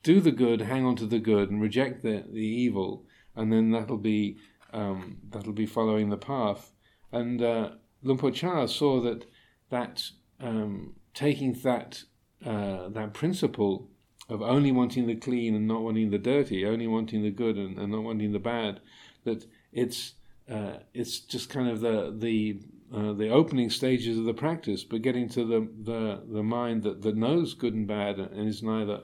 do 0.03 0.19
the 0.19 0.31
good, 0.31 0.61
hang 0.61 0.85
on 0.85 0.95
to 0.97 1.05
the 1.05 1.19
good, 1.19 1.51
and 1.51 1.61
reject 1.61 2.01
the, 2.01 2.23
the 2.31 2.39
evil, 2.39 3.05
and 3.35 3.51
then 3.51 3.71
that'll 3.71 3.97
be 3.97 4.37
um, 4.73 5.17
that'll 5.29 5.53
be 5.53 5.65
following 5.65 6.09
the 6.09 6.17
path. 6.17 6.71
And 7.11 7.41
uh, 7.41 7.71
Luang 8.01 8.33
Chah 8.33 8.65
saw 8.65 9.01
that 9.01 9.25
that 9.71 10.03
um, 10.39 10.93
taking 11.13 11.53
that 11.63 12.03
uh, 12.45 12.89
that 12.89 13.13
principle 13.13 13.89
of 14.29 14.41
only 14.41 14.71
wanting 14.71 15.07
the 15.07 15.15
clean 15.15 15.55
and 15.55 15.67
not 15.67 15.81
wanting 15.81 16.09
the 16.09 16.17
dirty, 16.17 16.65
only 16.65 16.87
wanting 16.87 17.21
the 17.23 17.31
good 17.31 17.57
and, 17.57 17.77
and 17.77 17.91
not 17.91 18.03
wanting 18.03 18.31
the 18.31 18.39
bad, 18.39 18.79
that 19.25 19.45
it's 19.73 20.13
uh, 20.49 20.77
it's 20.93 21.19
just 21.19 21.49
kind 21.49 21.67
of 21.67 21.81
the 21.81 22.15
the 22.17 22.61
uh, 22.93 23.13
the 23.13 23.29
opening 23.29 23.69
stages 23.69 24.17
of 24.17 24.25
the 24.25 24.33
practice, 24.33 24.83
but 24.83 25.01
getting 25.01 25.29
to 25.29 25.45
the 25.45 25.67
the, 25.91 26.23
the 26.31 26.43
mind 26.43 26.83
that, 26.83 27.01
that 27.01 27.15
knows 27.15 27.53
good 27.53 27.73
and 27.73 27.87
bad 27.87 28.19
and 28.19 28.47
is 28.47 28.63
neither 28.63 29.01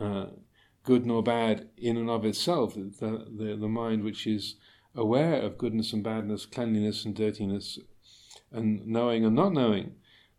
uh, 0.00 0.26
good 0.84 1.04
nor 1.06 1.22
bad 1.22 1.68
in 1.76 1.96
and 1.96 2.10
of 2.10 2.24
itself, 2.24 2.74
the, 2.74 3.26
the 3.36 3.56
the 3.58 3.68
mind 3.68 4.04
which 4.04 4.26
is 4.26 4.56
aware 4.94 5.40
of 5.42 5.58
goodness 5.58 5.92
and 5.92 6.02
badness, 6.02 6.46
cleanliness 6.46 7.04
and 7.04 7.14
dirtiness, 7.14 7.78
and 8.52 8.86
knowing 8.86 9.24
and 9.24 9.34
not 9.34 9.52
knowing, 9.52 9.94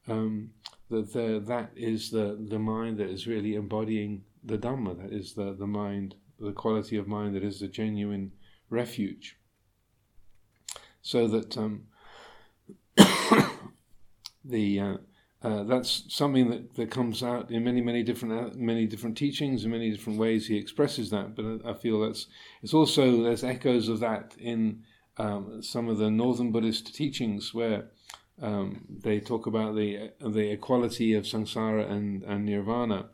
um, 0.08 0.52
that 0.90 1.14
the, 1.14 1.44
that 1.48 1.72
is 1.76 2.12
the 2.12 2.38
the 2.50 2.60
mind 2.60 2.98
that 2.98 3.10
is 3.10 3.28
really 3.28 3.56
embodying 3.56 4.24
the 4.44 4.58
Dhamma. 4.58 4.98
That 5.02 5.14
is 5.14 5.34
the 5.34 5.54
the 5.54 5.68
mind, 5.68 6.16
the 6.40 6.54
quality 6.54 6.98
of 6.98 7.08
mind 7.08 7.36
that 7.36 7.44
is 7.44 7.60
the 7.60 7.68
genuine 7.68 8.32
refuge 8.70 9.38
so 11.08 11.26
that 11.26 11.58
um, 11.58 11.84
the 14.44 14.80
uh, 14.80 14.98
uh, 15.42 15.64
that's 15.64 16.04
something 16.10 16.50
that, 16.50 16.76
that 16.76 16.92
comes 16.92 17.24
out 17.24 17.50
in 17.50 17.64
many 17.64 17.80
many 17.80 18.04
different 18.04 18.34
uh, 18.34 18.54
many 18.58 18.86
different 18.86 19.18
teachings 19.18 19.64
in 19.64 19.72
many 19.72 19.90
different 19.90 20.20
ways 20.20 20.48
he 20.48 20.58
expresses 20.58 21.10
that 21.10 21.34
but 21.34 21.66
I, 21.66 21.74
feel 21.76 22.02
that's 22.02 22.28
it's 22.62 22.74
also 22.74 23.24
there's 23.24 23.46
echoes 23.46 23.88
of 23.88 24.02
that 24.02 24.36
in 24.38 24.84
um, 25.18 25.62
some 25.64 25.88
of 25.88 25.98
the 25.98 26.12
northern 26.12 26.52
Buddhist 26.52 26.94
teachings 26.94 27.54
where 27.54 27.86
um, 28.42 28.86
they 28.90 29.20
talk 29.20 29.48
about 29.48 29.76
the 29.76 30.12
the 30.20 30.52
equality 30.52 31.14
of 31.14 31.24
samsara 31.24 31.90
and, 31.90 32.24
and 32.24 32.46
nirvana 32.46 33.10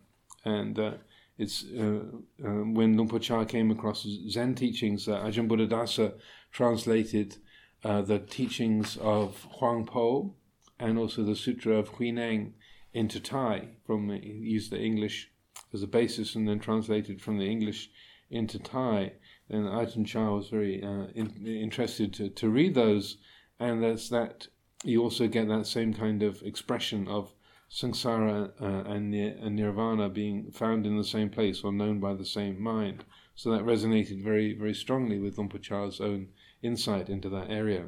and 0.46 0.78
uh, 0.80 0.94
it's 1.38 1.66
uh, 1.78 2.02
uh, 2.46 2.64
when 2.78 2.96
Luang 2.96 3.10
Por 3.10 3.20
Chah 3.20 3.46
came 3.46 3.72
across 3.72 4.06
Zen 4.30 4.54
teachings 4.56 5.06
that 5.08 5.24
Ajahn 5.24 5.50
Buddhadasa 5.50 6.14
translated 6.52 7.38
uh, 7.84 8.02
the 8.02 8.20
teachings 8.20 8.98
of 8.98 9.42
Huang 9.58 9.86
Po 9.86 10.36
and 10.80 10.98
also 10.98 11.24
the 11.24 11.36
Sutra 11.36 11.76
of 11.76 11.94
Huineng 11.94 12.54
into 12.94 13.20
Thai. 13.20 13.70
From 13.86 14.08
the, 14.08 14.20
used 14.20 14.72
the 14.72 14.80
English 14.80 15.32
as 15.74 15.82
a 15.82 15.88
basis 15.88 16.36
and 16.36 16.48
then 16.48 16.60
translated 16.60 17.22
from 17.22 17.40
the 17.40 17.50
English 17.50 17.90
into 18.30 18.60
Thai. 18.60 19.14
And 19.50 19.66
Ajahn 19.66 20.06
Chah 20.06 20.36
was 20.36 20.50
very 20.50 20.84
uh, 20.84 21.08
in, 21.16 21.46
interested 21.46 22.14
to, 22.14 22.30
to 22.30 22.50
read 22.50 22.76
those, 22.76 23.18
and 23.60 23.84
that's 23.84 24.10
that. 24.10 24.48
You 24.84 25.02
also 25.02 25.28
get 25.28 25.48
that 25.48 25.66
same 25.66 25.94
kind 25.94 26.24
of 26.24 26.42
expression 26.44 27.08
of 27.08 27.34
samsara 27.72 28.52
uh, 28.62 28.90
and, 28.92 29.14
and 29.16 29.56
nirvana 29.56 30.10
being 30.10 30.52
found 30.52 30.86
in 30.86 30.98
the 30.98 31.04
same 31.04 31.30
place 31.30 31.62
or 31.64 31.72
known 31.72 32.00
by 32.00 32.14
the 32.14 32.26
same 32.26 32.62
mind. 32.62 33.06
So 33.36 33.52
that 33.52 33.64
resonated 33.64 34.24
very, 34.24 34.54
very 34.54 34.76
strongly 34.76 35.20
with 35.20 35.38
Por 35.38 35.60
own 36.02 36.28
insight 36.62 37.10
into 37.10 37.30
that 37.30 37.50
area. 37.50 37.86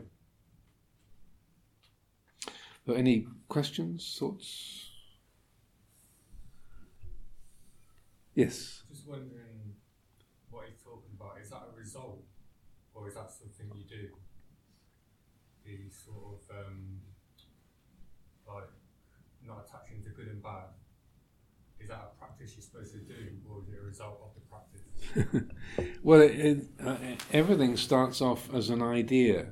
So 2.86 2.94
any 2.94 3.28
questions, 3.48 4.16
thoughts? 4.20 4.90
Yes. 8.34 8.84
Just 8.90 9.08
wondering 9.08 9.76
what 10.50 10.66
he's 10.68 10.82
talking 10.84 11.12
about. 11.20 11.38
Is 11.42 11.50
that 11.50 11.64
a 11.74 11.78
result, 11.78 12.24
or 12.94 13.08
is 13.08 13.16
that 13.16 13.32
something 13.32 13.72
you 13.76 13.84
do? 13.84 14.10
Of 16.26 16.56
um, 16.56 17.02
like 18.48 18.70
not 19.46 19.66
attaching 19.68 20.02
to 20.04 20.10
good 20.10 20.28
and 20.28 20.42
bad. 20.42 20.70
Is 21.80 21.90
that 21.90 22.14
a 22.16 22.20
practice 22.20 22.54
you're 22.56 22.64
supposed 22.64 22.94
to 22.94 23.00
do, 23.00 23.38
or 23.50 23.62
is 23.62 23.70
it 23.70 23.80
a 23.80 23.86
result 23.86 24.20
of 24.24 24.32
the 24.34 24.42
practice? 24.50 26.00
well, 26.04 26.22
it, 26.22 26.32
it, 26.32 26.68
uh, 26.84 26.98
everything 27.32 27.78
starts 27.78 28.22
off 28.22 28.52
as 28.54 28.70
an 28.70 28.82
idea, 28.82 29.48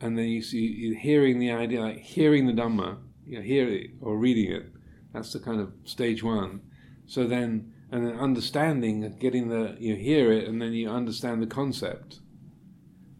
and 0.00 0.16
then 0.16 0.26
you 0.26 0.42
see 0.42 0.94
hearing 0.94 1.40
the 1.40 1.50
idea, 1.50 1.80
like 1.80 1.98
hearing 1.98 2.46
the 2.46 2.52
Dhamma, 2.52 2.98
you 3.26 3.38
know, 3.38 3.42
hear 3.42 3.68
it 3.68 3.90
or 4.00 4.16
reading 4.16 4.52
it. 4.52 4.66
That's 5.12 5.32
the 5.32 5.40
kind 5.40 5.60
of 5.60 5.72
stage 5.84 6.22
one. 6.22 6.60
So 7.06 7.26
then, 7.26 7.72
and 7.90 8.06
then 8.06 8.18
understanding, 8.18 9.16
getting 9.18 9.48
the 9.48 9.76
you 9.78 9.96
hear 9.96 10.32
it, 10.32 10.48
and 10.48 10.60
then 10.60 10.72
you 10.72 10.88
understand 10.88 11.42
the 11.42 11.46
concept. 11.46 12.20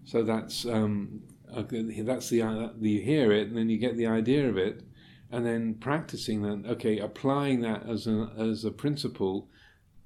So 0.04 0.22
that's 0.22 0.66
um, 0.66 1.22
that's 1.62 2.28
the 2.28 2.42
uh, 2.42 2.68
you 2.80 3.00
hear 3.00 3.32
it, 3.32 3.48
and 3.48 3.56
then 3.56 3.68
you 3.68 3.78
get 3.78 3.96
the 3.96 4.06
idea 4.06 4.48
of 4.48 4.56
it, 4.56 4.82
and 5.30 5.44
then 5.44 5.74
practicing 5.74 6.42
that. 6.42 6.70
Okay, 6.72 6.98
applying 6.98 7.60
that 7.62 7.88
as 7.88 8.06
a 8.06 8.30
as 8.38 8.64
a 8.64 8.70
principle 8.70 9.48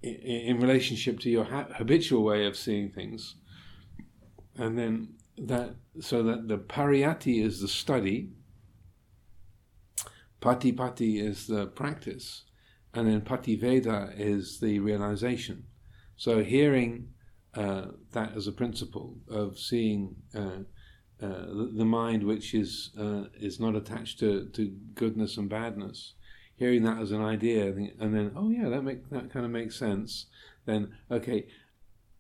in 0.02 0.60
relationship 0.60 1.18
to 1.20 1.30
your 1.30 1.44
habitual 1.44 2.22
way 2.22 2.46
of 2.46 2.56
seeing 2.56 2.90
things. 2.90 3.34
And 4.56 4.78
then 4.78 5.14
that, 5.36 5.74
so 6.00 6.22
that 6.22 6.48
the 6.48 6.58
pariyatti 6.58 7.44
is 7.44 7.60
the 7.60 7.68
study, 7.68 8.30
patipatti 10.40 11.20
is 11.20 11.46
the 11.46 11.66
practice, 11.66 12.44
and 12.94 13.08
then 13.08 13.20
pativedha 13.22 14.14
is 14.18 14.60
the 14.60 14.78
realization. 14.78 15.64
So 16.16 16.42
hearing 16.42 17.08
uh, 17.54 17.86
that 18.12 18.36
as 18.36 18.46
a 18.46 18.52
principle 18.52 19.18
of 19.28 19.58
seeing 19.58 20.16
uh, 20.34 20.64
uh, 21.20 21.46
the 21.50 21.84
mind 21.84 22.22
which 22.22 22.54
is 22.54 22.90
uh, 22.98 23.24
is 23.40 23.58
not 23.58 23.74
attached 23.74 24.20
to, 24.20 24.46
to 24.50 24.68
goodness 24.94 25.36
and 25.36 25.48
badness, 25.48 26.14
hearing 26.54 26.84
that 26.84 27.00
as 27.00 27.10
an 27.10 27.22
idea, 27.22 27.66
and 27.66 28.14
then 28.14 28.32
oh 28.36 28.50
yeah, 28.50 28.68
that 28.68 28.82
make 28.82 29.08
that 29.10 29.30
kind 29.30 29.44
of 29.44 29.50
makes 29.50 29.76
sense. 29.76 30.26
Then 30.64 30.92
okay, 31.10 31.46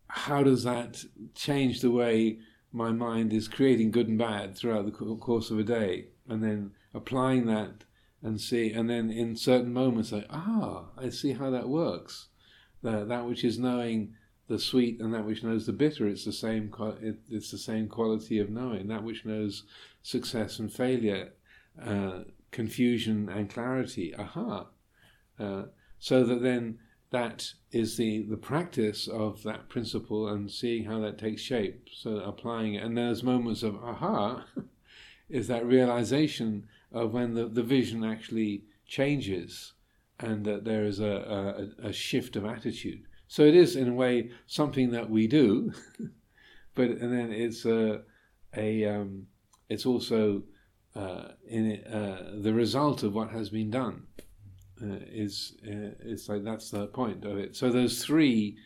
how 0.08 0.42
does 0.42 0.64
that 0.64 1.04
change 1.34 1.80
the 1.80 1.92
way 1.92 2.38
my 2.72 2.90
mind 2.90 3.32
is 3.32 3.46
creating 3.46 3.92
good 3.92 4.08
and 4.08 4.18
bad 4.18 4.56
throughout 4.56 4.84
the 4.84 4.90
course 4.90 5.50
of 5.50 5.58
a 5.58 5.64
day, 5.64 6.06
and 6.28 6.42
then 6.42 6.72
applying 6.92 7.46
that 7.46 7.84
and 8.20 8.40
see, 8.40 8.72
and 8.72 8.90
then 8.90 9.10
in 9.10 9.36
certain 9.36 9.72
moments, 9.72 10.10
like 10.10 10.26
ah, 10.30 10.86
I 10.96 11.10
see 11.10 11.34
how 11.34 11.50
that 11.50 11.68
works. 11.68 12.28
That 12.82 13.08
that 13.08 13.26
which 13.26 13.44
is 13.44 13.58
knowing 13.60 14.14
the 14.48 14.58
sweet 14.58 15.00
and 15.00 15.12
that 15.14 15.26
which 15.26 15.42
knows 15.42 15.66
the 15.66 15.72
bitter, 15.72 16.08
it's 16.08 16.24
the 16.24 16.32
same. 16.32 16.72
It's 17.30 17.50
the 17.50 17.58
same 17.58 17.88
quality 17.88 18.38
of 18.38 18.50
knowing. 18.50 18.88
That 18.88 19.04
which 19.04 19.24
knows 19.24 19.64
success 20.02 20.58
and 20.58 20.72
failure. 20.72 21.32
Uh, 21.80 22.20
confusion 22.50 23.28
and 23.28 23.50
clarity. 23.50 24.14
Aha. 24.14 24.66
Uh, 25.38 25.64
so 25.98 26.24
that 26.24 26.42
then 26.42 26.78
that 27.10 27.52
is 27.72 27.96
the, 27.96 28.22
the 28.22 28.36
practice 28.36 29.08
of 29.08 29.42
that 29.42 29.68
principle 29.68 30.28
and 30.28 30.50
seeing 30.50 30.84
how 30.84 31.00
that 31.00 31.18
takes 31.18 31.40
shape. 31.40 31.88
So 31.92 32.18
applying 32.18 32.74
it. 32.74 32.82
And 32.82 32.96
there's 32.96 33.22
moments 33.22 33.62
of 33.62 33.76
aha 33.76 34.44
is 35.28 35.48
that 35.48 35.66
realization 35.66 36.66
of 36.92 37.12
when 37.12 37.34
the, 37.34 37.46
the 37.46 37.62
vision 37.62 38.04
actually 38.04 38.64
changes 38.86 39.72
and 40.20 40.44
that 40.44 40.64
there 40.64 40.84
is 40.84 41.00
a, 41.00 41.70
a, 41.82 41.88
a 41.88 41.92
shift 41.92 42.36
of 42.36 42.44
attitude. 42.44 43.04
So 43.28 43.42
it 43.42 43.54
is 43.54 43.76
in 43.76 43.88
a 43.88 43.94
way 43.94 44.30
something 44.46 44.90
that 44.90 45.08
we 45.08 45.26
do, 45.26 45.72
but 46.74 46.88
and 46.88 47.12
then 47.12 47.32
it's 47.32 47.64
a, 47.64 48.02
a 48.56 48.84
um, 48.86 49.26
it's 49.68 49.86
also 49.86 50.42
uh, 50.96 51.28
in 51.46 51.84
uh, 51.84 52.32
the 52.40 52.52
result 52.52 53.02
of 53.02 53.14
what 53.14 53.30
has 53.30 53.50
been 53.50 53.70
done 53.70 54.06
uh, 54.82 54.96
is 55.06 55.56
uh, 55.66 55.94
it's 56.00 56.28
like 56.28 56.42
that's 56.42 56.70
the 56.70 56.86
point 56.86 57.24
of 57.24 57.38
it. 57.38 57.54
So 57.54 57.70
those 57.70 58.04
three 58.04 58.56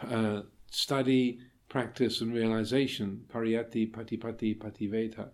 uh, 0.00 0.42
study, 0.70 1.40
practice 1.68 2.20
and 2.20 2.32
realization, 2.32 3.24
pariyatti, 3.32 3.90
patipatti, 3.90 4.58
pativedha. 4.58 5.28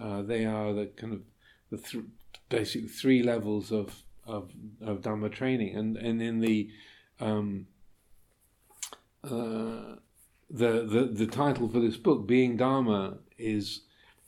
Uh, 0.00 0.22
they 0.22 0.44
are 0.44 0.72
the 0.72 0.86
kind 0.96 1.12
of 1.12 1.22
the 1.70 1.78
th- 1.78 2.04
basic 2.48 2.90
three 2.90 3.22
levels 3.22 3.72
of, 3.72 4.02
of, 4.26 4.50
of 4.80 5.00
Dhamma 5.00 5.32
training. 5.32 5.76
And, 5.76 5.96
and 5.96 6.22
in 6.22 6.40
the, 6.40 6.70
um, 7.20 7.66
uh, 9.26 9.96
the, 10.50 10.86
the, 10.86 11.10
the 11.12 11.26
title 11.26 11.68
for 11.68 11.80
this 11.80 11.96
book, 11.96 12.26
Being 12.26 12.56
Dharma, 12.56 13.18
is, 13.38 13.82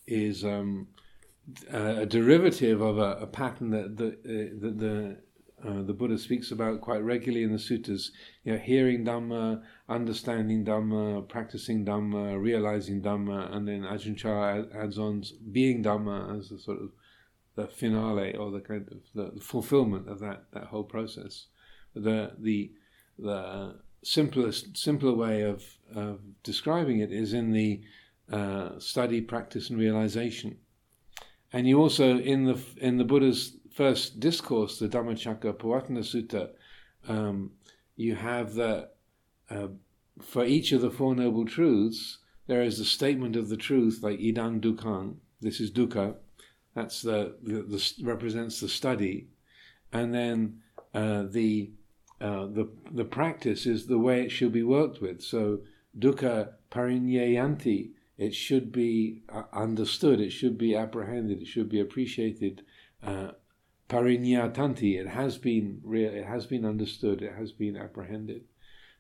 is 0.07 0.45
um, 0.45 0.89
a 1.71 2.07
derivative 2.07 2.81
of 2.81 2.99
a, 2.99 3.19
a 3.23 3.27
pattern 3.27 3.71
that 3.71 3.97
the, 3.97 4.09
uh, 4.09 4.59
the 4.61 5.17
uh, 5.67 5.83
the 5.83 5.93
Buddha 5.93 6.17
speaks 6.19 6.53
about 6.53 6.81
quite 6.81 7.03
regularly 7.03 7.43
in 7.43 7.51
the 7.51 7.59
suttas. 7.59 8.11
You 8.45 8.53
know, 8.53 8.59
hearing 8.59 9.05
Dhamma, 9.05 9.63
understanding 9.89 10.65
Dhamma, 10.65 11.29
practicing 11.29 11.85
Dhamma, 11.85 12.41
realizing 12.41 13.03
Dhamma, 13.03 13.55
and 13.55 13.67
then 13.67 13.83
Ajahn 13.83 14.17
Chah 14.17 14.63
adds 14.73 14.99
on 14.99 15.25
being 15.51 15.83
Dhamma 15.83 16.39
as 16.39 16.53
a 16.53 16.59
sort 16.61 16.81
of 16.81 16.93
the 17.57 17.67
finale 17.67 18.37
or 18.37 18.53
the 18.53 18.61
kind 18.61 18.87
of 18.89 18.99
the, 19.15 19.33
the 19.35 19.41
fulfillment 19.41 20.09
of 20.09 20.21
that, 20.21 20.45
that 20.53 20.65
whole 20.65 20.85
process. 20.85 21.47
The 21.95 22.33
the 22.39 22.71
the 23.19 23.81
simplest 24.03 24.77
simpler 24.77 25.15
way 25.15 25.43
of, 25.43 25.65
describing 26.43 27.01
it 27.01 27.11
is 27.11 27.33
in 27.33 27.53
the 27.53 27.81
uh, 28.31 28.79
study, 28.79 29.21
practice, 29.21 29.71
and 29.71 29.79
realization. 29.79 30.59
And 31.53 31.67
you 31.67 31.81
also 31.81 32.19
in 32.19 32.45
the 32.45 32.61
in 32.77 32.99
the 32.99 33.05
Buddha's 33.05 33.57
first 33.73 34.21
discourse, 34.21 34.79
the 34.79 34.89
Dhammacakka 34.89 35.55
Pavattana 35.55 36.01
Sutta, 36.01 36.51
um, 37.09 37.53
you 37.97 38.15
have 38.15 38.55
that 38.55 38.97
uh, 39.51 39.69
for 40.21 40.45
each 40.45 40.73
of 40.73 40.83
the 40.83 40.91
Four 40.91 41.15
Noble 41.15 41.47
Truths, 41.47 42.19
there 42.47 42.63
is 42.63 42.81
a 42.81 42.85
statement 42.85 43.37
of 43.37 43.49
the 43.49 43.57
truth, 43.57 44.01
like 44.03 44.19
idang 44.19 44.61
dukkang, 44.61 45.17
this 45.41 45.61
is 45.61 45.71
dukkha, 45.71 46.17
that's 46.75 47.03
the, 47.03 47.37
the, 47.43 47.63
the 47.63 47.95
represents 48.03 48.61
the 48.61 48.69
study, 48.69 49.29
and 49.93 50.15
then 50.15 50.61
uh, 50.95 51.25
the 51.29 51.71
uh, 52.21 52.47
the 52.47 52.69
the 52.91 53.05
practice 53.05 53.67
is 53.67 53.87
the 53.87 53.99
way 53.99 54.23
it 54.23 54.31
should 54.31 54.53
be 54.53 54.63
worked 54.63 55.01
with. 55.01 55.23
So 55.23 55.61
dukkha 55.97 56.53
parinyayanti, 56.71 57.91
it 58.17 58.35
should 58.35 58.73
be 58.73 59.23
uh, 59.29 59.45
understood, 59.53 60.21
it 60.21 60.31
should 60.31 60.59
be 60.59 60.75
apprehended, 60.75 61.41
it 61.41 61.47
should 61.47 61.69
be 61.69 61.81
appreciated 61.81 62.63
uh, 63.03 63.31
it 63.91 65.07
has 65.09 65.39
been 65.39 65.81
real, 65.83 66.13
it 66.13 66.27
has 66.27 66.47
been 66.47 66.65
understood, 66.65 67.23
it 67.23 67.33
has 67.35 67.53
been 67.53 67.77
apprehended. 67.77 68.43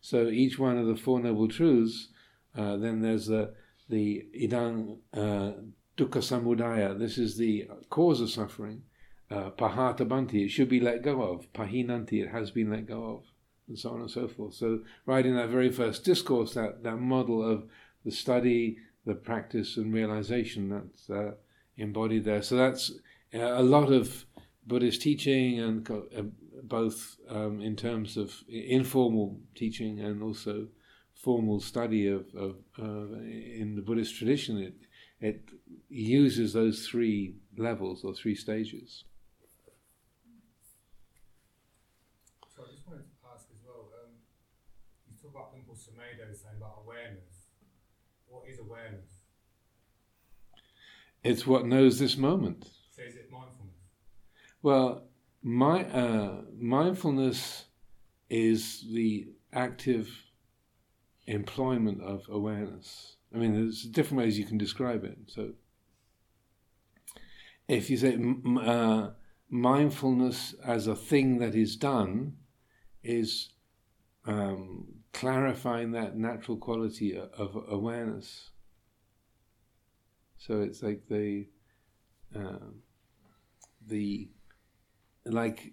So 0.01 0.29
each 0.29 0.59
one 0.59 0.79
of 0.79 0.87
the 0.87 0.97
Four 0.97 1.21
Noble 1.21 1.49
Truths, 1.49 2.09
uh, 2.57 2.77
then 2.77 3.03
there's 3.03 3.27
the 3.27 3.55
the 3.89 4.27
idang 4.35 4.99
uh, 5.12 5.53
dukkha 5.97 6.23
samudaya. 6.23 6.99
This 6.99 7.19
is 7.19 7.37
the 7.37 7.69
cause 7.91 8.21
of 8.21 8.31
suffering. 8.31 8.83
Uh, 9.31 9.51
pahatabanti, 9.51 10.45
it 10.45 10.49
should 10.49 10.70
be 10.70 10.81
let 10.81 11.03
go 11.03 11.20
of. 11.22 11.53
Pahinanti, 11.53 12.22
it 12.24 12.31
has 12.31 12.51
been 12.51 12.70
let 12.70 12.87
go 12.87 13.05
of, 13.05 13.24
and 13.68 13.79
so 13.79 13.91
on 13.91 14.01
and 14.01 14.11
so 14.11 14.26
forth. 14.26 14.55
So 14.55 14.81
right 15.05 15.26
in 15.26 15.37
that 15.37 15.51
very 15.51 15.70
first 15.70 16.05
discourse, 16.05 16.55
that 16.55 16.83
that 16.83 16.97
model 16.97 17.43
of 17.43 17.64
the 18.05 18.11
study, 18.11 18.79
the 19.05 19.14
practice, 19.14 19.76
and 19.76 19.93
realization 19.93 20.70
that's 20.70 21.11
uh, 21.11 21.33
embodied 21.76 22.24
there. 22.24 22.41
So 22.41 22.57
that's 22.57 22.91
uh, 23.35 23.39
a 23.41 23.62
lot 23.62 23.93
of 23.93 24.24
Buddhist 24.66 25.03
teaching 25.03 25.61
and 25.61 25.91
uh, 25.91 26.22
both 26.62 27.16
um, 27.29 27.61
in 27.61 27.76
terms 27.76 28.16
of 28.16 28.35
informal 28.49 29.39
teaching 29.55 30.01
and 30.01 30.22
also 30.22 30.68
formal 31.14 31.61
study 31.61 32.07
of, 32.09 32.26
of 32.35 32.57
in 32.79 33.74
the 33.76 33.83
Buddhist 33.83 34.16
tradition, 34.16 34.59
it 34.59 34.74
it 35.20 35.51
uses 35.89 36.53
those 36.53 36.87
three 36.87 37.35
levels 37.57 38.05
or 38.05 38.14
three 38.14 38.37
stages. 38.37 39.05
So 42.55 42.62
I 42.62 42.70
just 42.70 42.87
wanted 42.87 43.03
to 43.03 43.18
ask 43.35 43.47
as 43.51 43.59
well. 43.66 43.91
Um, 43.99 44.14
you 45.11 45.16
talk 45.20 45.33
about 45.35 45.51
Luang 45.51 45.66
Por 45.66 45.74
Sumedho 45.74 46.31
saying 46.31 46.57
about 46.57 46.83
awareness. 46.85 47.51
What 48.29 48.38
is 48.49 48.59
awareness? 48.59 49.11
It's 51.22 51.46
what 51.46 51.66
knows 51.66 51.99
this 51.99 52.16
moment. 52.16 52.70
So 52.94 53.03
is 53.03 53.14
it 53.14 53.30
mindfulness? 53.30 53.74
Well, 54.62 55.05
my 55.42 55.84
uh, 55.84 56.42
mindfulness 56.59 57.66
is 58.30 58.84
the 58.92 59.28
active 59.53 60.09
employment 61.26 62.03
of 62.03 62.26
awareness. 62.28 63.16
I 63.34 63.38
mean, 63.38 63.55
there's 63.55 63.82
different 63.82 64.18
ways 64.22 64.38
you 64.38 64.46
can 64.46 64.59
describe 64.59 65.05
it. 65.05 65.18
So, 65.26 65.53
if 67.68 67.90
you 67.90 67.99
say 67.99 68.18
uh, 68.62 69.11
mindfulness 69.51 70.55
as 70.64 70.86
a 70.86 70.96
thing 70.96 71.38
that 71.38 71.55
is 71.55 71.76
done, 71.76 72.36
is 73.03 73.51
um, 74.26 74.86
clarifying 75.13 75.93
that 75.93 76.17
natural 76.17 76.57
quality 76.57 77.17
of 77.17 77.65
awareness. 77.69 78.51
So 80.37 80.61
it's 80.61 80.83
like 80.83 81.09
the 81.09 81.47
uh, 82.35 82.71
the 83.87 84.29
like 85.25 85.73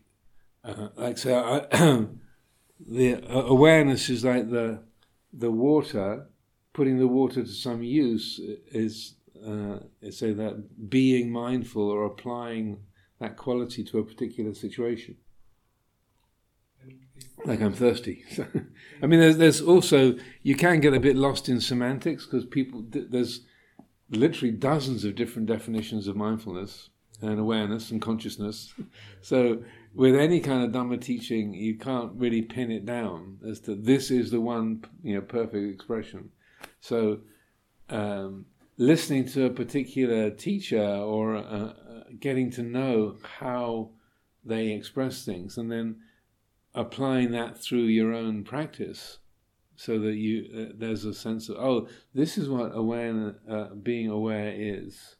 uh, 0.64 0.90
like 0.96 1.18
so 1.18 1.38
uh, 1.38 2.06
the 2.80 3.22
awareness 3.30 4.10
is 4.10 4.24
like 4.26 4.50
the 4.50 4.84
the 5.32 5.52
water 5.52 6.28
putting 6.74 6.98
the 7.00 7.08
water 7.08 7.44
to 7.44 7.50
some 7.50 7.84
use 7.84 8.40
is 8.72 9.16
uh, 9.46 9.80
say 10.10 10.34
that 10.34 10.90
being 10.90 11.32
mindful 11.32 11.90
or 11.90 12.06
applying 12.06 12.80
that 13.20 13.38
quality 13.38 13.84
to 13.84 14.00
a 14.00 14.04
particular 14.04 14.54
situation 14.54 15.16
like 17.46 17.62
I'm 17.62 17.74
thirsty. 17.74 18.24
I 19.02 19.08
mean, 19.08 19.20
there's, 19.20 19.38
there's 19.38 19.62
also 19.62 20.16
you 20.44 20.56
can 20.56 20.80
get 20.80 20.94
a 20.94 21.00
bit 21.00 21.16
lost 21.16 21.50
in 21.50 21.62
semantics 21.62 22.26
because 22.26 22.46
people 22.46 22.84
there's 22.90 23.42
literally 24.10 24.52
dozens 24.52 25.04
of 25.04 25.16
different 25.16 25.48
definitions 25.48 26.08
of 26.08 26.16
mindfulness, 26.16 26.90
and 27.22 27.40
awareness 27.40 27.92
and 27.92 28.02
consciousness. 28.02 28.74
So, 29.22 29.64
with 29.96 30.16
any 30.16 30.40
kind 30.40 30.64
of 30.64 30.70
Dhamma 30.70 31.02
teaching, 31.02 31.56
you 31.56 31.80
can't 31.80 32.12
really 32.14 32.44
pin 32.44 32.70
it 32.70 32.86
down 32.86 33.40
as 33.48 33.60
to 33.62 33.74
this 33.74 34.12
is 34.12 34.30
the 34.30 34.40
one, 34.40 34.86
you 35.02 35.16
know, 35.16 35.22
perfect 35.22 35.74
expression. 35.74 36.30
So, 36.80 37.22
um, 37.90 38.46
listening 38.78 39.26
to 39.30 39.46
a 39.46 39.50
particular 39.50 40.30
teacher 40.30 40.86
or 40.86 41.38
uh, 41.38 41.42
uh, 41.42 42.04
getting 42.20 42.52
to 42.52 42.62
know 42.62 43.16
how 43.40 43.90
they 44.44 44.68
express 44.68 45.26
things, 45.26 45.58
and 45.58 45.72
then 45.72 45.96
applying 46.76 47.32
that 47.32 47.58
through 47.58 47.86
your 47.86 48.14
own 48.14 48.44
practice, 48.44 49.20
so 49.76 49.98
that 50.00 50.16
you 50.16 50.48
uh, 50.56 50.74
there's 50.78 51.06
a 51.06 51.14
sense 51.14 51.50
of 51.50 51.58
oh, 51.58 51.88
this 52.14 52.38
is 52.38 52.50
what 52.50 52.72
awareness, 52.76 53.36
uh, 53.50 53.74
being 53.74 54.10
aware 54.10 54.54
is. 54.56 55.16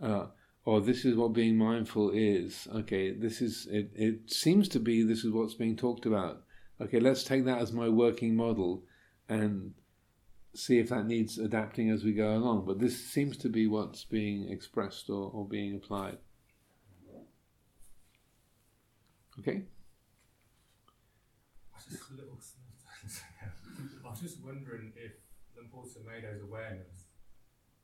Uh, 0.00 0.26
or 0.64 0.82
this 0.82 1.06
is 1.06 1.16
what 1.16 1.32
being 1.32 1.56
mindful 1.56 2.10
is. 2.10 2.68
Okay, 2.74 3.10
this 3.10 3.40
is 3.40 3.66
it. 3.70 3.90
It 3.94 4.30
seems 4.30 4.68
to 4.68 4.78
be 4.78 5.02
this 5.02 5.24
is 5.24 5.32
what's 5.32 5.54
being 5.54 5.76
talked 5.76 6.04
about. 6.04 6.42
Okay, 6.80 7.00
let's 7.00 7.24
take 7.24 7.46
that 7.46 7.62
as 7.62 7.72
my 7.72 7.88
working 7.88 8.36
model, 8.36 8.84
and 9.28 9.72
see 10.54 10.78
if 10.78 10.90
that 10.90 11.06
needs 11.06 11.38
adapting 11.38 11.90
as 11.90 12.04
we 12.04 12.12
go 12.12 12.36
along. 12.36 12.66
But 12.66 12.80
this 12.80 13.02
seems 13.02 13.38
to 13.38 13.48
be 13.48 13.66
what's 13.66 14.04
being 14.04 14.50
expressed 14.50 15.08
or, 15.08 15.30
or 15.32 15.48
being 15.48 15.74
applied. 15.74 16.18
Okay. 19.38 19.62
Little 21.90 22.38
I 24.04 24.10
was 24.10 24.20
just 24.20 24.44
wondering 24.44 24.92
if 24.96 25.12
Luang 25.56 25.68
Por 25.72 25.84
Sumedho's 25.84 26.42
awareness 26.42 27.06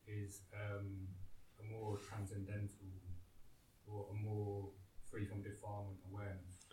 is 0.07 0.41
um, 0.53 1.09
a 1.61 1.73
more 1.73 1.97
transcendental 1.97 2.69
or 3.87 4.07
a 4.13 4.15
more 4.15 4.69
free 5.11 5.25
from 5.25 5.43
defilement 5.43 5.99
awareness? 6.11 6.67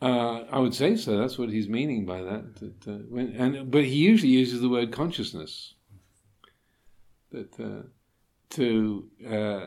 Uh, 0.00 0.44
I 0.50 0.58
would 0.58 0.74
say 0.74 0.96
so. 0.96 1.16
That's 1.18 1.38
what 1.38 1.48
he's 1.48 1.68
meaning 1.68 2.04
by 2.04 2.20
that. 2.22 2.56
that 2.56 2.88
uh, 2.88 2.98
when, 3.08 3.34
and 3.36 3.70
but 3.70 3.84
he 3.84 3.96
usually 3.96 4.32
uses 4.32 4.60
the 4.60 4.68
word 4.68 4.92
consciousness. 4.92 5.74
That 7.32 7.58
uh, 7.58 7.88
to 8.50 9.08
uh, 9.26 9.66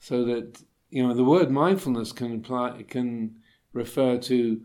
so 0.00 0.24
that 0.24 0.60
you 0.90 1.06
know 1.06 1.14
the 1.14 1.24
word 1.24 1.50
mindfulness 1.50 2.12
can 2.12 2.34
apply 2.36 2.84
can 2.88 3.36
refer 3.72 4.18
to 4.18 4.60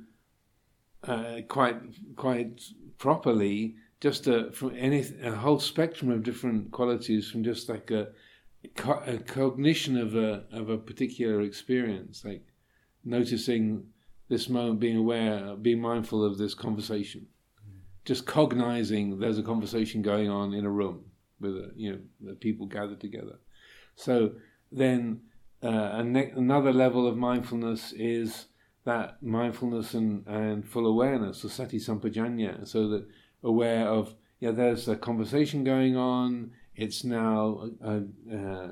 uh, 1.07 1.41
quite 1.47 1.77
quite 2.15 2.61
properly 2.97 3.75
just 3.99 4.27
a, 4.27 4.51
from 4.51 4.75
any 4.77 5.05
a 5.21 5.31
whole 5.31 5.59
spectrum 5.59 6.11
of 6.11 6.23
different 6.23 6.71
qualities 6.71 7.29
from 7.29 7.43
just 7.43 7.69
like 7.69 7.89
a 7.91 8.09
a 9.05 9.17
cognition 9.17 9.97
of 9.97 10.15
a 10.15 10.43
of 10.51 10.69
a 10.69 10.77
particular 10.77 11.41
experience, 11.41 12.23
like 12.23 12.45
noticing 13.03 13.85
this 14.29 14.49
moment, 14.49 14.79
being 14.79 14.97
aware, 14.97 15.55
being 15.55 15.81
mindful 15.81 16.23
of 16.23 16.37
this 16.37 16.53
conversation, 16.53 17.27
just 18.05 18.25
cognizing 18.25 19.19
there's 19.19 19.37
a 19.37 19.43
conversation 19.43 20.01
going 20.01 20.29
on 20.29 20.53
in 20.53 20.65
a 20.65 20.69
room 20.69 21.05
with 21.39 21.55
a, 21.55 21.71
you 21.75 21.91
know 21.91 22.35
people 22.35 22.65
gathered 22.65 23.01
together. 23.01 23.37
So 23.95 24.31
then 24.71 25.21
uh, 25.61 26.01
ne- 26.03 26.31
another 26.31 26.73
level 26.73 27.07
of 27.07 27.17
mindfulness 27.17 27.93
is 27.93 28.45
that 28.85 29.23
mindfulness 29.23 29.93
and, 29.93 30.27
and 30.27 30.67
full 30.67 30.85
awareness, 30.85 31.41
the 31.41 31.49
sati 31.49 31.79
sampajanya, 31.79 32.67
so 32.67 32.87
that 32.89 33.07
aware 33.43 33.87
of 33.87 34.15
yeah, 34.39 34.51
there's 34.51 34.89
a 34.89 34.97
conversation 34.97 35.63
going 35.63 35.95
on. 35.95 36.51
It's 36.75 37.05
now 37.05 37.69
uh, 37.81 38.01
uh, 38.29 38.71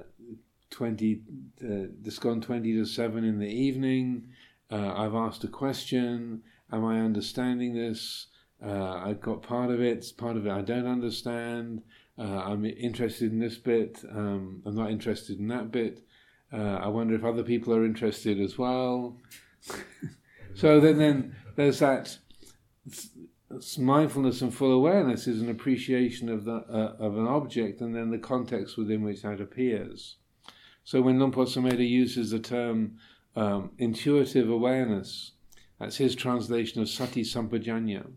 twenty, 0.70 1.22
uh, 1.64 1.88
it's 2.04 2.20
gone 2.20 2.42
twenty 2.42 2.74
to 2.74 2.86
seven 2.86 3.24
in 3.24 3.40
the 3.40 3.48
evening. 3.48 4.28
Uh, 4.70 4.94
I've 4.94 5.16
asked 5.16 5.46
a 5.46 5.48
question. 5.48 6.44
Am 6.74 6.84
I 6.84 7.00
understanding 7.00 7.74
this? 7.74 8.28
Uh, 8.62 8.96
I've 8.96 9.22
got 9.22 9.44
part 9.44 9.72
of 9.72 9.82
it. 9.82 10.06
Part 10.18 10.36
of 10.36 10.46
it 10.46 10.52
I 10.52 10.62
don't 10.62 10.88
understand. 10.88 11.84
Uh, 12.18 12.44
I'm 12.44 12.66
interested 12.66 13.32
in 13.32 13.40
this 13.40 13.58
bit. 13.58 14.04
Um, 14.12 14.62
I'm 14.66 14.76
not 14.76 14.92
interested 14.92 15.40
in 15.40 15.48
that 15.48 15.72
bit. 15.72 16.04
I 16.54 16.90
wonder 16.90 17.16
if 17.16 17.24
other 17.24 17.44
people 17.44 17.74
are 17.74 17.86
interested 17.86 18.42
as 18.42 18.58
well. 18.58 19.16
So 20.56 20.80
then, 20.80 20.98
then 20.98 21.36
there's 21.56 21.80
that 21.80 22.18
mindfulness 23.78 24.42
and 24.42 24.54
full 24.54 24.72
awareness 24.72 25.28
is 25.28 25.42
an 25.42 25.50
appreciation 25.50 26.30
of 26.30 26.46
the 26.46 26.56
uh, 26.70 26.96
of 27.00 27.18
an 27.18 27.28
object 27.28 27.82
and 27.82 27.96
then 27.96 28.10
the 28.10 28.18
context 28.18 28.78
within 28.78 29.04
which 29.04 29.22
that 29.22 29.42
appears. 29.42 30.18
So 30.84 31.02
when 31.02 31.20
Luang 31.20 31.32
Por 31.32 31.46
Sumedho 31.46 31.88
uses 31.88 32.32
the 32.32 32.40
term 32.40 32.98
um, 33.36 33.72
intuitive 33.78 34.50
awareness, 34.50 35.34
that's 35.80 35.98
his 35.98 36.16
translation 36.16 36.82
of 36.82 36.90
sati 36.90 37.24
sampajanya. 37.24 38.08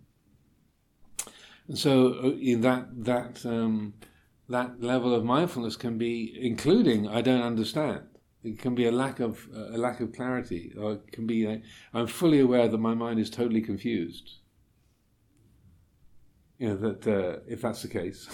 And 1.68 1.78
so 1.78 2.14
uh, 2.22 2.30
in 2.40 2.60
that 2.62 3.04
that 3.04 3.44
um, 3.44 3.94
that 4.48 4.82
level 4.82 5.14
of 5.14 5.24
mindfulness 5.24 5.76
can 5.76 5.98
be 5.98 6.36
including 6.40 7.08
I 7.08 7.22
don't 7.22 7.42
understand. 7.42 8.04
It 8.44 8.58
can 8.58 8.74
be 8.74 8.86
a 8.86 8.92
lack 8.92 9.20
of 9.20 9.48
uh, 9.56 9.76
a 9.76 9.78
lack 9.78 10.00
of 10.00 10.12
clarity, 10.12 10.74
or 10.78 10.92
it 10.92 11.12
can 11.12 11.26
be 11.26 11.62
I'm 11.94 12.06
fully 12.06 12.40
aware 12.40 12.68
that 12.68 12.78
my 12.78 12.94
mind 12.94 13.18
is 13.18 13.30
totally 13.30 13.62
confused. 13.62 14.34
You 16.58 16.68
know 16.68 16.76
that 16.76 17.06
uh, 17.06 17.40
if 17.48 17.62
that's 17.62 17.82
the 17.82 17.88
case, 17.88 18.28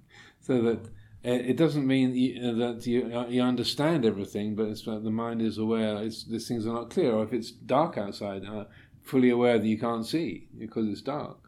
so 0.40 0.60
that 0.62 0.86
uh, 1.24 1.30
it 1.30 1.56
doesn't 1.56 1.86
mean 1.86 2.14
you, 2.14 2.54
that 2.54 2.86
you, 2.86 3.10
uh, 3.12 3.26
you 3.26 3.42
understand 3.42 4.04
everything, 4.04 4.54
but 4.54 4.66
it's 4.66 4.84
the 4.84 5.10
mind 5.10 5.40
is 5.40 5.58
aware. 5.58 5.96
It's 6.02 6.24
these 6.24 6.46
things 6.46 6.66
are 6.66 6.74
not 6.74 6.90
clear, 6.90 7.12
or 7.12 7.24
if 7.24 7.32
it's 7.32 7.50
dark 7.50 7.96
outside, 7.96 8.44
uh, 8.44 8.64
fully 9.02 9.30
aware 9.30 9.58
that 9.58 9.66
you 9.66 9.78
can't 9.78 10.06
see 10.06 10.48
because 10.58 10.86
it's 10.86 11.02
dark. 11.02 11.38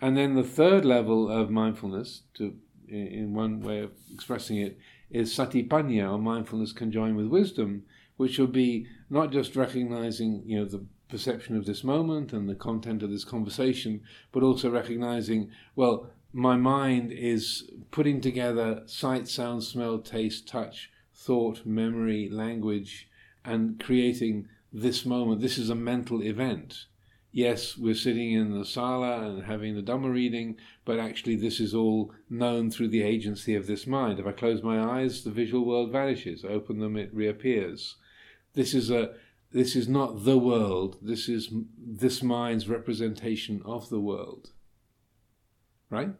And 0.00 0.16
then 0.16 0.36
the 0.36 0.44
third 0.44 0.84
level 0.84 1.28
of 1.28 1.50
mindfulness, 1.50 2.22
to 2.34 2.54
in 2.88 3.34
one 3.34 3.60
way 3.60 3.80
of 3.80 3.90
expressing 4.14 4.56
it, 4.58 4.78
is 5.10 5.32
satipanya, 5.34 6.12
or 6.12 6.18
mindfulness 6.18 6.72
conjoined 6.72 7.16
with 7.16 7.26
wisdom, 7.26 7.84
which 8.16 8.38
will 8.38 8.46
be 8.46 8.86
not 9.08 9.32
just 9.32 9.56
recognizing, 9.56 10.42
you 10.44 10.58
know, 10.58 10.64
the 10.64 10.84
perception 11.08 11.56
of 11.56 11.64
this 11.64 11.82
moment 11.82 12.32
and 12.32 12.48
the 12.48 12.54
content 12.54 13.02
of 13.02 13.10
this 13.10 13.24
conversation, 13.24 14.02
but 14.32 14.42
also 14.42 14.70
recognizing, 14.70 15.50
well, 15.74 16.10
my 16.32 16.56
mind 16.56 17.10
is 17.10 17.70
putting 17.90 18.20
together 18.20 18.82
sight, 18.86 19.26
sound, 19.26 19.64
smell, 19.64 19.98
taste, 19.98 20.46
touch, 20.46 20.90
thought, 21.14 21.64
memory, 21.64 22.28
language, 22.30 23.08
and 23.44 23.80
creating 23.80 24.46
this 24.72 25.06
moment. 25.06 25.40
This 25.40 25.56
is 25.56 25.70
a 25.70 25.74
mental 25.74 26.22
event 26.22 26.86
yes, 27.32 27.76
we're 27.76 27.94
sitting 27.94 28.32
in 28.32 28.58
the 28.58 28.64
sala 28.64 29.28
and 29.28 29.44
having 29.44 29.74
the 29.74 29.82
Dhamma 29.82 30.12
reading, 30.12 30.56
but 30.84 30.98
actually 30.98 31.36
this 31.36 31.60
is 31.60 31.74
all 31.74 32.12
known 32.30 32.70
through 32.70 32.88
the 32.88 33.02
agency 33.02 33.54
of 33.54 33.66
this 33.66 33.86
mind. 33.86 34.18
If 34.18 34.26
I 34.26 34.32
close 34.32 34.62
my 34.62 34.80
eyes, 34.80 35.24
the 35.24 35.30
visual 35.30 35.64
world 35.64 35.92
vanishes. 35.92 36.44
I 36.44 36.48
open 36.48 36.78
them, 36.78 36.96
it 36.96 37.14
reappears. 37.14 37.96
This 38.54 38.74
is 38.74 38.90
a 38.90 39.14
this 39.50 39.74
is 39.74 39.88
not 39.88 40.24
the 40.24 40.36
world. 40.36 40.98
This 41.00 41.28
is 41.28 41.50
this 41.78 42.22
mind's 42.22 42.68
representation 42.68 43.62
of 43.64 43.88
the 43.88 44.00
world. 44.00 44.50
Right? 45.88 46.10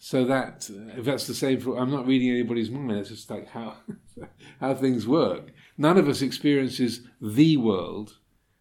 So 0.00 0.24
that 0.26 0.70
if 0.96 1.04
that's 1.04 1.26
the 1.26 1.34
same 1.34 1.60
for 1.60 1.78
I'm 1.78 1.90
not 1.90 2.06
reading 2.06 2.30
anybody's 2.30 2.70
mind. 2.70 2.98
It's 2.98 3.08
just 3.08 3.30
like 3.30 3.48
how 3.48 3.76
how 4.60 4.74
things 4.74 5.06
work. 5.06 5.52
None 5.76 5.98
of 5.98 6.08
us 6.08 6.22
experiences 6.22 7.02
the 7.20 7.56
world 7.56 8.18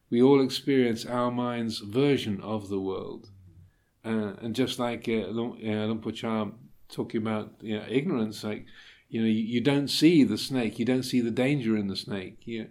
we 0.10 0.22
all 0.22 0.42
experience 0.42 1.06
our 1.06 1.32
mind's 1.32 1.80
version 1.80 2.40
of 2.42 2.70
the 2.70 2.80
world. 2.80 3.30
Uh, 4.06 4.34
and 4.42 4.56
just 4.56 4.80
like 4.80 5.08
uh, 5.10 5.28
Luang 5.28 6.00
Por 6.00 6.12
Chah 6.12 6.48
talking 6.90 7.22
about 7.22 7.56
you 7.62 7.78
know, 7.78 7.86
ignorance, 7.90 8.44
like 8.44 8.66
you 9.10 9.22
know, 9.22 9.28
you, 9.28 9.44
you, 9.44 9.62
don't 9.62 9.90
see 9.90 10.24
the 10.24 10.38
snake, 10.38 10.80
you 10.80 10.86
don't 10.86 11.04
see 11.04 11.22
the 11.22 11.32
danger 11.32 11.76
in 11.76 11.88
the 11.88 11.96
snake. 11.96 12.40
You, 12.46 12.68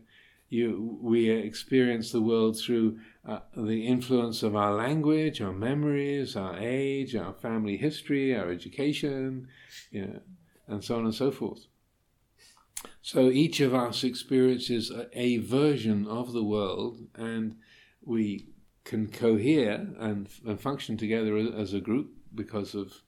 you, 0.48 0.98
we 1.02 1.28
experience 1.28 2.12
the 2.12 2.20
world 2.20 2.58
through 2.58 2.98
uh, 3.26 3.40
the 3.56 3.86
influence 3.86 4.42
of 4.42 4.54
our 4.54 4.74
language, 4.74 5.40
our 5.40 5.52
memories, 5.52 6.36
our 6.36 6.56
age, 6.58 7.16
our 7.16 7.32
family 7.34 7.76
history, 7.76 8.34
our 8.34 8.50
education, 8.50 9.48
you 9.90 10.06
know, 10.06 10.20
and 10.68 10.84
so 10.84 10.96
on 10.96 11.04
and 11.04 11.14
so 11.14 11.30
forth. 11.30 11.66
So 13.06 13.30
each 13.30 13.60
of 13.60 13.72
us 13.72 14.02
experiences 14.02 14.90
a, 14.90 15.06
a 15.16 15.36
version 15.36 16.08
of 16.08 16.32
the 16.32 16.42
world, 16.42 17.06
and 17.14 17.54
we 18.04 18.48
can 18.82 19.06
cohere 19.06 19.86
and, 20.00 20.28
and 20.44 20.60
function 20.60 20.96
together 20.96 21.36
as 21.36 21.72
a 21.72 21.80
group 21.80 22.10
because 22.34 22.74
of 22.74 23.02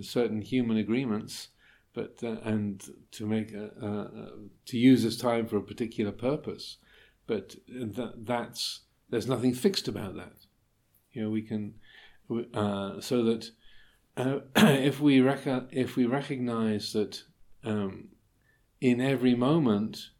certain 0.00 0.40
human 0.40 0.78
agreements, 0.78 1.48
but 1.92 2.16
uh, 2.22 2.36
and 2.44 2.82
to 3.10 3.26
make 3.26 3.52
a, 3.52 4.30
to 4.64 4.78
use 4.78 5.02
this 5.02 5.18
time 5.18 5.46
for 5.46 5.58
a 5.58 5.62
particular 5.62 6.12
purpose. 6.12 6.78
But 7.26 7.56
that, 7.68 8.24
that's 8.24 8.80
there's 9.10 9.28
nothing 9.28 9.52
fixed 9.52 9.86
about 9.86 10.16
that. 10.16 10.46
You 11.12 11.24
know, 11.24 11.30
we 11.30 11.42
can 11.42 11.74
uh, 12.54 13.02
so 13.02 13.22
that 13.24 13.50
uh, 14.16 14.38
if 14.56 14.98
we 14.98 15.20
rec- 15.20 15.68
if 15.72 15.94
we 15.94 16.06
recognize 16.06 16.94
that 16.94 17.24
um, 17.64 18.08
in 18.82 19.00
every 19.00 19.36
moment, 19.36 20.10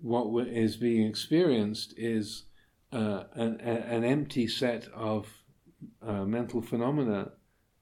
what 0.00 0.46
is 0.46 0.76
being 0.76 1.04
experienced 1.04 1.92
is 1.96 2.44
uh, 2.92 3.24
an, 3.34 3.60
an, 3.60 4.04
empty 4.04 4.46
set 4.46 4.86
of 4.94 5.26
uh, 6.00 6.24
mental 6.24 6.62
phenomena 6.62 7.32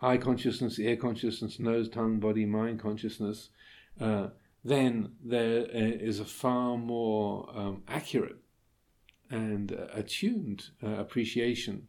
eye 0.01 0.17
consciousness, 0.17 0.79
ear 0.79 0.97
consciousness, 0.97 1.61
nose, 1.61 1.87
tongue, 1.91 2.19
body, 2.19 2.47
mind 2.47 2.81
consciousness. 2.81 3.51
Uh, 4.01 4.29
then 4.65 5.13
there 5.23 5.67
uh, 5.75 6.09
a 6.09 6.25
far 6.25 6.79
more 6.79 7.47
um, 7.55 7.83
accurate 7.87 8.39
and 9.29 9.73
uh, 9.73 9.89
attuned 9.93 10.71
uh, 10.83 10.95
appreciation 10.95 11.89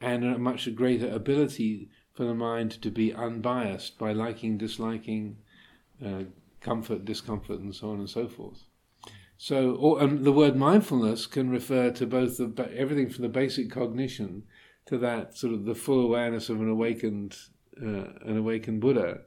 and 0.00 0.24
a 0.24 0.36
much 0.36 0.74
greater 0.74 1.08
ability 1.08 1.90
for 2.12 2.24
the 2.24 2.34
mind 2.34 2.72
to 2.82 2.90
be 2.90 3.14
unbiased 3.14 3.96
by 3.98 4.12
liking, 4.12 4.58
disliking, 4.58 5.36
comfort, 6.64 7.04
discomfort, 7.04 7.60
and 7.60 7.74
so 7.74 7.90
on 7.90 8.00
and 8.00 8.10
so 8.10 8.26
forth. 8.26 8.64
So, 9.36 9.72
or, 9.72 10.02
and 10.02 10.24
the 10.24 10.32
word 10.32 10.56
mindfulness 10.56 11.26
can 11.26 11.50
refer 11.50 11.90
to 11.90 12.06
both 12.06 12.38
the, 12.38 12.70
everything 12.74 13.10
from 13.10 13.22
the 13.22 13.28
basic 13.28 13.70
cognition 13.70 14.44
to 14.86 14.98
that 14.98 15.36
sort 15.36 15.52
of 15.52 15.64
the 15.64 15.74
full 15.74 16.00
awareness 16.00 16.48
of 16.48 16.60
an 16.60 16.68
awakened, 16.68 17.36
uh, 17.80 18.06
an 18.24 18.38
awakened 18.38 18.80
Buddha. 18.80 19.20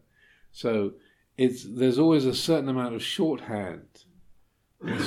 So, 0.51 0.93
it's 1.37 1.63
there's 1.63 1.99
always 1.99 2.25
a 2.25 2.33
certain 2.33 2.69
amount 2.69 2.95
of 2.95 3.03
shorthand. 3.03 4.03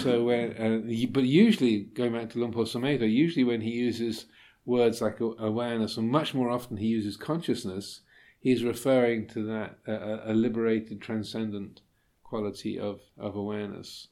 so, 0.03 0.25
when, 0.25 0.53
uh, 0.57 1.07
but 1.11 1.25
usually 1.25 1.81
going 1.81 2.13
back 2.13 2.31
to 2.31 2.39
Luang 2.39 2.53
Por 2.53 2.65
Sumedho, 2.65 3.11
usually 3.11 3.45
when 3.45 3.63
he 3.63 3.71
uses 3.71 4.27
words 4.65 5.01
like 5.01 5.19
awareness, 5.21 5.97
and 5.97 6.09
much 6.09 6.35
more 6.35 6.51
often 6.51 6.77
he 6.77 6.87
uses 6.87 7.17
consciousness, 7.17 8.03
he's 8.39 8.63
referring 8.63 9.27
to 9.29 9.43
that 9.47 9.79
uh, 9.89 10.31
a 10.31 10.35
liberated, 10.35 11.01
transcendent 11.01 11.81
quality 12.31 12.79
of, 12.79 13.01
of 13.19 13.37
awareness. 13.37 14.09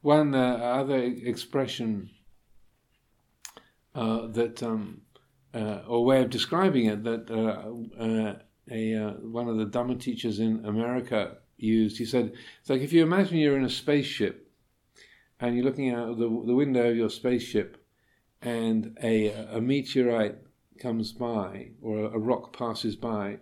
One 0.00 0.34
uh, 0.34 0.56
other 0.80 0.98
expression 0.98 2.10
uh, 3.94 4.28
that, 4.28 4.62
um, 4.62 5.02
uh, 5.54 5.82
or 5.86 6.04
way 6.04 6.22
of 6.22 6.30
describing 6.30 6.86
it, 6.86 7.04
that 7.04 7.30
uh, 7.30 8.02
uh, 8.02 8.34
a 8.70 8.94
uh, 8.94 9.10
one 9.20 9.48
of 9.48 9.58
the 9.58 9.66
Dhamma 9.66 10.00
teachers 10.00 10.40
in 10.40 10.64
America 10.64 11.36
used. 11.58 11.98
He 11.98 12.06
said, 12.06 12.32
"It's 12.60 12.70
like 12.70 12.80
if 12.80 12.92
you 12.94 13.02
imagine 13.02 13.36
you're 13.38 13.58
in 13.58 13.64
a 13.64 13.70
spaceship, 13.70 14.50
and 15.38 15.54
you're 15.54 15.64
looking 15.64 15.90
out 15.90 16.18
the 16.18 16.28
the 16.46 16.54
window 16.54 16.88
of 16.90 16.96
your 16.96 17.10
spaceship, 17.10 17.84
and 18.40 18.96
a 19.02 19.28
a 19.56 19.60
meteorite 19.60 20.38
comes 20.78 21.12
by 21.12 21.72
or 21.82 21.98
a, 21.98 22.04
a 22.12 22.18
rock 22.18 22.56
passes 22.56 22.96
by, 22.96 23.40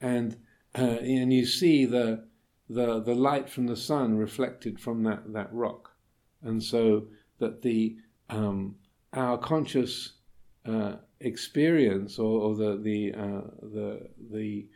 and 0.00 0.36
uh, 0.78 0.98
and 1.00 1.32
you 1.32 1.44
see 1.46 1.84
the, 1.84 2.24
the 2.68 3.00
the 3.00 3.14
light 3.14 3.48
from 3.48 3.66
the 3.66 3.76
sun 3.76 4.16
reflected 4.16 4.78
from 4.78 5.02
that, 5.04 5.32
that 5.32 5.52
rock, 5.52 5.90
and 6.42 6.62
so 6.62 7.06
that 7.38 7.62
the 7.62 7.96
um, 8.28 8.76
our 9.12 9.36
conscious 9.38 10.12
uh, 10.66 10.96
experience 11.20 12.18
or, 12.18 12.40
or 12.40 12.54
the 12.54 12.76
the, 12.76 13.12
uh, 13.14 13.40
the 13.62 14.08
the 14.30 14.66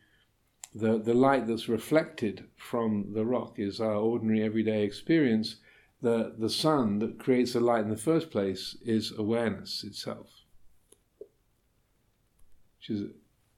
the 0.75 0.99
the 0.99 1.15
light 1.15 1.47
that's 1.47 1.69
reflected 1.69 2.45
from 2.57 3.13
the 3.15 3.25
rock 3.25 3.59
is 3.59 3.81
our 3.81 3.95
ordinary 3.95 4.43
everyday 4.43 4.83
experience. 4.83 5.57
The 6.03 6.35
the 6.37 6.51
sun 6.51 6.99
that 6.99 7.19
creates 7.19 7.53
the 7.53 7.61
light 7.61 7.85
in 7.85 7.91
the 7.91 7.97
first 7.97 8.31
place 8.31 8.77
is 8.85 9.13
awareness 9.17 9.85
itself, 9.85 10.27
which 12.79 12.91
is 12.91 13.11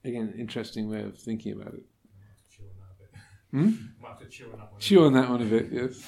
again 0.05 0.31
an 0.33 0.39
interesting 0.39 0.89
way 0.89 1.01
of 1.01 1.17
thinking 1.17 1.53
about 1.53 1.73
it. 1.73 1.83
Chew 2.49 2.63
on 2.63 2.75
that 2.79 2.95
a 2.95 3.11
bit. 3.11 3.21
Hmm? 3.51 3.71
Have 4.05 4.19
to 4.19 4.25
chew 4.25 4.45
on 4.51 4.59
that 4.59 4.71
one. 4.71 4.79
Chew 4.79 5.05
on 5.05 5.13
that 5.13 5.29
one 5.29 5.41
a 5.41 5.45
bit, 5.45 5.67
yes. 5.71 6.03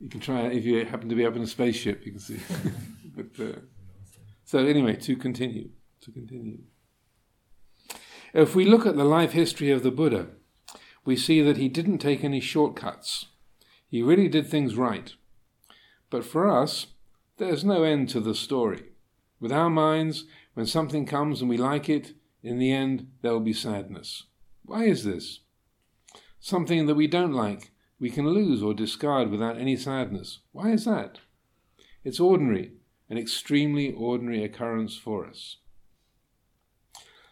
You 0.00 0.08
can 0.08 0.20
try 0.20 0.42
it 0.42 0.56
if 0.56 0.64
you 0.64 0.84
happen 0.84 1.08
to 1.08 1.14
be 1.14 1.24
up 1.24 1.36
in 1.36 1.42
a 1.42 1.46
spaceship. 1.46 2.04
You 2.04 2.12
can 2.12 2.20
see. 2.20 2.38
but 3.16 3.40
uh, 3.40 3.58
so 4.44 4.58
anyway, 4.58 4.96
to 4.96 5.16
continue, 5.16 5.70
to 6.02 6.12
continue. 6.12 6.58
If 8.34 8.54
we 8.54 8.64
look 8.64 8.84
at 8.84 8.96
the 8.96 9.04
life 9.04 9.32
history 9.32 9.70
of 9.70 9.82
the 9.82 9.90
Buddha, 9.90 10.28
we 11.04 11.16
see 11.16 11.40
that 11.42 11.56
he 11.56 11.68
didn't 11.68 11.98
take 11.98 12.24
any 12.24 12.40
shortcuts. 12.40 13.26
He 13.88 14.02
really 14.02 14.28
did 14.28 14.48
things 14.48 14.76
right. 14.76 15.14
But 16.10 16.24
for 16.24 16.50
us, 16.50 16.88
there's 17.38 17.64
no 17.64 17.82
end 17.82 18.08
to 18.10 18.20
the 18.20 18.34
story. 18.34 18.84
With 19.40 19.52
our 19.52 19.70
minds, 19.70 20.24
when 20.54 20.66
something 20.66 21.06
comes 21.06 21.40
and 21.40 21.48
we 21.48 21.56
like 21.56 21.88
it, 21.88 22.14
in 22.42 22.58
the 22.58 22.72
end 22.72 23.08
there 23.22 23.32
will 23.32 23.40
be 23.40 23.52
sadness. 23.52 24.24
Why 24.64 24.84
is 24.84 25.04
this? 25.04 25.40
Something 26.40 26.86
that 26.86 26.94
we 26.94 27.06
don't 27.06 27.32
like, 27.32 27.72
we 27.98 28.10
can 28.10 28.28
lose 28.28 28.62
or 28.62 28.74
discard 28.74 29.30
without 29.30 29.58
any 29.58 29.76
sadness. 29.76 30.40
Why 30.52 30.70
is 30.70 30.84
that? 30.84 31.20
It's 32.02 32.20
ordinary, 32.20 32.72
an 33.08 33.18
extremely 33.18 33.92
ordinary 33.92 34.42
occurrence 34.42 34.96
for 34.96 35.26
us. 35.26 35.58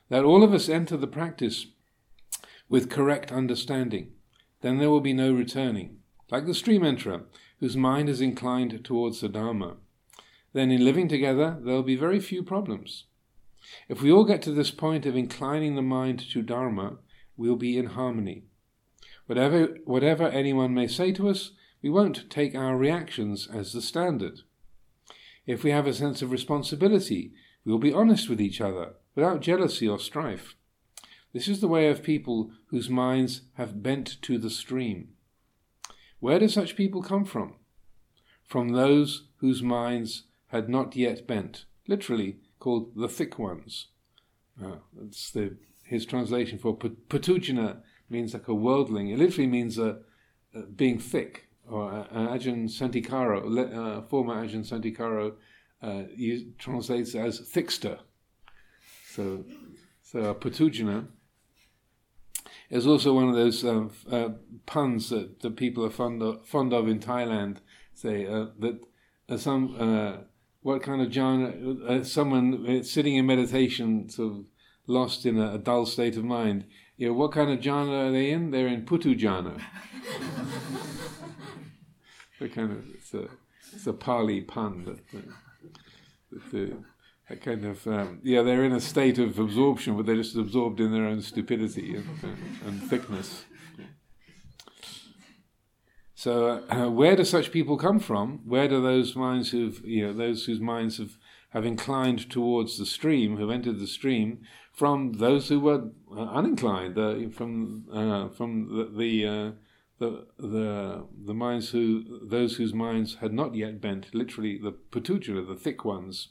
That 0.09 0.24
all 0.24 0.43
of 0.43 0.53
us 0.53 0.68
enter 0.68 0.97
the 0.97 1.07
practice 1.07 1.66
with 2.68 2.91
correct 2.91 3.33
understanding, 3.33 4.12
then 4.61 4.78
there 4.78 4.91
will 4.91 5.01
be 5.01 5.12
no 5.12 5.33
returning. 5.33 5.99
Like 6.30 6.47
the 6.47 6.55
stream 6.55 6.83
enterer, 6.83 7.24
whose 7.61 7.76
mind 7.76 8.09
is 8.09 8.20
inclined 8.20 8.85
towards 8.85 9.20
the 9.20 9.28
Dharma. 9.28 9.76
Then 10.53 10.70
in 10.70 10.85
living 10.85 11.09
together, 11.09 11.59
there 11.62 11.74
will 11.74 11.83
be 11.83 11.97
very 11.97 12.20
few 12.20 12.43
problems. 12.43 13.05
If 13.89 14.03
we 14.03 14.11
all 14.11 14.24
get 14.24 14.43
to 14.43 14.53
this 14.53 14.70
point 14.70 15.07
of 15.07 15.16
inclining 15.16 15.76
the 15.76 15.83
mind 15.83 16.20
to 16.30 16.43
Dharma, 16.43 16.99
we'll 17.37 17.57
be 17.57 17.78
in 17.78 17.87
harmony. 17.87 18.45
Whatever, 19.26 19.76
whatever 19.85 20.28
anyone 20.28 20.74
may 20.74 20.87
say 20.87 21.12
to 21.12 21.28
us, 21.28 21.53
we 21.83 21.91
won't 21.91 22.30
take 22.30 22.55
our 22.55 22.76
reactions 22.76 23.49
as 23.53 23.72
the 23.72 23.83
standard. 23.83 24.41
If 25.47 25.64
we 25.64 25.70
have 25.70 25.87
a 25.87 25.95
sense 25.95 26.22
of 26.22 26.30
responsibility, 26.30 27.33
we 27.64 27.72
will 27.72 27.78
be 27.78 27.93
honest 27.93 28.28
with 28.28 28.41
each 28.41 28.61
other, 28.61 28.95
without 29.14 29.41
jealousy 29.41 29.89
or 29.89 29.99
strife. 29.99 30.55
This 31.33 31.49
is 31.49 31.61
the 31.61 31.68
way 31.68 31.89
of 31.89 32.03
people 32.03 32.51
whose 32.66 32.91
minds 32.91 33.43
have 33.55 33.83
bent 33.83 34.20
to 34.22 34.39
the 34.39 34.51
stream. 34.51 35.09
Where 36.20 36.39
do 36.39 36.49
such 36.49 36.76
people 36.76 37.03
come 37.03 37.24
from? 37.24 37.55
From 38.45 38.68
those 38.68 39.24
whose 39.39 39.62
minds 39.62 40.24
had 40.49 40.68
not 40.68 40.95
yet 40.95 41.26
bent, 41.26 41.64
literally 41.89 42.37
called 42.61 42.93
the 42.95 43.09
thick 43.09 43.39
ones. 43.39 43.89
Uh, 44.62 44.76
that's 44.95 45.30
the, 45.30 45.57
his 45.83 46.07
translation 46.07 46.59
for 46.59 46.76
puthujjana 46.76 47.80
means 48.09 48.35
like 48.35 48.49
a 48.49 48.55
worldling. 48.55 49.11
It 49.11 49.18
literally 49.18 49.47
means 49.47 49.78
uh, 49.78 49.97
uh, 50.55 50.62
being 50.74 50.99
thick. 50.99 51.49
Or 51.68 51.91
uh, 51.91 52.05
Ajahn 52.12 52.68
Santikaro, 52.68 54.09
former 54.09 54.35
Ajahn 54.45 54.66
Santikaro, 54.68 55.35
translates 56.59 57.14
as 57.14 57.41
thickster. 57.41 57.99
So, 59.09 59.45
so 60.03 60.18
a 60.20 60.35
puthujjana 60.35 61.07
is 62.68 62.87
also 62.87 63.14
one 63.14 63.28
of 63.28 63.35
those 63.35 63.64
uh, 63.64 64.30
puns 64.66 65.11
that, 65.11 65.41
that 65.41 65.57
people 65.57 65.85
are 65.85 65.91
fond 65.91 66.22
of, 66.22 66.47
fond 66.47 66.72
of 66.72 66.89
in 66.89 66.99
Thailand. 66.99 67.59
Say 67.95 68.24
that 68.24 68.80
some 69.39 70.26
what 70.62 70.83
kind 70.83 71.03
of? 71.03 71.89
Uh, 71.89 72.05
someone 72.05 72.83
sitting 72.85 73.16
in 73.16 73.26
meditation, 73.26 74.09
sort 74.09 74.33
of 74.33 74.45
lost 74.87 75.26
in 75.26 75.39
a, 75.39 75.55
a, 75.55 75.59
dull 75.59 75.87
state 75.87 76.16
of 76.16 76.24
mind. 76.24 76.64
You 76.97 77.09
know, 77.09 77.14
what 77.14 77.33
kind 77.33 77.51
of 77.51 77.61
jhana 77.61 78.09
are 78.09 78.12
they 78.12 78.30
in? 78.30 78.51
They're 78.51 78.68
in 78.68 78.85
putu 78.85 79.18
jhana. 79.18 79.61
the 82.41 82.49
kind 82.49 82.72
of 82.72 82.85
it's 82.95 83.14
a 83.14 83.28
it's 83.72 83.87
a 83.87 83.93
Pali 83.93 84.41
pun 84.41 84.85
that, 84.85 84.99
that 86.53 86.76
a 87.30 87.37
kind 87.37 87.64
of 87.64 87.87
um, 87.87 88.20
yeah 88.22 88.43
they're 88.43 88.64
in 88.64 88.72
a 88.72 88.80
state 88.80 89.18
of 89.18 89.39
absorption 89.39 89.97
but 89.97 90.07
they're 90.07 90.16
just 90.16 90.37
absorbed 90.37 90.80
in 90.80 90.93
their 90.93 91.07
own 91.07 91.22
stupidity 91.22 91.97
and, 91.97 92.07
uh, 92.22 92.66
and 92.66 92.83
thickness 92.83 93.45
so 96.14 96.62
uh, 96.68 96.91
where 96.91 97.16
do 97.16 97.24
such 97.24 97.53
people 97.53 97.76
come 97.76 97.99
from 97.99 98.41
where 98.45 98.68
do 98.68 98.83
those 98.83 99.16
minds 99.16 99.51
who've 99.51 99.80
you 99.85 100.07
know 100.07 100.12
those 100.12 100.45
whose 100.45 100.61
minds 100.61 100.99
have 100.99 101.16
have 101.51 101.64
inclined 101.64 102.30
towards 102.30 102.78
the 102.78 102.87
stream 102.87 103.37
who've 103.37 103.51
entered 103.51 103.78
the 103.78 103.87
stream 103.87 104.41
from 104.73 105.14
those 105.14 105.49
who 105.49 105.61
were 105.61 105.91
uh, 106.11 106.27
uninclined 106.39 106.97
uh, 106.99 107.31
from 107.31 107.85
uh, 107.93 108.29
from 108.29 108.68
the, 108.77 108.85
the 108.97 109.27
uh, 109.27 109.51
the 109.99 110.27
the 110.39 111.07
the 111.27 111.35
minds 111.35 111.70
who 111.70 112.27
those 112.27 112.57
whose 112.57 112.75
minds 112.75 113.16
had 113.16 113.33
not 113.33 113.55
yet 113.55 113.81
bent 113.81 114.14
literally 114.14 114.59
the 114.59 114.73
puthujjana 114.73 115.47
the 115.47 115.55
thick 115.55 115.85
ones 115.85 116.29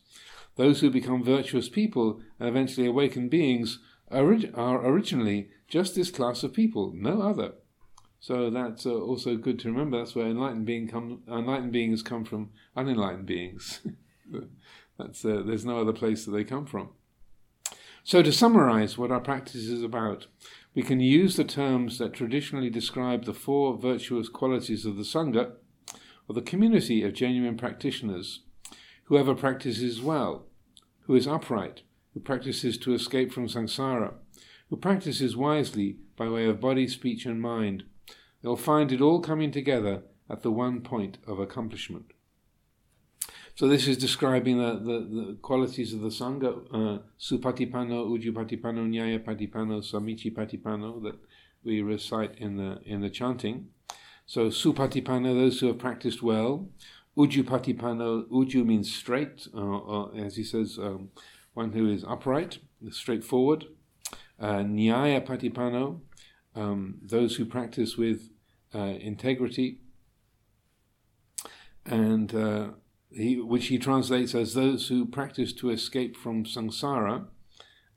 those 0.56 0.82
who 0.82 0.90
become 0.90 1.24
virtuous 1.24 1.70
people 1.70 2.22
and 2.40 2.50
eventually 2.50 2.88
awakened 2.88 3.30
beings 3.30 3.80
orig- 4.12 4.52
are 4.54 4.86
originally 4.86 5.50
just 5.68 5.96
this 5.96 6.12
class 6.12 6.44
of 6.44 6.54
people, 6.54 6.92
no 6.94 7.22
other. 7.22 7.54
So 8.20 8.50
that's 8.50 8.86
uh, 8.86 8.94
also 8.94 9.36
good 9.36 9.58
to 9.60 9.70
remember. 9.70 9.98
That's 9.98 10.16
where 10.16 10.28
enlightened 10.28 10.66
being 10.66 10.88
come, 10.88 11.24
enlightened 11.28 11.72
beings 11.72 12.04
come 12.04 12.24
from 12.24 12.52
unenlightened 12.76 13.26
beings. 13.26 13.82
that's 15.00 15.22
there's 15.24 15.66
no 15.66 15.80
other 15.80 15.94
place 15.94 16.26
that 16.26 16.32
they 16.32 16.44
come 16.44 16.66
from. 16.66 16.90
So 18.04 18.24
to 18.24 18.32
summarize 18.32 18.98
what 18.98 19.12
our 19.12 19.20
practice 19.20 19.68
is 19.68 19.84
about, 19.84 20.28
we 20.74 20.82
can 20.82 21.00
use 21.00 21.36
the 21.36 21.44
terms 21.44 21.98
that 22.00 22.14
traditionally 22.14 22.70
describe 22.70 23.26
the 23.26 23.34
four 23.34 23.78
virtuous 23.78 24.30
qualities 24.30 24.86
of 24.86 24.98
the 24.98 25.04
sangha, 25.04 25.54
or 26.28 26.34
the 26.34 26.42
community 26.42 27.04
of 27.04 27.14
genuine 27.14 27.58
practitioners 27.58 28.42
Whoever 29.12 29.36
practices 29.36 30.02
well, 30.02 30.46
who 31.02 31.16
is 31.16 31.28
upright, 31.28 31.82
who 32.14 32.22
practices 32.22 32.78
to 32.78 32.94
escape 32.94 33.34
from 33.34 33.50
samsara, 33.50 34.14
who 34.70 34.78
practices 34.78 35.36
wisely 35.36 35.98
by 36.16 36.30
way 36.30 36.46
of 36.46 36.62
body, 36.62 36.88
speech, 36.88 37.26
and 37.26 37.42
mind, 37.42 37.84
they'll 38.42 38.56
find 38.56 38.90
it 38.90 39.02
all 39.02 39.20
coming 39.20 39.52
together 39.52 40.04
at 40.30 40.44
the 40.44 40.52
one 40.52 40.80
point 40.80 41.18
of 41.28 41.40
accomplishment. 41.40 42.14
So 43.56 43.68
this 43.68 43.88
is 43.88 43.98
describing 43.98 44.58
the, 44.58 44.74
the, 44.74 45.00
the 45.00 45.38
qualities 45.42 45.94
of 45.94 46.02
the 46.02 46.08
Sangha, 46.08 46.66
uh, 46.74 47.00
Supatipano, 47.20 48.08
Ujupatipano, 48.08 48.88
Nyayapatipano, 48.90 49.84
Samichipatipano, 49.84 51.04
that 51.04 51.16
we 51.64 51.82
recite 51.82 52.38
in 52.38 52.58
the, 52.58 52.80
in 52.86 53.02
the 53.02 53.10
chanting. 53.10 53.68
So 54.26 54.48
Supatipano, 54.48 55.34
those 55.34 55.60
who 55.60 55.68
have 55.68 55.78
practiced 55.78 56.24
well, 56.24 56.70
Ujupatipano, 57.18 58.28
Uju 58.30 58.66
means 58.66 58.94
straight, 58.94 59.48
uh, 59.54 59.78
uh, 59.78 60.12
as 60.12 60.38
he 60.38 60.44
says, 60.44 60.80
um, 60.80 61.10
one 61.54 61.74
who 61.74 61.92
is 61.92 62.04
upright, 62.06 62.60
straightforward. 62.90 63.66
Uh, 64.40 64.64
Nyaya 64.64 65.24
Patipano, 65.24 66.00
um, 66.56 67.00
those 67.04 67.36
who 67.36 67.46
practice 67.46 67.98
with 67.98 68.30
uh, 68.74 68.80
integrity. 68.80 69.80
And 71.86 72.34
uh, 72.34 72.70
he, 73.14 73.40
which 73.40 73.68
he 73.68 73.78
translates 73.78 74.34
as 74.34 74.54
those 74.54 74.88
who 74.88 75.06
practice 75.06 75.54
to 75.54 75.70
escape 75.70 76.16
from 76.16 76.46
samsara, 76.46 77.26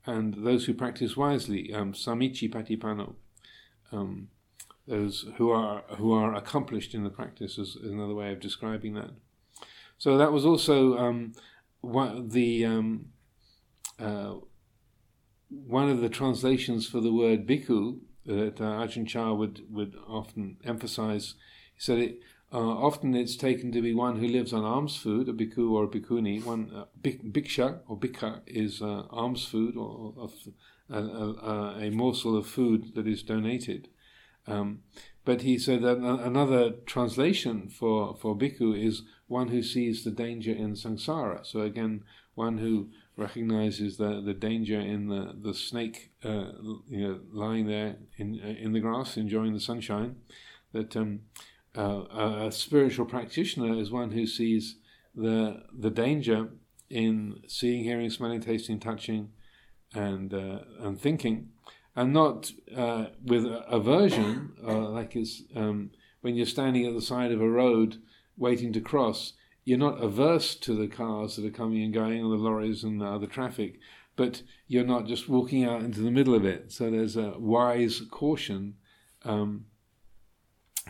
and 0.07 0.35
those 0.45 0.67
who 0.67 0.75
practice 0.75 1.17
wisely, 1.17 1.73
um, 1.73 1.93
Samichi 1.93 2.51
Patipano. 2.53 3.15
Um, 3.93 4.29
those 4.87 5.27
who 5.37 5.51
are 5.51 5.83
who 5.97 6.13
are 6.13 6.35
accomplished 6.35 6.95
in 6.95 7.05
the 7.05 7.11
practice 7.11 7.57
is 7.59 7.77
another 7.77 8.15
way 8.15 8.33
of 8.33 8.41
describing 8.41 8.95
that. 8.95 9.11
So 9.97 10.19
that 10.19 10.33
was 10.33 10.45
also 10.45 10.99
um, 10.99 11.33
one, 11.81 12.29
the 12.29 12.67
um, 12.67 13.07
uh, 13.99 14.35
one 15.49 15.89
of 15.89 16.01
the 16.01 16.09
translations 16.09 16.87
for 16.87 17.01
the 17.01 17.13
word 17.13 17.47
bhikkhu 17.47 18.01
that 18.27 18.61
uh, 18.61 18.85
Ajahn 18.85 19.07
Chah 19.07 19.33
would 19.33 19.63
would 19.71 19.95
often 20.07 20.59
emphasize. 20.65 21.35
He 21.75 21.81
said 21.81 21.99
it. 21.99 22.21
Uh, 22.55 22.59
often 22.59 23.17
it's 23.17 23.35
taken 23.35 23.73
to 23.73 23.83
be 23.83 23.93
one 23.93 24.21
who 24.21 24.29
lives 24.29 24.53
on 24.53 24.65
alms 24.65 24.97
food, 24.97 25.29
a 25.29 25.33
bhikkhu 25.33 25.73
or 25.73 25.85
a 25.85 25.89
bhikkhuni. 25.89 26.45
One 26.45 26.71
uh, 26.73 26.85
bhiksha 27.03 27.81
or 27.89 27.99
bhikkha 27.99 28.43
is 28.47 28.81
uh, 28.81 29.03
alms 29.11 29.45
food 29.45 29.77
or, 29.77 30.15
or 30.17 30.31
a, 30.89 30.99
a, 30.99 31.79
a, 31.87 31.91
morsel 31.91 32.37
of 32.37 32.47
food 32.47 32.95
that 32.95 33.09
is 33.09 33.25
donated 33.25 33.89
Um, 34.47 34.83
but 35.25 35.41
he 35.41 35.59
said 35.59 35.83
that 35.83 35.97
another 35.97 36.71
translation 36.87 37.69
for, 37.71 38.15
for 38.15 38.37
bhikkhu 38.37 38.79
is 38.79 39.03
one 39.27 39.49
who 39.49 39.63
sees 39.63 40.05
the 40.05 40.13
danger 40.13 40.53
in 40.53 40.75
samsara. 40.75 41.45
So 41.45 41.63
again, 41.63 42.05
one 42.35 42.59
who 42.59 42.91
recognizes 43.17 43.97
the, 43.97 44.21
the 44.21 44.35
danger 44.35 44.79
in 44.79 45.09
the, 45.09 45.35
the 45.43 45.55
snake 45.55 46.13
uh, 46.25 46.53
you 46.89 47.09
know, 47.09 47.21
lying 47.33 47.67
there 47.67 47.97
in, 48.17 48.39
in 48.39 48.73
the 48.75 48.81
grass, 48.81 49.17
enjoying 49.17 49.55
the 49.55 49.61
sunshine. 49.61 50.17
That 50.73 50.97
um, 50.97 51.21
uh, 51.77 52.47
a 52.47 52.53
spiritual 52.53 53.07
practitioner 53.07 53.79
is 53.79 53.91
one 53.91 54.13
who 54.13 54.27
sees 54.27 54.77
the, 55.15 55.63
the 55.77 55.91
danger 55.91 56.49
in 56.91 57.41
seeing, 57.49 57.85
hearing, 57.85 58.11
smelling, 58.11 58.41
tasting, 58.41 58.79
touching, 58.79 59.31
and, 59.95 60.33
uh, 60.35 60.61
and 60.81 61.01
thinking 61.01 61.49
and 61.97 62.13
not 62.13 62.51
uh, 62.77 63.07
with 63.25 63.47
aversion, 63.69 64.53
uh, 64.67 64.89
like 64.89 65.15
it's 65.15 65.43
um, 65.55 65.91
when 66.21 66.35
you're 66.35 66.47
standing 66.47 66.87
at 66.87 66.95
the 66.95 67.03
side 67.03 67.33
of 67.33 67.41
a 67.41 67.49
road 67.49 67.99
waiting 68.37 68.73
to 68.73 68.81
cross. 68.81 69.35
You're 69.65 69.79
not 69.79 70.03
averse 70.03 70.57
to 70.57 70.75
the 70.75 70.89
cars 70.89 71.37
that 71.37 71.47
are 71.47 71.51
coming 71.51 71.83
and 71.83 71.95
going, 71.95 72.23
or 72.23 72.31
the 72.31 72.43
lorries 72.43 72.85
and 72.85 73.01
the 73.01 73.07
other 73.07 73.27
traffic, 73.27 73.79
but 74.17 74.43
you're 74.67 74.85
not 74.85 75.07
just 75.07 75.29
walking 75.29 75.65
out 75.65 75.83
into 75.83 76.01
the 76.01 76.11
middle 76.11 76.35
of 76.35 76.45
it. 76.45 76.73
So 76.73 76.91
there's 76.91 77.17
a 77.17 77.35
wise 77.39 78.03
caution. 78.11 78.75
Um, 79.25 79.67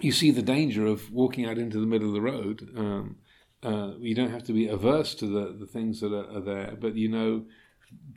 you 0.00 0.12
see 0.12 0.30
the 0.30 0.42
danger 0.42 0.86
of 0.86 1.10
walking 1.12 1.46
out 1.46 1.58
into 1.58 1.78
the 1.78 1.86
middle 1.86 2.08
of 2.08 2.14
the 2.14 2.20
road. 2.20 2.68
Um, 2.76 3.16
uh, 3.62 3.92
you 3.98 4.14
don't 4.14 4.30
have 4.30 4.44
to 4.44 4.52
be 4.52 4.68
averse 4.68 5.14
to 5.16 5.26
the, 5.26 5.56
the 5.58 5.66
things 5.66 6.00
that 6.00 6.12
are, 6.12 6.36
are 6.36 6.40
there, 6.40 6.76
but 6.78 6.96
you 6.96 7.08
know 7.08 7.44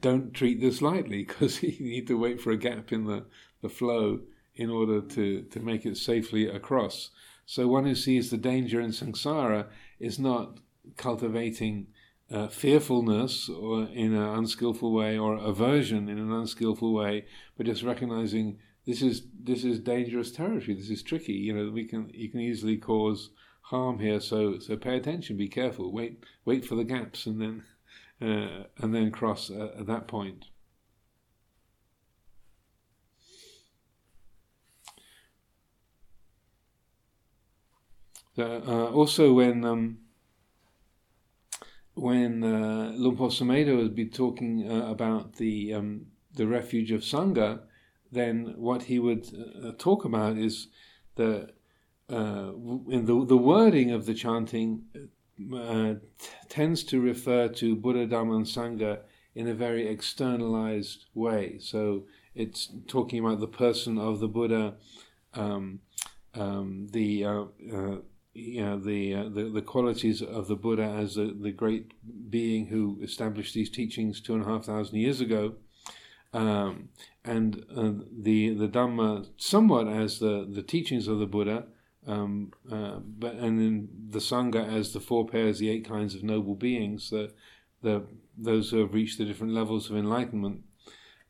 don't 0.02 0.34
treat 0.34 0.60
this 0.60 0.82
lightly 0.82 1.24
because 1.24 1.62
you 1.64 1.80
need 1.80 2.08
to 2.08 2.18
wait 2.18 2.42
for 2.42 2.52
a 2.52 2.58
gap 2.58 2.92
in 2.92 3.06
the, 3.06 3.26
the 3.62 3.70
flow 3.70 4.22
in 4.56 4.70
order 4.70 5.02
to, 5.02 5.44
to 5.44 5.60
make 5.60 5.86
it 5.86 5.98
safely 5.98 6.48
across. 6.48 7.12
So 7.46 7.68
one 7.68 7.86
who 7.86 7.96
sees 7.96 8.30
the 8.30 8.38
danger 8.38 8.82
in 8.82 8.90
samsara 8.90 9.68
is 10.00 10.20
not 10.20 10.60
cultivating 10.98 11.88
uh, 12.30 12.48
fearfulness 12.48 13.48
or 13.48 13.84
in 13.84 14.14
an 14.14 14.38
unskillful 14.38 14.92
way 14.92 15.18
or 15.18 15.36
aversion 15.36 16.10
in 16.10 16.18
an 16.18 16.32
unskillful 16.32 16.94
way, 16.94 17.26
but 17.56 17.66
just 17.66 17.84
recognizing 17.84 18.58
this 18.88 19.02
is 19.02 19.24
this 19.44 19.66
is 19.66 19.80
dangerous 19.80 20.32
territory. 20.32 20.74
This 20.74 20.90
is 20.90 21.04
tricky. 21.04 21.34
You 21.34 21.54
know, 21.54 21.70
we 21.70 21.84
can 21.84 22.10
you 22.14 22.30
can 22.30 22.40
easily 22.40 22.78
cause 22.78 23.30
harm 23.64 24.00
here. 24.00 24.22
So 24.22 24.60
so 24.60 24.78
pay 24.78 24.96
attention. 24.96 25.36
Be 25.36 25.50
careful. 25.50 25.92
Wait 25.92 26.24
wait 26.46 26.66
for 26.66 26.76
the 26.76 26.86
gaps 26.86 27.26
and 27.26 27.42
then 27.42 27.64
uh, 28.22 28.64
and 28.78 28.96
then 28.96 29.12
cross 29.12 29.52
uh, 29.52 29.76
at 29.78 29.88
that 29.88 30.08
point. 30.08 30.46
Uh, 38.38 38.92
also, 38.92 39.34
when 39.34 39.66
um, 39.66 39.98
when 41.96 42.44
uh, 42.44 42.92
Luang 42.96 43.18
Por 43.18 43.30
Sumedho 43.30 43.78
would 43.78 43.96
be 43.96 44.06
talking 44.06 44.72
uh, 44.72 44.92
about 44.92 45.38
the 45.38 45.74
um, 45.74 46.06
the 46.36 46.46
refuge 46.46 46.92
of 46.92 47.02
Sangha, 47.02 47.62
then 48.12 48.54
what 48.58 48.84
he 48.84 49.00
would 49.00 49.28
uh, 49.64 49.72
talk 49.78 50.06
about 50.06 50.38
is 50.38 50.68
the 51.16 51.50
uh, 52.10 52.52
in 52.90 53.06
the 53.06 53.26
the 53.26 53.38
wording 53.38 53.92
of 53.92 54.06
the 54.06 54.14
chanting 54.14 54.84
uh, 55.54 55.96
t- 56.20 56.30
tends 56.50 56.84
to 56.86 57.02
refer 57.02 57.48
to 57.48 57.76
Buddha, 57.76 58.08
Dhamma, 58.08 58.38
and 58.38 58.46
Sangha 58.46 59.00
in 59.36 59.48
a 59.48 59.54
very 59.54 59.88
externalized 59.88 61.06
way. 61.14 61.58
So 61.60 62.06
it's 62.34 62.72
talking 62.88 63.20
about 63.20 63.40
the 63.40 63.48
person 63.48 63.98
of 63.98 64.20
the 64.20 64.28
Buddha, 64.28 64.76
um, 65.34 65.80
um, 66.34 66.88
the 66.92 67.26
uh, 67.26 67.44
uh, 67.74 67.98
you 68.34 68.64
know 68.64 68.80
the, 68.80 69.16
uh, 69.16 69.30
the 69.30 69.52
the 69.54 69.62
qualities 69.62 70.22
of 70.22 70.48
the 70.48 70.56
Buddha 70.56 70.84
as 70.84 71.16
the, 71.16 71.36
the 71.40 71.52
great 71.52 71.92
being 72.30 72.68
who 72.68 73.00
established 73.04 73.54
these 73.54 73.70
teachings 73.70 74.22
two 74.22 74.34
and 74.34 74.44
a 74.44 74.48
half 74.48 74.66
thousand 74.66 74.98
years 74.98 75.22
ago, 75.22 75.56
um, 76.34 76.90
and 77.24 77.64
uh, 77.76 77.92
the 78.12 78.54
the 78.54 78.68
Dhamma 78.68 79.28
somewhat 79.38 79.88
as 79.88 80.20
the 80.20 80.48
the 80.50 80.64
teachings 80.64 81.08
of 81.08 81.20
the 81.20 81.26
Buddha, 81.26 81.66
um, 82.06 82.52
uh, 82.72 83.00
but 83.00 83.36
and 83.36 83.60
then 83.60 83.90
the 84.10 84.20
sangha 84.20 84.68
as 84.68 84.94
the 84.94 85.00
four 85.00 85.28
pairs, 85.28 85.60
the 85.60 85.70
eight 85.70 85.88
kinds 85.88 86.16
of 86.16 86.24
noble 86.24 86.56
beings, 86.56 87.10
the 87.10 87.34
the 87.82 88.04
those 88.38 88.70
who 88.72 88.80
have 88.80 88.94
reached 88.94 89.18
the 89.18 89.26
different 89.26 89.54
levels 89.54 89.90
of 89.90 89.98
enlightenment. 89.98 90.64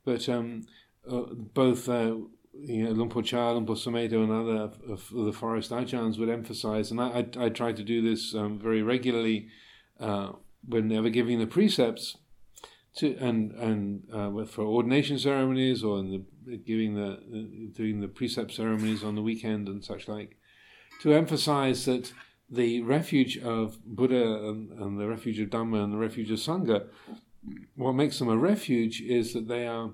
But 0.03 0.27
um, 0.29 0.63
uh, 1.09 1.23
both 1.33 1.87
uh, 1.89 2.15
you 2.53 2.83
know, 2.83 2.91
Luang 2.91 3.09
Por 3.09 3.23
Chah, 3.23 3.53
Lumpur 3.53 4.23
and 4.23 4.31
other 4.31 4.71
of, 4.91 5.09
the 5.11 5.33
forest 5.33 5.71
ajahns 5.71 6.17
would 6.17 6.29
emphasize, 6.29 6.91
and 6.91 6.99
I, 6.99 7.25
I, 7.39 7.45
I 7.45 7.49
try 7.49 7.71
to 7.71 7.83
do 7.83 8.01
this 8.01 8.33
um, 8.33 8.59
very 8.59 8.81
regularly 8.81 9.49
uh, 9.99 10.31
whenever 10.67 11.09
giving 11.09 11.39
the 11.39 11.47
precepts. 11.47 12.17
To, 12.97 13.15
and 13.17 13.51
and 13.51 14.03
uh, 14.11 14.45
for 14.45 14.63
ordination 14.63 15.19
ceremonies 15.19 15.83
or 15.83 15.99
in 15.99 16.25
the 16.45 16.57
giving 16.57 16.95
the 16.95 17.71
doing 17.75 18.01
the 18.01 18.07
precept 18.07 18.51
ceremonies 18.53 19.03
on 19.03 19.15
the 19.15 19.21
weekend 19.21 19.67
and 19.67 19.83
such 19.83 20.07
like, 20.07 20.37
to 21.01 21.13
emphasize 21.13 21.85
that 21.85 22.11
the 22.49 22.81
refuge 22.81 23.37
of 23.37 23.77
Buddha 23.85 24.47
and, 24.47 24.71
and, 24.71 24.99
the 24.99 25.07
refuge 25.07 25.39
of 25.39 25.49
Dhamma 25.49 25.83
and 25.83 25.93
the 25.93 25.97
refuge 25.97 26.31
of 26.31 26.39
Sangha, 26.39 26.87
what 27.75 27.93
makes 27.93 28.19
them 28.19 28.29
a 28.29 28.37
refuge 28.37 29.01
is 29.01 29.33
that 29.33 29.47
they 29.47 29.67
are 29.67 29.91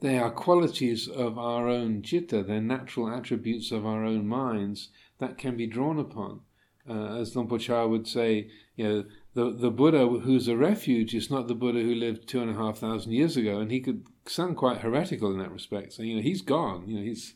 they 0.00 0.18
are 0.18 0.30
qualities 0.30 1.08
of 1.08 1.38
our 1.38 1.68
own 1.68 2.02
jitta, 2.02 2.46
they're 2.46 2.60
natural 2.60 3.08
attributes 3.08 3.70
of 3.70 3.86
our 3.86 4.04
own 4.04 4.26
minds 4.26 4.90
that 5.18 5.38
can 5.38 5.56
be 5.56 5.66
drawn 5.66 5.98
upon. 5.98 6.40
Uh, 6.88 7.16
as 7.16 7.34
Luang 7.34 7.48
Por 7.48 7.58
Chah 7.58 7.86
would 7.86 8.06
say, 8.06 8.50
you 8.76 8.86
know, 8.86 9.04
the, 9.34 9.50
the 9.50 9.70
Buddha 9.70 10.06
who's 10.06 10.48
a 10.48 10.56
refuge 10.56 11.14
is 11.14 11.30
not 11.30 11.48
the 11.48 11.54
Buddha 11.54 11.80
who 11.80 11.94
lived 11.94 12.28
two 12.28 12.40
and 12.40 12.50
a 12.50 12.54
half 12.54 12.78
thousand 12.78 13.12
years 13.12 13.36
ago, 13.36 13.58
and 13.58 13.70
he 13.70 13.80
could 13.80 14.06
sound 14.26 14.56
quite 14.56 14.78
heretical 14.78 15.32
in 15.32 15.38
that 15.38 15.50
respect. 15.52 15.92
So 15.92 16.02
you 16.02 16.16
know, 16.16 16.22
he's 16.22 16.42
gone. 16.42 16.88
You 16.88 16.98
know, 16.98 17.04
he's 17.04 17.34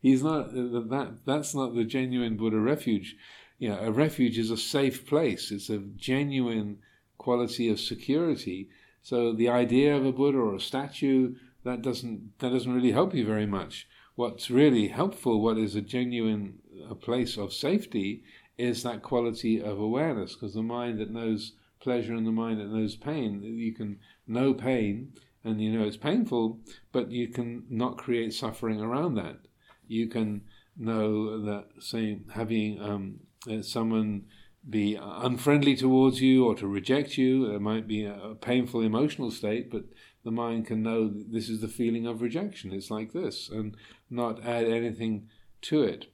He's 0.00 0.22
not 0.22 0.48
uh, 0.48 0.80
that. 0.90 1.20
That's 1.24 1.54
not 1.54 1.74
the 1.74 1.84
genuine 1.84 2.36
Buddha 2.36 2.58
refuge. 2.58 3.16
You 3.58 3.70
know, 3.70 3.78
a 3.78 3.90
refuge 3.90 4.38
is 4.38 4.50
a 4.50 4.56
safe 4.56 5.06
place. 5.06 5.50
It's 5.50 5.70
a 5.70 5.78
genuine 5.78 6.78
quality 7.18 7.70
of 7.70 7.80
security. 7.80 8.68
So 9.02 9.32
the 9.32 9.48
idea 9.48 9.96
of 9.96 10.04
a 10.04 10.12
Buddha 10.12 10.38
or 10.38 10.54
a 10.54 10.60
statue 10.60 11.36
that 11.64 11.82
doesn't 11.82 12.38
that 12.38 12.50
doesn't 12.50 12.74
really 12.74 12.92
help 12.92 13.14
you 13.14 13.24
very 13.24 13.46
much. 13.46 13.88
What's 14.14 14.50
really 14.50 14.88
helpful, 14.88 15.42
what 15.42 15.58
is 15.58 15.74
a 15.74 15.80
genuine 15.80 16.58
a 16.88 16.94
place 16.94 17.36
of 17.36 17.52
safety, 17.52 18.24
is 18.56 18.82
that 18.82 19.02
quality 19.02 19.60
of 19.60 19.78
awareness. 19.78 20.34
Because 20.34 20.54
the 20.54 20.62
mind 20.62 20.98
that 21.00 21.10
knows 21.10 21.52
pleasure 21.80 22.14
and 22.14 22.26
the 22.26 22.32
mind 22.32 22.60
that 22.60 22.70
knows 22.70 22.96
pain, 22.96 23.42
you 23.42 23.74
can 23.74 23.98
know 24.26 24.54
pain 24.54 25.12
and 25.42 25.60
you 25.60 25.70
know 25.70 25.84
it's 25.84 25.96
painful, 25.96 26.60
but 26.92 27.10
you 27.10 27.28
can 27.28 27.64
not 27.68 27.98
create 27.98 28.32
suffering 28.32 28.80
around 28.80 29.14
that 29.14 29.36
you 29.86 30.08
can 30.08 30.42
know 30.76 31.40
that, 31.44 31.66
say, 31.80 32.18
having 32.34 32.80
um, 32.80 33.20
uh, 33.50 33.62
someone 33.62 34.24
be 34.68 34.98
unfriendly 35.00 35.76
towards 35.76 36.22
you 36.22 36.46
or 36.46 36.54
to 36.54 36.66
reject 36.66 37.18
you, 37.18 37.54
it 37.54 37.60
might 37.60 37.86
be 37.86 38.04
a 38.04 38.34
painful 38.40 38.80
emotional 38.80 39.30
state, 39.30 39.70
but 39.70 39.84
the 40.24 40.30
mind 40.30 40.66
can 40.66 40.82
know 40.82 41.08
this 41.08 41.50
is 41.50 41.60
the 41.60 41.68
feeling 41.68 42.06
of 42.06 42.22
rejection. 42.22 42.72
It's 42.72 42.90
like 42.90 43.12
this, 43.12 43.50
and 43.50 43.76
not 44.08 44.42
add 44.44 44.64
anything 44.64 45.28
to 45.62 45.82
it. 45.82 46.06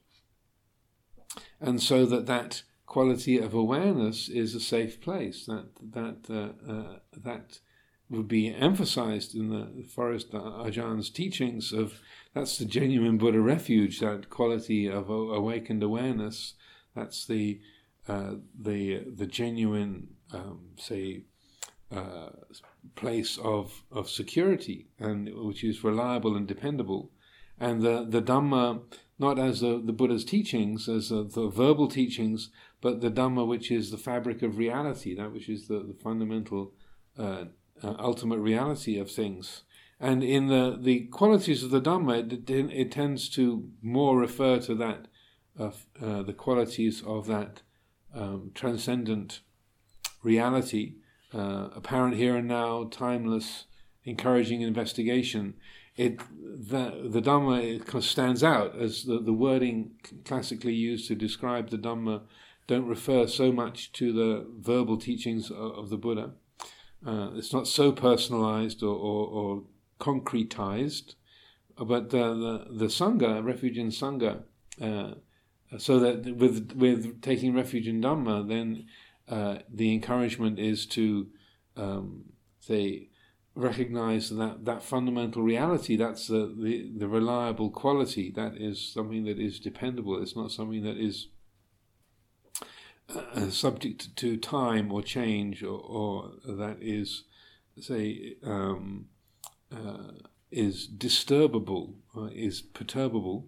And 1.61 1.81
so 1.81 2.05
that 2.07 2.25
that 2.25 2.63
quality 2.85 3.37
of 3.37 3.53
awareness 3.53 4.27
is 4.27 4.53
a 4.53 4.59
safe 4.59 4.99
place. 4.99 5.45
That 5.45 5.69
that 5.91 6.19
uh, 6.29 6.71
uh, 6.71 6.99
that 7.15 7.59
would 8.09 8.27
be 8.27 8.53
emphasized 8.53 9.33
in 9.35 9.49
the 9.49 9.83
Forest 9.83 10.31
Ajahns 10.31 11.13
teachings 11.13 11.71
of 11.71 12.01
that's 12.33 12.57
the 12.57 12.65
genuine 12.65 13.17
Buddha 13.17 13.39
refuge, 13.39 13.99
that 13.99 14.29
quality 14.29 14.87
of 14.87 15.09
awakened 15.09 15.83
awareness. 15.83 16.55
That's 16.95 17.25
the 17.25 17.61
uh, 18.07 18.35
the 18.59 19.05
the 19.15 19.27
genuine, 19.27 20.15
um, 20.33 20.71
say, 20.77 21.23
uh, 21.91 22.29
place 22.95 23.37
of 23.37 23.83
of 23.91 24.09
security, 24.09 24.87
and 24.99 25.29
which 25.33 25.63
is 25.63 25.83
reliable 25.83 26.35
and 26.35 26.47
dependable. 26.47 27.11
And 27.59 27.81
the 27.81 28.05
the 28.07 28.21
Dhamma, 28.21 28.81
not 29.21 29.37
as 29.37 29.61
the, 29.61 29.79
the 29.85 29.93
Buddha's 29.93 30.25
teachings, 30.25 30.89
as 30.89 31.09
the, 31.09 31.23
the 31.23 31.47
verbal 31.47 31.87
teachings, 31.87 32.49
but 32.81 33.01
the 33.01 33.11
Dhamma, 33.11 33.47
which 33.47 33.69
is 33.69 33.91
the 33.91 33.97
fabric 33.97 34.41
of 34.41 34.57
reality, 34.57 35.15
that 35.15 35.31
which 35.31 35.47
is 35.47 35.67
the, 35.67 35.79
the 35.79 35.93
fundamental, 35.93 36.73
uh, 37.17 37.45
uh 37.83 37.95
ultimate 37.99 38.39
reality 38.39 38.97
of 38.97 39.11
things. 39.11 39.61
And 39.99 40.23
in 40.23 40.47
the, 40.47 40.75
the 40.81 41.01
qualities 41.19 41.63
of 41.63 41.69
the 41.69 41.79
Dhamma, 41.79 42.33
it, 42.33 42.49
it 42.49 42.91
tends 42.91 43.29
to 43.29 43.69
more 43.83 44.17
refer 44.17 44.59
to 44.61 44.73
that, 44.75 45.07
uh, 45.59 45.69
the 46.23 46.33
qualities 46.35 47.03
of 47.05 47.27
that 47.27 47.61
um, 48.15 48.49
transcendent 48.55 49.41
reality, 50.23 50.95
uh, 51.31 51.69
apparent 51.75 52.15
here 52.15 52.35
and 52.35 52.47
now, 52.47 52.85
timeless, 52.85 53.65
encouraging 54.03 54.61
investigation. 54.61 55.53
It 56.05 56.19
the 56.71 57.09
the 57.09 57.21
Dhamma 57.21 58.01
stands 58.01 58.43
out 58.43 58.75
as 58.75 59.03
the, 59.03 59.19
the 59.19 59.33
wording 59.33 59.91
classically 60.25 60.73
used 60.73 61.07
to 61.07 61.15
describe 61.15 61.69
the 61.69 61.77
Dhamma 61.77 62.21
don't 62.67 62.87
refer 62.87 63.27
so 63.27 63.51
much 63.51 63.91
to 63.93 64.13
the 64.13 64.45
verbal 64.59 64.97
teachings 64.97 65.51
of, 65.51 65.71
of 65.79 65.89
the 65.89 65.97
Buddha. 65.97 66.31
Uh, 67.05 67.31
it's 67.33 67.51
not 67.51 67.67
so 67.67 67.91
personalized 67.91 68.83
or, 68.83 68.95
or, 68.95 69.27
or 69.27 69.63
concretized, 69.99 71.15
but 71.77 72.11
the, 72.11 72.17
the, 72.17 72.67
the 72.71 72.85
Sangha, 72.85 73.43
refuge 73.43 73.77
in 73.77 73.89
Sangha, 73.89 74.43
uh, 74.81 75.15
so 75.77 75.99
that 75.99 76.35
with 76.35 76.73
with 76.75 77.21
taking 77.21 77.53
refuge 77.53 77.87
in 77.87 78.01
Dhamma, 78.01 78.47
then 78.47 78.85
uh, 79.27 79.59
the 79.69 79.93
encouragement 79.93 80.59
is 80.59 80.85
to 80.85 81.27
um, 81.75 82.25
say 82.59 83.09
recognize 83.55 84.29
that 84.29 84.65
that 84.65 84.81
fundamental 84.81 85.41
reality 85.41 85.97
that's 85.97 86.27
the, 86.27 86.55
the, 86.57 86.91
the 86.97 87.07
reliable 87.07 87.69
quality. 87.69 88.31
That 88.31 88.55
is 88.55 88.81
something 88.81 89.25
that 89.25 89.39
is 89.39 89.59
dependable. 89.59 90.21
It's 90.21 90.35
not 90.35 90.51
something 90.51 90.83
that 90.83 90.97
is 90.97 91.27
uh, 93.09 93.49
subject 93.49 94.15
to 94.15 94.37
time 94.37 94.91
or 94.91 95.01
change 95.01 95.63
or, 95.63 95.79
or 95.79 96.31
that 96.45 96.77
is 96.81 97.23
say 97.79 98.35
um, 98.43 99.07
uh, 99.73 100.11
is 100.51 100.87
disturbable 100.87 101.95
uh, 102.15 102.29
is 102.33 102.61
perturbable. 102.61 103.47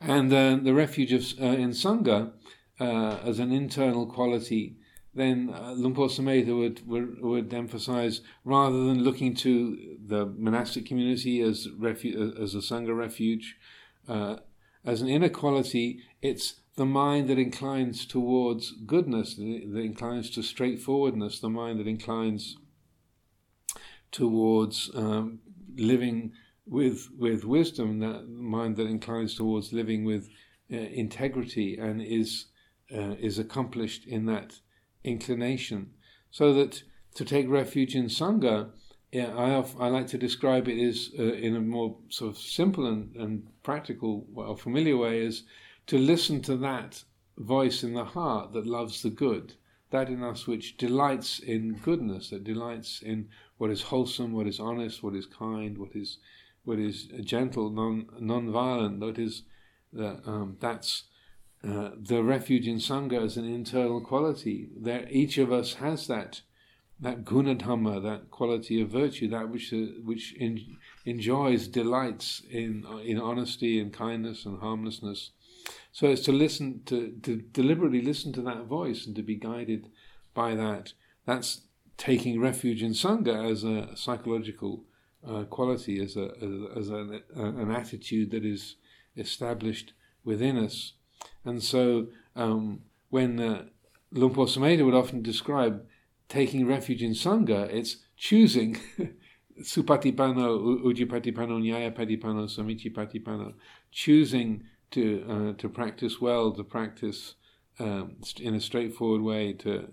And 0.00 0.32
uh, 0.32 0.56
the 0.62 0.74
refuge 0.74 1.12
of 1.12 1.22
uh, 1.40 1.46
in 1.46 1.70
sangha 1.70 2.32
uh, 2.78 3.18
as 3.24 3.38
an 3.38 3.50
internal 3.50 4.06
quality 4.06 4.76
then 5.16 5.52
uh, 5.52 5.72
Luang 5.72 5.94
Por 5.94 6.08
Sumedho 6.08 6.58
would, 6.58 6.86
would, 6.86 7.22
would 7.22 7.54
emphasize 7.54 8.20
rather 8.44 8.84
than 8.84 9.02
looking 9.02 9.34
to 9.36 9.96
the 10.04 10.26
monastic 10.26 10.84
community 10.84 11.40
as 11.40 11.66
refu- 11.68 12.40
as 12.40 12.54
a 12.54 12.58
sangha 12.58 12.96
refuge, 12.96 13.56
uh, 14.08 14.36
as 14.84 15.00
an 15.00 15.08
inequality, 15.08 16.00
it's 16.20 16.60
the 16.76 16.84
mind 16.84 17.28
that 17.28 17.38
inclines 17.38 18.04
towards 18.04 18.72
goodness, 18.86 19.36
that 19.36 19.80
inclines 19.80 20.30
to 20.30 20.42
straightforwardness, 20.42 21.40
the 21.40 21.48
mind 21.48 21.80
that 21.80 21.88
inclines 21.88 22.58
towards 24.12 24.90
um, 24.94 25.40
living 25.76 26.32
with 26.66 27.08
with 27.18 27.44
wisdom, 27.44 28.00
that 28.00 28.28
mind 28.28 28.76
that 28.76 28.86
inclines 28.86 29.34
towards 29.34 29.72
living 29.72 30.04
with 30.04 30.28
uh, 30.70 30.76
integrity 30.76 31.78
and 31.78 32.02
is 32.02 32.46
uh, 32.94 33.14
is 33.18 33.38
accomplished 33.38 34.06
in 34.06 34.26
that 34.26 34.60
inclination. 35.06 35.90
So 36.30 36.52
that 36.54 36.82
to 37.14 37.24
take 37.24 37.48
refuge 37.48 37.94
in 37.94 38.06
Sangha, 38.06 38.70
yeah, 39.12 39.34
I, 39.34 39.84
I 39.84 39.88
like 39.88 40.08
to 40.08 40.18
describe 40.18 40.68
it 40.68 40.82
as 40.82 41.10
uh, 41.18 41.22
in 41.22 41.56
a 41.56 41.60
more 41.60 41.96
sort 42.08 42.32
of 42.32 42.38
simple 42.38 42.86
and, 42.86 43.14
and 43.16 43.46
practical, 43.62 44.26
well, 44.30 44.56
familiar 44.56 44.96
way, 44.96 45.20
is 45.20 45.44
to 45.86 45.96
listen 45.96 46.42
to 46.42 46.56
that 46.58 47.04
voice 47.38 47.82
in 47.82 47.94
the 47.94 48.04
heart 48.04 48.52
that 48.52 48.66
loves 48.66 49.02
the 49.02 49.10
good, 49.10 49.54
that 49.90 50.08
in 50.08 50.22
us 50.22 50.46
which 50.46 50.76
delights 50.76 51.38
in 51.38 51.74
goodness, 51.82 52.30
that 52.30 52.44
delights 52.44 53.00
in 53.02 53.28
what 53.58 53.70
is 53.70 53.82
wholesome, 53.82 54.32
what 54.32 54.46
is 54.46 54.60
honest, 54.60 55.02
what 55.02 55.14
is 55.14 55.26
kind, 55.26 55.78
what 55.78 55.94
is 55.94 56.18
what 56.64 56.78
is 56.80 57.04
gentle, 57.22 57.70
non 57.70 58.06
non-violent, 58.18 58.98
that 59.00 59.18
is 59.18 59.42
uh, 59.98 60.16
um, 60.26 60.56
that's 60.60 61.04
uh, 61.66 61.90
the 61.98 62.22
refuge 62.22 62.68
in 62.68 62.76
Sangha 62.76 63.24
is 63.24 63.36
an 63.36 63.44
internal 63.44 64.00
quality. 64.00 64.68
There, 64.76 65.06
each 65.10 65.36
of 65.38 65.50
us 65.50 65.74
has 65.74 66.06
that, 66.06 66.42
that 67.00 67.24
gunadhamma, 67.24 68.02
that 68.02 68.30
quality 68.30 68.80
of 68.80 68.90
virtue, 68.90 69.28
that 69.28 69.48
which 69.48 69.72
uh, 69.72 70.00
which 70.04 70.32
in, 70.34 70.76
enjoys, 71.04 71.66
delights 71.66 72.42
in 72.50 72.84
in 73.04 73.18
honesty 73.18 73.80
and 73.80 73.92
kindness 73.92 74.46
and 74.46 74.60
harmlessness. 74.60 75.30
So 75.90 76.06
it's 76.06 76.22
to 76.22 76.32
listen 76.32 76.82
to 76.86 77.12
to 77.22 77.36
deliberately 77.36 78.02
listen 78.02 78.32
to 78.34 78.42
that 78.42 78.64
voice 78.66 79.06
and 79.06 79.16
to 79.16 79.22
be 79.22 79.34
guided 79.34 79.90
by 80.34 80.54
that. 80.54 80.92
That's 81.24 81.62
taking 81.96 82.40
refuge 82.40 82.82
in 82.82 82.92
Sangha 82.92 83.50
as 83.50 83.64
a 83.64 83.96
psychological 83.96 84.84
uh, 85.26 85.44
quality, 85.44 86.00
as 86.00 86.16
a 86.16 86.30
as, 86.40 86.78
as 86.78 86.88
an, 86.90 87.22
an 87.34 87.70
attitude 87.70 88.30
that 88.30 88.44
is 88.44 88.76
established 89.16 89.94
within 90.24 90.56
us. 90.56 90.92
And 91.46 91.62
so 91.62 92.08
um, 92.34 92.80
when 93.10 93.40
uh, 93.40 93.64
Sumedho 94.12 94.84
would 94.84 94.94
often 94.94 95.22
describe 95.22 95.86
taking 96.28 96.66
refuge 96.66 97.02
in 97.02 97.12
Sangha, 97.12 97.72
it's 97.72 97.98
choosing 98.16 98.76
supatipano, 99.62 100.82
ujipatipano, 100.84 101.60
nyayapatipano, 101.60 102.48
samicipatipano, 102.48 103.54
choosing 103.90 104.64
to 104.90 105.24
uh, 105.28 105.52
to 105.60 105.68
practice 105.68 106.20
well, 106.20 106.52
to 106.52 106.64
practice 106.64 107.34
um, 107.78 108.16
in 108.40 108.54
a 108.54 108.60
straightforward 108.60 109.22
way, 109.22 109.52
to 109.52 109.88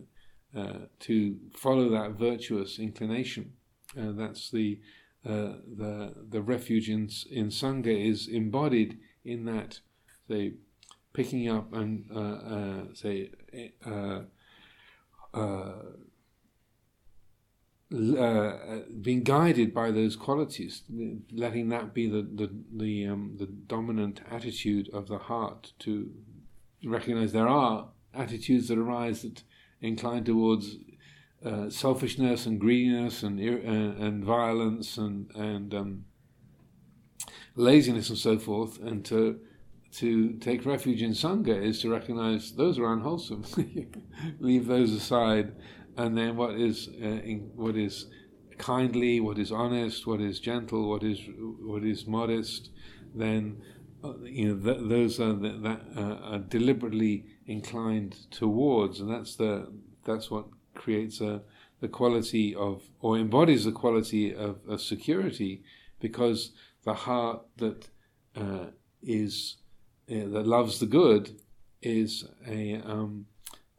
uh, 0.56 0.80
to 0.99 1.38
follow 1.56 1.89
that 1.89 2.12
virtuous 2.12 2.80
inclination. 2.80 3.54
Uh, 3.97 4.12
that's 4.12 4.49
the 4.49 4.80
uh, 5.26 5.54
the 5.78 6.14
the 6.30 6.41
refuge 6.41 6.89
in 6.89 7.10
in 7.32 7.47
sangha 7.47 8.10
is 8.12 8.28
embodied 8.28 8.99
in 9.24 9.45
that 9.45 9.80
say 10.28 10.54
picking 11.14 11.47
up 11.49 11.74
and 11.74 12.05
uh, 12.14 12.20
uh, 12.20 12.84
say 12.93 13.30
uh, 13.86 14.22
uh, 15.34 15.74
uh, 17.93 18.80
being 19.01 19.22
guided 19.22 19.72
by 19.74 19.91
those 19.91 20.16
qualities, 20.16 20.82
letting 21.32 21.70
that 21.70 21.93
be 21.93 22.07
the 22.07 22.24
the 22.24 22.49
the, 22.76 23.07
um, 23.07 23.36
the 23.38 23.45
dominant 23.45 24.22
attitude 24.32 24.89
of 24.91 25.07
the 25.07 25.20
heart 25.20 25.74
to 25.80 26.11
recognize 26.84 27.32
there 27.32 27.47
are 27.47 27.89
attitudes 28.14 28.68
that 28.68 28.78
arise 28.78 29.22
that 29.22 29.43
incline 29.82 30.24
towards 30.24 30.78
uh, 31.45 31.70
selfishness 31.70 32.47
and 32.47 32.59
greediness 32.59 33.22
and 33.22 33.39
and, 33.39 33.97
and 33.97 34.24
violence 34.24 34.97
and 34.97 35.30
and 35.36 35.74
um, 35.76 36.05
laziness 37.55 38.09
and 38.09 38.18
so 38.18 38.39
forth, 38.39 38.82
and 38.82 39.05
to 39.05 39.39
to 39.94 40.34
take 40.34 40.66
refuge 40.66 41.02
in 41.02 41.12
Sangha 41.12 41.62
is 41.62 41.82
to 41.82 41.89
recognize 41.89 42.54
those 42.54 42.80
are 42.80 42.91
unwholesome. 42.91 43.46
Leave 44.39 44.66
those 44.66 44.91
aside, 44.91 45.54
and 45.98 46.18
then 46.18 46.36
what 46.36 46.56
is 46.56 46.89
uh, 47.02 47.06
in, 47.06 47.52
what 47.56 47.76
is 47.76 48.08
kindly, 48.58 49.20
what 49.20 49.38
is 49.38 49.52
honest, 49.52 50.08
what 50.08 50.20
is 50.20 50.39
gentle, 50.39 50.89
what 50.89 51.04
is 51.04 51.20
what 51.38 51.84
is 51.84 52.08
modest, 52.08 52.70
then 53.14 53.62
uh, 54.04 54.18
you 54.24 54.56
know 54.56 54.74
th- 54.74 54.89
those 54.89 55.20
are 55.20 55.34
the, 55.34 55.50
that 55.50 55.82
uh, 55.96 56.34
are 56.34 56.39
deliberately 56.39 57.26
inclined 57.46 58.32
towards, 58.32 59.00
and 59.00 59.10
that's 59.10 59.36
the 59.36 59.72
that's 60.06 60.32
what 60.32 60.46
creates 60.74 61.22
a 61.22 61.41
the 61.82 61.88
quality 61.88 62.56
of 62.56 62.82
or 63.00 63.18
embodies 63.18 63.66
the 63.66 63.72
quality 63.72 64.34
of, 64.34 64.58
of 64.68 64.82
security, 64.82 65.64
because 66.00 66.52
the 66.84 66.94
heart 66.94 67.41
that 67.58 67.89
uh, 68.36 68.68
is 69.04 69.58
uh, 70.10 70.28
that 70.30 70.47
loves 70.47 70.80
the 70.80 70.86
good 70.86 71.39
is 71.82 72.26
a 72.47 72.76
um, 72.76 73.26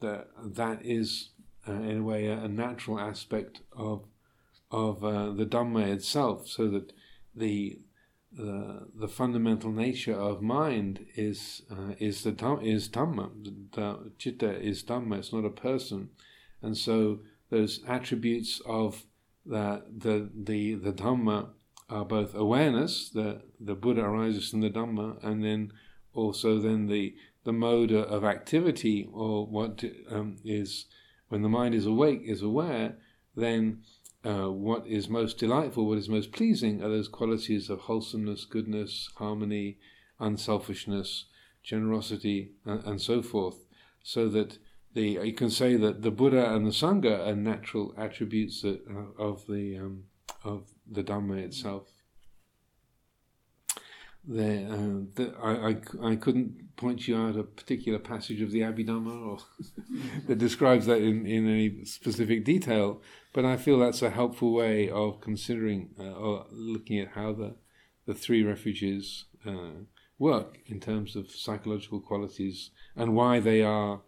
that 0.01 0.29
that 0.43 0.85
is 0.85 1.31
uh, 1.67 1.73
in 1.73 1.99
a 1.99 2.03
way 2.03 2.27
a, 2.27 2.39
a, 2.39 2.49
natural 2.49 2.99
aspect 2.99 3.61
of 3.73 4.05
of 4.71 5.05
uh, 5.05 5.31
the 5.33 5.47
Dhamma 5.47 5.87
itself, 5.89 6.49
so 6.49 6.69
that 6.69 6.93
the 7.35 7.79
the, 8.33 8.89
the 8.99 9.07
fundamental 9.07 9.71
nature 9.71 10.15
of 10.15 10.43
mind 10.43 11.07
is 11.15 11.63
uh, 11.71 11.95
is 11.99 12.23
the 12.25 12.59
is 12.63 12.89
Dhamma. 12.89 13.31
The 13.73 14.13
chitta 14.19 14.61
is 14.61 14.83
Dhamma. 14.83 15.19
It's 15.19 15.33
not 15.33 15.45
a 15.45 15.51
person, 15.51 16.11
and 16.61 16.77
so 16.77 17.21
those 17.51 17.81
attributes 17.87 18.61
of 18.67 19.05
the 19.47 19.85
the 19.97 20.31
the, 20.35 20.75
the 20.75 20.93
Dhamma 20.93 21.51
are 21.89 22.05
both 22.05 22.35
awareness. 22.35 23.09
The 23.09 23.43
the 23.61 23.75
Buddha 23.75 24.03
arises 24.03 24.51
from 24.51 24.61
the 24.61 24.71
Dhamma, 24.71 25.23
and 25.23 25.45
then 25.45 25.73
also 26.15 26.59
then 26.59 26.87
the 26.87 27.15
the 27.45 27.53
mode 27.53 27.93
of 27.93 28.25
activity 28.25 29.07
or 29.13 29.47
what 29.47 29.85
um, 30.11 30.37
is 30.45 30.87
when 31.29 31.43
the 31.43 31.49
mind 31.49 31.75
is 31.75 31.85
awake 31.85 32.23
is 32.25 32.41
aware 32.43 32.97
then 33.37 33.83
uh, 34.25 34.51
what 34.51 34.87
is 34.87 35.09
most 35.09 35.39
delightful 35.39 35.87
what 35.87 35.99
is 35.99 36.09
most 36.09 36.33
pleasing 36.33 36.83
are 36.83 36.89
those 36.89 37.09
qualities 37.09 37.69
of 37.69 37.81
wholesomeness 37.81 38.47
goodness 38.47 39.11
harmony 39.17 39.77
unselfishness 40.19 41.27
generosity 41.65 42.53
and, 42.65 42.85
and 42.85 43.01
so 43.01 43.23
forth. 43.23 43.65
So 44.03 44.29
that 44.29 44.59
the 44.93 45.19
you 45.25 45.33
can 45.33 45.51
say 45.51 45.77
that 45.77 46.03
the 46.03 46.11
Buddha 46.11 46.55
and 46.55 46.67
the 46.67 46.71
Sangha 46.71 47.27
are 47.27 47.35
natural 47.35 47.95
attributes 47.97 48.65
uh, 48.65 48.77
of 49.19 49.47
the 49.49 49.79
um, 49.79 50.05
of 50.45 50.69
the 50.89 51.03
Dhamma 51.03 51.39
itself 51.39 51.89
there, 54.27 54.67
uh, 54.71 55.05
the, 55.15 55.35
I, 55.43 55.53
I, 55.53 56.13
I 56.13 56.17
couldn't 56.17 56.77
point 56.77 57.07
you 57.07 57.17
out 57.17 57.37
a 57.37 57.45
particular 57.45 57.99
passage 57.99 58.41
of 58.41 58.51
the 58.51 58.61
Abhidhamma 58.61 59.27
or 59.27 59.39
that 60.27 60.39
describes 60.39 60.87
that 60.87 60.99
in, 61.03 61.27
in 61.27 61.49
any 61.49 61.85
specific 61.85 62.45
detail, 62.45 63.03
but 63.33 63.45
I 63.45 63.57
feel 63.57 63.79
that's 63.79 64.03
a 64.03 64.11
helpful 64.11 64.53
way 64.53 64.89
of 64.89 65.21
considering 65.21 65.91
uh, 65.99 66.13
or 66.13 66.47
looking 66.51 66.99
at 66.99 67.09
how 67.09 67.33
the, 67.33 67.57
the 68.07 68.15
three 68.15 68.43
refuges 68.43 69.27
uh, 69.47 69.85
work 70.19 70.59
in 70.67 70.81
terms 70.81 71.17
of 71.17 71.31
psychological 71.31 72.01
qualities 72.01 72.71
and 72.97 73.15
why 73.15 73.41
they 73.41 73.63
are 73.63 74.01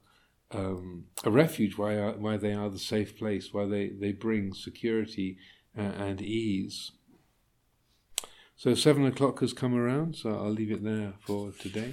um, 0.52 1.06
a 1.24 1.30
refuge, 1.30 1.76
why, 1.76 1.94
are, 1.94 2.12
why 2.12 2.36
they 2.36 2.52
are 2.52 2.70
the 2.70 2.78
safe 2.78 3.18
place, 3.18 3.52
why 3.52 3.66
they, 3.66 3.88
they 3.88 4.12
bring 4.12 4.54
security 4.54 5.38
uh, 5.76 5.82
and 5.82 6.22
ease. 6.22 6.92
So 8.58 8.74
seven 8.74 9.04
o'clock 9.04 9.40
has 9.40 9.52
come 9.52 9.74
around, 9.74 10.16
so 10.16 10.30
I'll 10.30 10.50
leave 10.50 10.72
it 10.72 10.82
there 10.82 11.12
for 11.20 11.52
today. 11.52 11.92